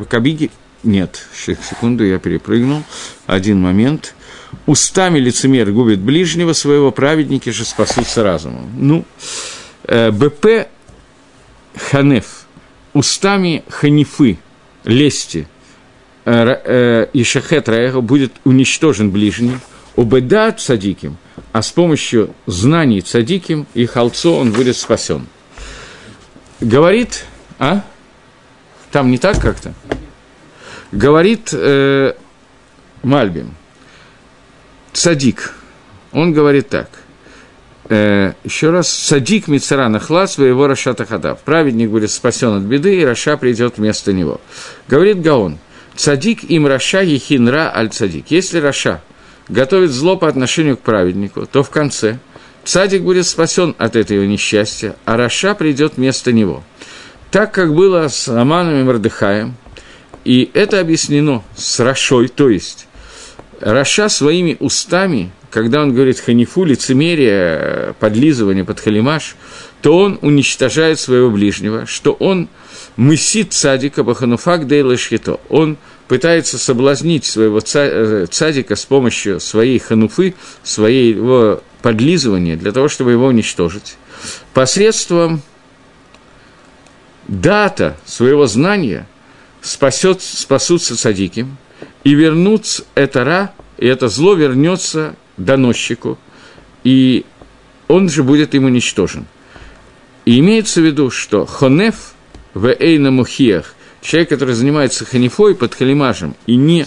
нет, 0.86 1.28
секунду, 1.36 2.06
я 2.06 2.20
перепрыгнул. 2.20 2.84
Один 3.26 3.60
момент. 3.62 4.16
Устами 4.66 5.20
лицемер 5.20 5.72
губит 5.72 6.00
ближнего 6.00 6.54
своего, 6.54 6.92
праведники 6.92 7.50
же 7.50 7.66
спасутся 7.66 8.24
разумом. 8.24 8.70
Ну, 8.78 9.06
э, 9.84 10.12
БП 10.12 10.68
Ханеф. 11.76 12.46
Устами 12.94 13.64
ханифы, 13.70 14.38
лести, 14.86 15.48
э, 16.24 16.62
э, 16.64 17.08
и 17.12 17.24
шахет 17.26 17.68
Раэха 17.68 18.00
будет 18.00 18.32
уничтожен 18.46 19.12
ближний, 19.12 19.58
убеда 19.98 20.54
цадиким, 20.54 21.18
а 21.52 21.62
с 21.62 21.72
помощью 21.72 22.34
знаний 22.46 23.02
цадиким 23.02 23.68
и 23.74 23.86
халцо 23.86 24.38
он 24.38 24.54
будет 24.54 24.78
спасен. 24.78 25.28
Говорит, 26.62 27.26
а? 27.60 27.84
Там 28.92 29.12
не 29.12 29.18
так 29.18 29.42
как-то? 29.42 29.74
Говорит 30.96 31.50
э, 31.52 32.14
Мальбим, 33.04 33.54
Цадик, 34.94 35.54
он 36.14 36.32
говорит 36.32 36.70
так, 36.70 36.90
э, 37.90 38.32
еще 38.46 38.70
раз, 38.70 38.88
צדיק 38.88 39.50
מצרה 39.50 39.90
נחלץ 39.90 40.26
ויבא 40.26 40.68
רשע 40.68 41.06
תחתיו. 41.06 41.42
Праведник 41.42 41.90
будет 41.90 42.12
спасен 42.12 42.56
от 42.56 42.64
беды, 42.64 42.96
и 42.96 43.04
Раша 43.04 43.36
придет 43.36 43.78
вместо 43.78 44.14
него. 44.14 44.40
Говорит 44.88 45.22
Гаон, 45.22 45.58
צדיק 45.98 46.46
אם 46.46 46.66
רשע 46.66 47.02
יכין 47.02 47.53
רע 47.53 47.74
על 47.76 47.92
צדיק. 47.92 48.28
Если 48.30 48.60
Раша 48.60 49.02
готовит 49.50 49.92
зло 49.92 50.16
по 50.16 50.30
отношению 50.30 50.78
к 50.78 50.80
праведнику, 50.80 51.46
то 51.46 51.62
в 51.62 51.72
конце 51.72 52.20
Цадик 52.64 53.02
будет 53.02 53.28
спасен 53.28 53.76
от 53.78 53.98
этого 53.98 54.24
несчастья, 54.24 54.96
а 55.04 55.18
Раша 55.18 55.56
придет 55.56 55.98
вместо 55.98 56.32
него. 56.32 56.64
Так 57.32 57.54
как 57.54 57.76
было 57.76 58.08
с 58.08 58.30
Аманом 58.30 58.80
и 58.80 58.84
Мордыхаем, 58.84 59.58
и 60.26 60.50
это 60.56 60.80
объяснено 60.80 61.44
с 61.56 61.80
Рашой, 61.80 62.28
то 62.28 62.50
есть 62.50 62.88
Раша 63.62 64.10
своими 64.10 64.58
устами, 64.60 65.32
когда 65.52 65.82
он 65.82 65.94
говорит 65.94 66.20
ханифу, 66.20 66.66
лицемерие, 66.66 67.96
подлизывание 68.00 68.66
под 68.66 68.80
халимаш, 68.80 69.36
то 69.82 69.98
он 69.98 70.20
уничтожает 70.22 71.00
своего 71.00 71.30
ближнего, 71.30 71.86
что 71.86 72.14
он 72.14 72.50
мысит 72.98 73.54
цадика 73.54 74.04
бахануфак 74.04 74.68
дейлашхито. 74.68 75.40
Он 75.50 75.78
пытается 76.08 76.58
соблазнить 76.58 77.26
своего 77.26 77.62
э, 77.74 78.26
цадика 78.30 78.76
с 78.76 78.86
помощью 78.86 79.40
своей 79.40 79.80
хануфы, 79.80 80.34
своего 80.64 81.62
подлизывания, 81.82 82.58
для 82.58 82.72
того, 82.72 82.90
чтобы 82.90 83.12
его 83.12 83.28
уничтожить. 83.28 83.96
Посредством 84.54 85.42
дата 87.28 87.96
своего 88.06 88.48
знания– 88.48 89.08
спасет, 89.66 90.22
спасутся 90.22 90.96
садиким, 90.96 91.58
и 92.04 92.14
вернутся 92.14 92.84
это 92.94 93.24
ра, 93.24 93.54
и 93.78 93.88
это 93.88 94.08
зло 94.08 94.36
вернется 94.36 95.16
доносчику, 95.38 96.18
и 96.84 97.26
он 97.88 98.10
же 98.10 98.24
будет 98.24 98.56
им 98.56 98.66
уничтожен. 98.66 99.26
И 100.26 100.40
имеется 100.40 100.82
в 100.82 100.86
виду, 100.86 101.10
что 101.10 101.46
хонеф 101.46 102.14
в 102.54 102.72
эйна 102.72 103.12
мухиях, 103.12 103.76
человек, 104.02 104.30
который 104.30 104.56
занимается 104.56 105.06
ханифой 105.06 105.56
под 105.56 105.74
халимажем, 105.74 106.36
и 106.46 106.56
не... 106.56 106.86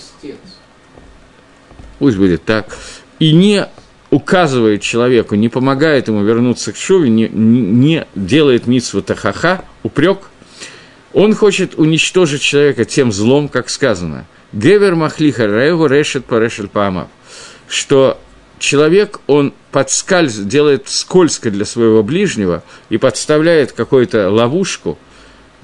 Пусть 1.99 2.17
будет 2.17 2.45
так. 2.45 2.77
И 3.19 3.33
не 3.33 3.67
указывает 4.11 4.83
человеку, 4.83 5.35
не 5.35 5.49
помогает 5.49 6.09
ему 6.09 6.23
вернуться 6.23 6.73
к 6.73 6.77
шуве, 6.77 7.11
не, 7.11 7.29
не 7.29 8.07
делает 8.15 8.69
митсву 8.69 9.03
тахаха, 9.03 9.65
упрек– 9.83 10.31
он 11.13 11.35
хочет 11.35 11.75
уничтожить 11.77 12.43
человека 12.43 12.85
тем 12.85 13.13
злом, 13.13 13.49
как 13.49 13.71
сказано. 13.71 14.27
Гевер 14.53 14.95
махлиха 14.95 15.47
реву 15.47 15.87
решет 15.87 16.25
порешет 16.25 16.71
памав. 16.71 17.09
что 17.69 18.19
человек, 18.59 19.21
он 19.27 19.53
подскальз, 19.73 20.35
делает 20.37 20.89
скользко 20.89 21.51
для 21.51 21.65
своего 21.65 22.03
ближнего 22.03 22.63
и 22.89 22.97
подставляет 22.97 23.73
какую-то 23.73 24.31
ловушку, 24.31 24.99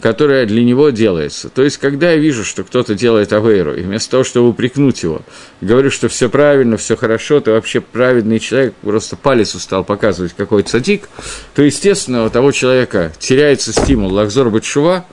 которая 0.04 0.44
для 0.44 0.62
него 0.62 0.90
делается. 0.90 1.48
То 1.48 1.62
есть, 1.62 1.78
когда 1.78 2.10
я 2.10 2.18
вижу, 2.18 2.44
что 2.44 2.62
кто-то 2.62 2.94
делает 2.94 3.32
авейру, 3.32 3.74
и 3.74 3.80
вместо 3.80 4.10
того, 4.10 4.22
чтобы 4.22 4.50
упрекнуть 4.50 5.02
его, 5.02 5.22
говорю, 5.62 5.90
что 5.90 6.08
все 6.08 6.28
правильно, 6.28 6.76
все 6.76 6.94
хорошо, 6.94 7.40
ты 7.40 7.52
вообще 7.52 7.80
праведный 7.80 8.38
человек, 8.38 8.74
просто 8.82 9.16
палец 9.16 9.54
устал 9.54 9.82
показывать, 9.82 10.34
какой 10.36 10.62
цадик, 10.62 11.08
то, 11.54 11.62
естественно, 11.62 12.26
у 12.26 12.28
того 12.28 12.52
человека 12.52 13.14
теряется 13.18 13.72
стимул 13.72 14.12
лахзор 14.12 14.50
бачува, 14.50 15.06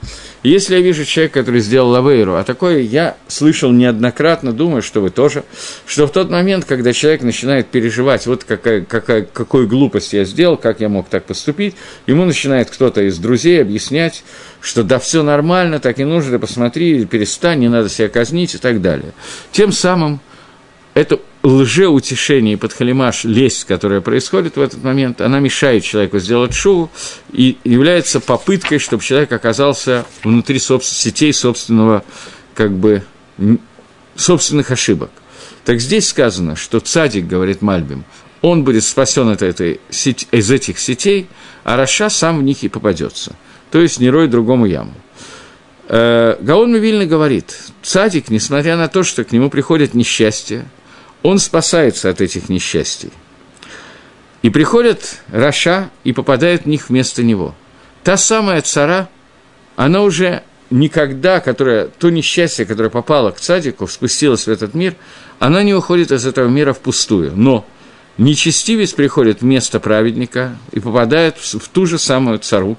если 0.43 0.75
я 0.75 0.81
вижу 0.81 1.05
человека, 1.05 1.39
который 1.39 1.61
сделал 1.61 1.89
лавейру, 1.89 2.33
а 2.33 2.43
такое 2.43 2.79
я 2.79 3.15
слышал 3.27 3.71
неоднократно, 3.71 4.51
думаю, 4.51 4.81
что 4.81 4.99
вы 4.99 5.11
тоже, 5.11 5.43
что 5.85 6.07
в 6.07 6.11
тот 6.11 6.31
момент, 6.31 6.65
когда 6.65 6.93
человек 6.93 7.21
начинает 7.21 7.67
переживать, 7.67 8.25
вот 8.25 8.43
какая, 8.43 8.81
какая, 8.81 9.21
какую 9.21 9.67
глупость 9.67 10.13
я 10.13 10.25
сделал, 10.25 10.57
как 10.57 10.79
я 10.79 10.89
мог 10.89 11.09
так 11.09 11.25
поступить, 11.25 11.75
ему 12.07 12.25
начинает 12.25 12.71
кто-то 12.71 13.03
из 13.03 13.19
друзей 13.19 13.61
объяснять, 13.61 14.23
что 14.61 14.83
да, 14.83 14.99
все 14.99 15.23
нормально, 15.23 15.79
так 15.79 15.99
и 15.99 16.05
нужно, 16.05 16.39
посмотри, 16.39 17.05
перестань, 17.05 17.59
не 17.59 17.69
надо 17.69 17.89
себя 17.89 18.07
казнить 18.09 18.55
и 18.55 18.57
так 18.57 18.81
далее. 18.81 19.13
Тем 19.51 19.71
самым 19.71 20.21
это 20.93 21.19
лжеутешение 21.43 22.53
и 22.53 22.57
подхалимаш, 22.57 23.23
лесть, 23.23 23.65
которая 23.65 24.01
происходит 24.01 24.57
в 24.57 24.61
этот 24.61 24.83
момент, 24.83 25.21
она 25.21 25.39
мешает 25.39 25.83
человеку 25.83 26.19
сделать 26.19 26.53
шоу 26.53 26.91
и 27.31 27.57
является 27.63 28.19
попыткой, 28.19 28.79
чтобы 28.79 29.03
человек 29.03 29.31
оказался 29.31 30.05
внутри 30.23 30.59
собствен... 30.59 30.95
сетей 30.95 31.33
собственного, 31.33 32.03
как 32.53 32.71
бы, 32.73 33.03
собственных 34.15 34.71
ошибок. 34.71 35.09
Так 35.65 35.79
здесь 35.79 36.09
сказано, 36.09 36.55
что 36.55 36.79
цадик, 36.79 37.25
говорит 37.25 37.61
Мальбим, 37.61 38.03
он 38.41 38.63
будет 38.63 38.83
спасен 38.83 39.29
от 39.29 39.41
этой 39.41 39.79
из 39.89 40.51
этих 40.51 40.79
сетей, 40.79 41.27
а 41.63 41.77
Раша 41.77 42.09
сам 42.09 42.39
в 42.39 42.43
них 42.43 42.63
и 42.63 42.69
попадется. 42.69 43.35
То 43.71 43.79
есть 43.79 43.99
не 43.99 44.09
рой 44.09 44.27
другому 44.27 44.65
яму. 44.65 44.93
Э, 45.87 46.37
Гаон 46.39 46.73
Мивильна 46.73 47.05
говорит, 47.05 47.57
цадик, 47.81 48.29
несмотря 48.29 48.77
на 48.77 48.87
то, 48.87 49.03
что 49.03 49.23
к 49.23 49.31
нему 49.31 49.49
приходят 49.49 49.93
несчастья, 49.93 50.65
он 51.23 51.39
спасается 51.39 52.09
от 52.09 52.21
этих 52.21 52.49
несчастий. 52.49 53.11
И 54.41 54.49
приходят 54.49 55.19
Раша 55.31 55.89
и 56.03 56.13
попадает 56.13 56.63
в 56.63 56.65
них 56.65 56.89
вместо 56.89 57.23
него. 57.23 57.55
Та 58.03 58.17
самая 58.17 58.61
цара, 58.61 59.09
она 59.75 60.01
уже 60.01 60.43
никогда, 60.71 61.39
которая, 61.39 61.87
то 61.87 62.09
несчастье, 62.09 62.65
которое 62.65 62.89
попало 62.89 63.31
к 63.31 63.39
цадику, 63.39 63.87
спустилось 63.87 64.47
в 64.47 64.49
этот 64.49 64.73
мир, 64.73 64.95
она 65.39 65.61
не 65.61 65.73
уходит 65.73 66.11
из 66.11 66.25
этого 66.25 66.47
мира 66.47 66.73
впустую. 66.73 67.33
Но 67.35 67.65
нечестивец 68.17 68.93
приходит 68.93 69.41
вместо 69.41 69.79
праведника 69.79 70.57
и 70.71 70.79
попадает 70.79 71.37
в 71.37 71.67
ту 71.69 71.85
же 71.85 71.99
самую 71.99 72.39
цару, 72.39 72.77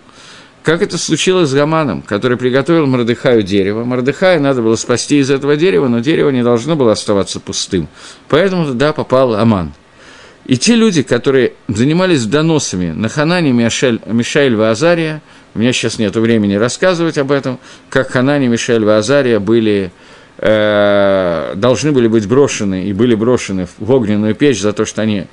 как 0.63 0.81
это 0.83 0.97
случилось 0.97 1.51
с 1.51 1.55
Гаманом, 1.55 2.03
который 2.03 2.37
приготовил 2.37 2.87
Мордыхаю 2.87 3.43
дерево. 3.43 3.85
Мордыхая 3.85 4.39
надо 4.39 4.63
было 4.63 4.77
спасти 4.77 5.19
из 5.19 5.31
этого 5.31 5.57
дерева, 5.57 5.89
но 5.89 5.99
дерево 5.99 6.31
не 6.31 6.43
должно 6.43 6.77
было 6.77 6.93
оставаться 6.93 7.41
пустым. 7.41 7.89
Поэтому 8.29 8.67
туда 8.67 8.93
попал 8.93 9.35
Аман. 9.35 9.73
И 10.47 10.57
те 10.57 10.75
люди, 10.75 11.03
которые 11.03 11.53
занимались 11.69 12.25
доносами 12.27 12.91
на 12.91 13.09
Ханане, 13.09 13.53
Мишель, 13.53 14.01
Мишель 14.07 14.57
Вазария, 14.57 15.23
у 15.55 15.59
меня 15.59 15.73
сейчас 15.73 15.99
нет 15.99 16.17
времени 16.17 16.55
рассказывать 16.55 17.19
об 17.19 17.31
этом, 17.31 17.59
как 17.89 18.11
Ханане, 18.11 18.49
Мишель 18.49 18.85
Вазария 18.85 19.39
были, 19.39 19.93
э, 20.39 21.53
должны 21.57 21.93
были 21.93 22.09
быть 22.09 22.27
брошены 22.27 22.85
и 22.87 22.93
были 22.93 23.15
брошены 23.15 23.69
в 23.79 23.91
огненную 23.91 24.35
печь 24.35 24.61
за 24.61 24.73
то, 24.73 24.85
что 24.85 25.03
они 25.03 25.27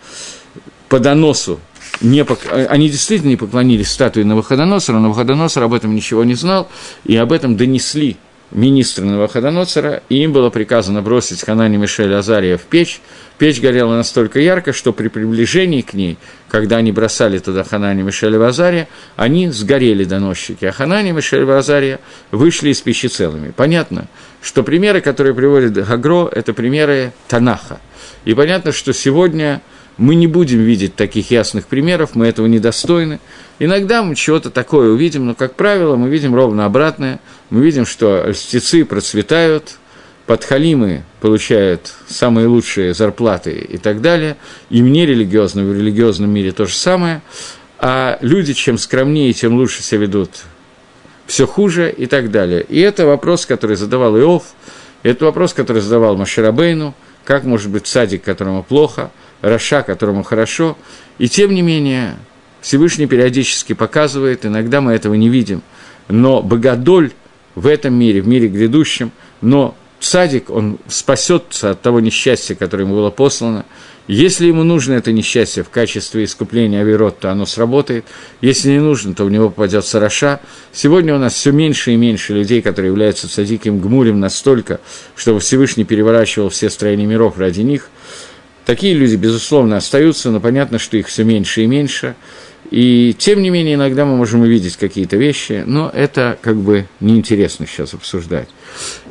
по 0.90 1.00
доносу 1.00 1.60
не, 2.02 2.26
они 2.68 2.90
действительно 2.90 3.30
не 3.30 3.38
поклонились 3.38 3.92
статуе 3.92 4.26
Навуходоносора, 4.26 5.00
Навуходоносор 5.00 5.64
об 5.64 5.74
этом 5.74 5.96
ничего 5.96 6.24
не 6.24 6.36
знал, 6.36 6.70
и 7.06 7.16
об 7.16 7.32
этом 7.32 7.58
донесли 7.58 8.18
министры 8.52 9.06
Навуходоносора, 9.06 10.02
и 10.10 10.24
им 10.24 10.34
было 10.34 10.50
приказано 10.50 11.02
бросить 11.02 11.44
Ханани 11.44 11.78
Мишель 11.78 12.14
Азария 12.14 12.58
в 12.58 12.64
печь. 12.64 13.00
Печь 13.38 13.62
горела 13.62 13.96
настолько 13.96 14.40
ярко, 14.40 14.74
что 14.74 14.92
при 14.92 15.08
приближении 15.08 15.82
к 15.82 15.94
ней, 15.94 16.18
когда 16.50 16.78
они 16.78 16.92
бросали 16.92 17.38
туда 17.38 17.64
Ханани 17.64 18.02
Мишель 18.02 18.36
Азария, 18.38 18.88
они 19.16 19.50
сгорели 19.50 20.04
доносчики, 20.04 20.66
а 20.66 20.72
Ханани 20.72 21.12
Мишель 21.12 21.50
Азария 21.50 22.00
вышли 22.32 22.70
из 22.70 22.82
пищи 22.82 23.08
целыми. 23.08 23.52
Понятно, 23.52 24.08
что 24.42 24.64
примеры, 24.64 25.02
которые 25.02 25.34
приводит 25.34 25.74
Гагро, 25.74 26.28
это 26.32 26.54
примеры 26.54 27.14
Танаха. 27.28 27.80
И 28.26 28.34
понятно, 28.34 28.72
что 28.72 28.94
сегодня 28.94 29.62
мы 30.00 30.16
не 30.16 30.28
будем 30.28 30.60
видеть 30.60 30.96
таких 30.96 31.30
ясных 31.30 31.68
примеров, 31.68 32.16
мы 32.16 32.28
этого 32.28 32.48
недостойны. 32.48 33.20
Иногда 33.60 34.02
мы 34.02 34.16
чего-то 34.16 34.50
такое 34.50 34.90
увидим, 34.92 35.26
но, 35.26 35.36
как 35.36 35.56
правило, 35.56 35.98
мы 35.98 36.10
видим 36.10 36.34
ровно 36.34 36.66
обратное. 36.66 37.20
Мы 37.50 37.62
видим, 37.62 37.86
что 37.86 38.26
льстецы 38.30 38.86
процветают, 38.86 39.78
подхалимы 40.26 41.04
получают 41.20 41.94
самые 42.08 42.48
лучшие 42.48 42.94
зарплаты 42.94 43.52
и 43.52 43.78
так 43.78 44.02
далее. 44.02 44.38
И 44.70 44.82
мне 44.82 45.06
религиозно, 45.06 45.64
в 45.64 45.76
религиозном 45.76 46.30
мире 46.30 46.54
то 46.54 46.66
же 46.66 46.76
самое. 46.76 47.22
А 47.78 48.18
люди, 48.22 48.54
чем 48.54 48.78
скромнее, 48.78 49.34
тем 49.34 49.56
лучше 49.56 49.84
себя 49.84 50.02
ведут, 50.02 50.30
все 51.28 51.46
хуже 51.46 51.92
и 51.92 52.06
так 52.06 52.32
далее. 52.32 52.66
И 52.70 52.80
это 52.80 53.06
вопрос, 53.06 53.46
который 53.46 53.76
задавал 53.76 54.18
Иов, 54.18 54.44
это 55.04 55.26
вопрос, 55.26 55.54
который 55.54 55.82
задавал 55.82 56.16
Маширабейну, 56.16 56.96
как 57.26 57.44
может 57.44 57.70
быть 57.70 57.86
садик, 57.86 58.24
которому 58.24 58.64
плохо– 58.64 59.12
Раша, 59.42 59.84
которому 59.84 60.24
хорошо, 60.24 60.78
и 61.18 61.30
тем 61.30 61.54
не 61.54 61.62
менее 61.62 62.16
Всевышний 62.62 63.08
периодически 63.08 63.74
показывает, 63.74 64.46
иногда 64.46 64.82
мы 64.82 64.94
этого 64.94 65.14
не 65.14 65.30
видим, 65.30 65.62
но 66.08 66.42
Богодоль 66.42 67.12
в 67.56 67.68
этом 67.68 67.94
мире, 67.94 68.22
в 68.22 68.28
мире 68.28 68.48
грядущем, 68.48 69.12
но 69.42 69.76
садик, 70.00 70.50
он 70.50 70.78
спасется 70.88 71.72
от 71.72 71.82
того 71.82 72.00
несчастья, 72.00 72.56
которое 72.56 72.84
ему 72.84 72.96
было 72.96 73.10
послано. 73.10 73.66
Если 74.08 74.48
ему 74.48 74.64
нужно 74.64 74.94
это 74.94 75.12
несчастье 75.12 75.64
в 75.64 75.70
качестве 75.70 76.24
искупления 76.24 76.82
Аверот, 76.82 77.20
то 77.20 77.32
оно 77.32 77.46
сработает. 77.46 78.06
Если 78.42 78.72
не 78.72 78.80
нужно, 78.80 79.14
то 79.14 79.24
в 79.24 79.30
него 79.30 79.50
попадет 79.50 79.86
Сараша. 79.86 80.40
Сегодня 80.74 81.14
у 81.16 81.20
нас 81.20 81.36
все 81.36 81.52
меньше 81.52 81.92
и 81.92 81.96
меньше 81.96 82.34
людей, 82.34 82.64
которые 82.64 82.90
являются 82.90 83.28
садиким 83.28 83.80
гмулем 83.80 84.20
настолько, 84.20 84.80
чтобы 85.16 85.42
Всевышний 85.42 85.84
переворачивал 85.84 86.50
все 86.50 86.72
строения 86.72 87.06
миров 87.06 87.38
ради 87.38 87.62
них– 87.62 87.90
Такие 88.70 88.94
люди, 88.94 89.16
безусловно, 89.16 89.78
остаются, 89.78 90.30
но 90.30 90.40
понятно, 90.40 90.78
что 90.78 90.96
их 90.96 91.08
все 91.08 91.24
меньше 91.24 91.64
и 91.64 91.66
меньше. 91.66 92.14
И 92.70 93.16
тем 93.18 93.42
не 93.42 93.50
менее, 93.50 93.74
иногда 93.74 94.06
мы 94.06 94.16
можем 94.16 94.42
увидеть 94.42 94.78
какие-то 94.78 95.18
вещи, 95.18 95.64
но 95.66 95.90
это 95.92 96.38
как 96.40 96.56
бы 96.58 96.86
неинтересно 97.00 97.66
сейчас 97.66 97.96
обсуждать. 97.96 98.48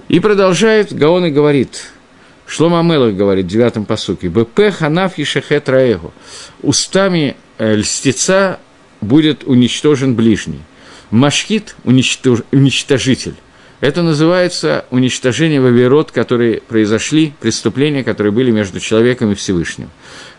И 0.09 0.21
продолжает, 0.21 0.93
Гаон 0.93 1.25
и 1.27 1.31
говорит, 1.33 1.87
Шлома 2.47 2.85
Мелах 2.85 3.17
говорит 3.17 3.47
в 3.47 3.49
девятом 3.49 3.85
посуке, 3.85 4.29
«БП 4.29 4.71
ханаф 4.71 5.19
ешехет 5.19 5.69
раэгу». 5.69 6.15
Устами 6.63 7.35
э, 7.59 7.75
льстеца 7.75 8.61
будет 9.01 9.43
уничтожен 9.43 10.15
ближний. 10.15 10.61
Машкит– 11.11 11.75
уничтожитель. 11.85 13.35
Это 13.81 14.03
называется 14.03 14.87
уничтожение 14.91 15.61
вавирот, 15.61 16.11
которые 16.11 16.61
произошли, 16.61 17.33
преступления, 17.41 18.03
которые 18.03 18.33
были 18.33 18.51
между 18.51 18.81
человеком 18.81 19.31
и 19.31 19.35
Всевышним. 19.37 19.91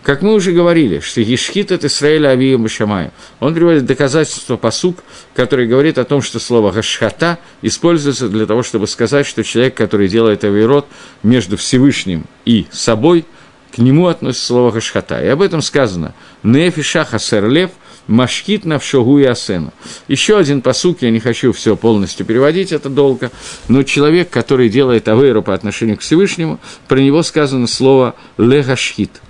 Как 0.03 0.21
мы 0.21 0.33
уже 0.33 0.51
говорили, 0.51 0.99
что 0.99 1.21
Ешхит– 1.21 1.71
это 1.73 1.87
Исраэля 1.87 2.29
Авия 2.29 2.57
Башамаю. 2.57 3.11
Он 3.39 3.53
приводит 3.53 3.85
доказательство 3.85 4.57
посук, 4.57 5.03
который 5.35 5.67
говорит 5.67 5.97
о 5.97 6.03
том, 6.03 6.21
что 6.21 6.39
слово 6.39 6.71
«гашхата» 6.71 7.39
используется 7.61 8.27
для 8.27 8.45
того, 8.45 8.61
чтобы 8.61 8.87
сказать, 8.87 9.25
что 9.25 9.43
человек, 9.43 9.75
который 9.75 10.09
делает 10.09 10.43
авирот 10.43 10.87
между 11.23 11.55
Всевышним 11.55 12.25
и 12.43 12.67
собой, 12.71 13.25
к 13.73 13.77
нему 13.77 14.07
относится 14.07 14.47
слово 14.47 14.71
«гашхата». 14.71 15.23
И 15.23 15.27
об 15.27 15.41
этом 15.41 15.61
сказано 15.61 16.13
«Нефиша 16.43 17.05
хасер 17.05 17.47
лев»– 17.47 17.71
Машкит 18.09 18.65
навшогу 18.65 19.19
и 19.19 19.23
асену. 19.23 19.71
Еще 20.07 20.39
один 20.39 20.61
посук, 20.63 21.03
я 21.03 21.11
не 21.11 21.19
хочу 21.19 21.53
все 21.53 21.77
полностью 21.77 22.25
переводить, 22.25 22.71
это 22.71 22.89
долго, 22.89 23.31
но 23.67 23.83
человек, 23.83 24.31
который 24.31 24.67
делает 24.67 25.07
авейру 25.07 25.43
по 25.43 25.53
отношению 25.53 25.97
к 25.97 26.01
Всевышнему, 26.01 26.59
про 26.87 26.97
него 26.97 27.21
сказано 27.21 27.67
слово 27.67 28.15
легашхит. 28.39 29.21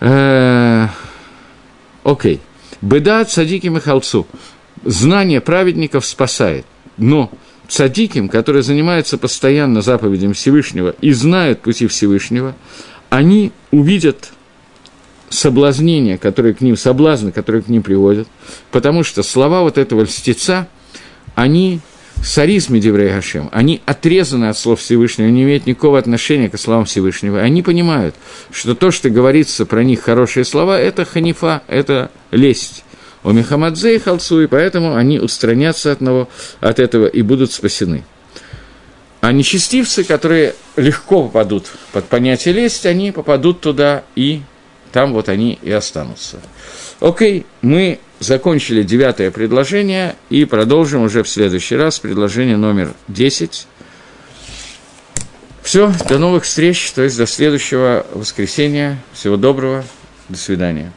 Э, 0.00 0.88
окей. 2.04 2.40
Беда 2.80 3.24
цадики 3.26 3.66
Михалцу. 3.66 4.26
Знание 4.84 5.42
праведников 5.42 6.06
спасает. 6.06 6.64
Но 6.96 7.30
цадиким, 7.68 8.30
которые 8.30 8.62
занимаются 8.62 9.18
постоянно 9.18 9.82
заповедями 9.82 10.32
Всевышнего 10.32 10.94
и 11.02 11.12
знают 11.12 11.60
пути 11.60 11.86
Всевышнего, 11.86 12.54
они 13.10 13.52
увидят 13.70 14.33
соблазнения, 15.28 16.18
которые 16.18 16.54
к 16.54 16.60
ним, 16.60 16.76
соблазны, 16.76 17.32
которые 17.32 17.62
к 17.62 17.68
ним 17.68 17.82
приводят, 17.82 18.28
потому 18.70 19.02
что 19.04 19.22
слова 19.22 19.62
вот 19.62 19.78
этого 19.78 20.02
льстеца, 20.02 20.68
они 21.34 21.80
Сарис 22.22 22.68
Медеврей 22.68 23.12
Гашем, 23.12 23.50
они 23.52 23.82
отрезаны 23.84 24.46
от 24.46 24.56
слов 24.56 24.80
Всевышнего, 24.80 25.28
не 25.28 25.42
имеют 25.42 25.66
никакого 25.66 25.98
отношения 25.98 26.48
к 26.48 26.58
словам 26.58 26.84
Всевышнего. 26.86 27.40
Они 27.40 27.62
понимают, 27.62 28.14
что 28.50 28.74
то, 28.74 28.90
что 28.90 29.10
говорится 29.10 29.66
про 29.66 29.84
них 29.84 30.00
хорошие 30.00 30.44
слова, 30.44 30.80
это 30.80 31.04
ханифа, 31.04 31.62
это 31.66 32.10
лесть. 32.30 32.84
У 33.24 33.32
Мехамадзе 33.32 33.96
и 33.96 33.98
Халцу, 33.98 34.42
и 34.42 34.46
поэтому 34.46 34.96
они 34.96 35.18
устранятся 35.18 35.92
от, 35.92 36.00
него, 36.00 36.28
от 36.60 36.78
этого 36.78 37.06
и 37.06 37.22
будут 37.22 37.52
спасены. 37.52 38.04
А 39.20 39.32
нечестивцы, 39.32 40.04
которые 40.04 40.54
легко 40.76 41.22
попадут 41.22 41.66
под 41.92 42.04
понятие 42.04 42.52
лесть, 42.52 42.84
они 42.84 43.10
попадут 43.10 43.60
туда, 43.60 44.04
и 44.14 44.42
там 44.94 45.12
вот 45.12 45.28
они 45.28 45.58
и 45.60 45.72
останутся. 45.72 46.38
Окей, 47.00 47.46
мы 47.62 47.98
закончили 48.20 48.84
девятое 48.84 49.32
предложение 49.32 50.14
и 50.30 50.44
продолжим 50.44 51.02
уже 51.02 51.24
в 51.24 51.28
следующий 51.28 51.74
раз 51.74 51.98
предложение 51.98 52.56
номер 52.56 52.94
10. 53.08 53.66
Все, 55.64 55.92
до 56.08 56.18
новых 56.18 56.44
встреч, 56.44 56.92
то 56.92 57.02
есть 57.02 57.18
до 57.18 57.26
следующего 57.26 58.06
воскресенья. 58.12 59.02
Всего 59.12 59.36
доброго, 59.36 59.84
до 60.28 60.38
свидания. 60.38 60.92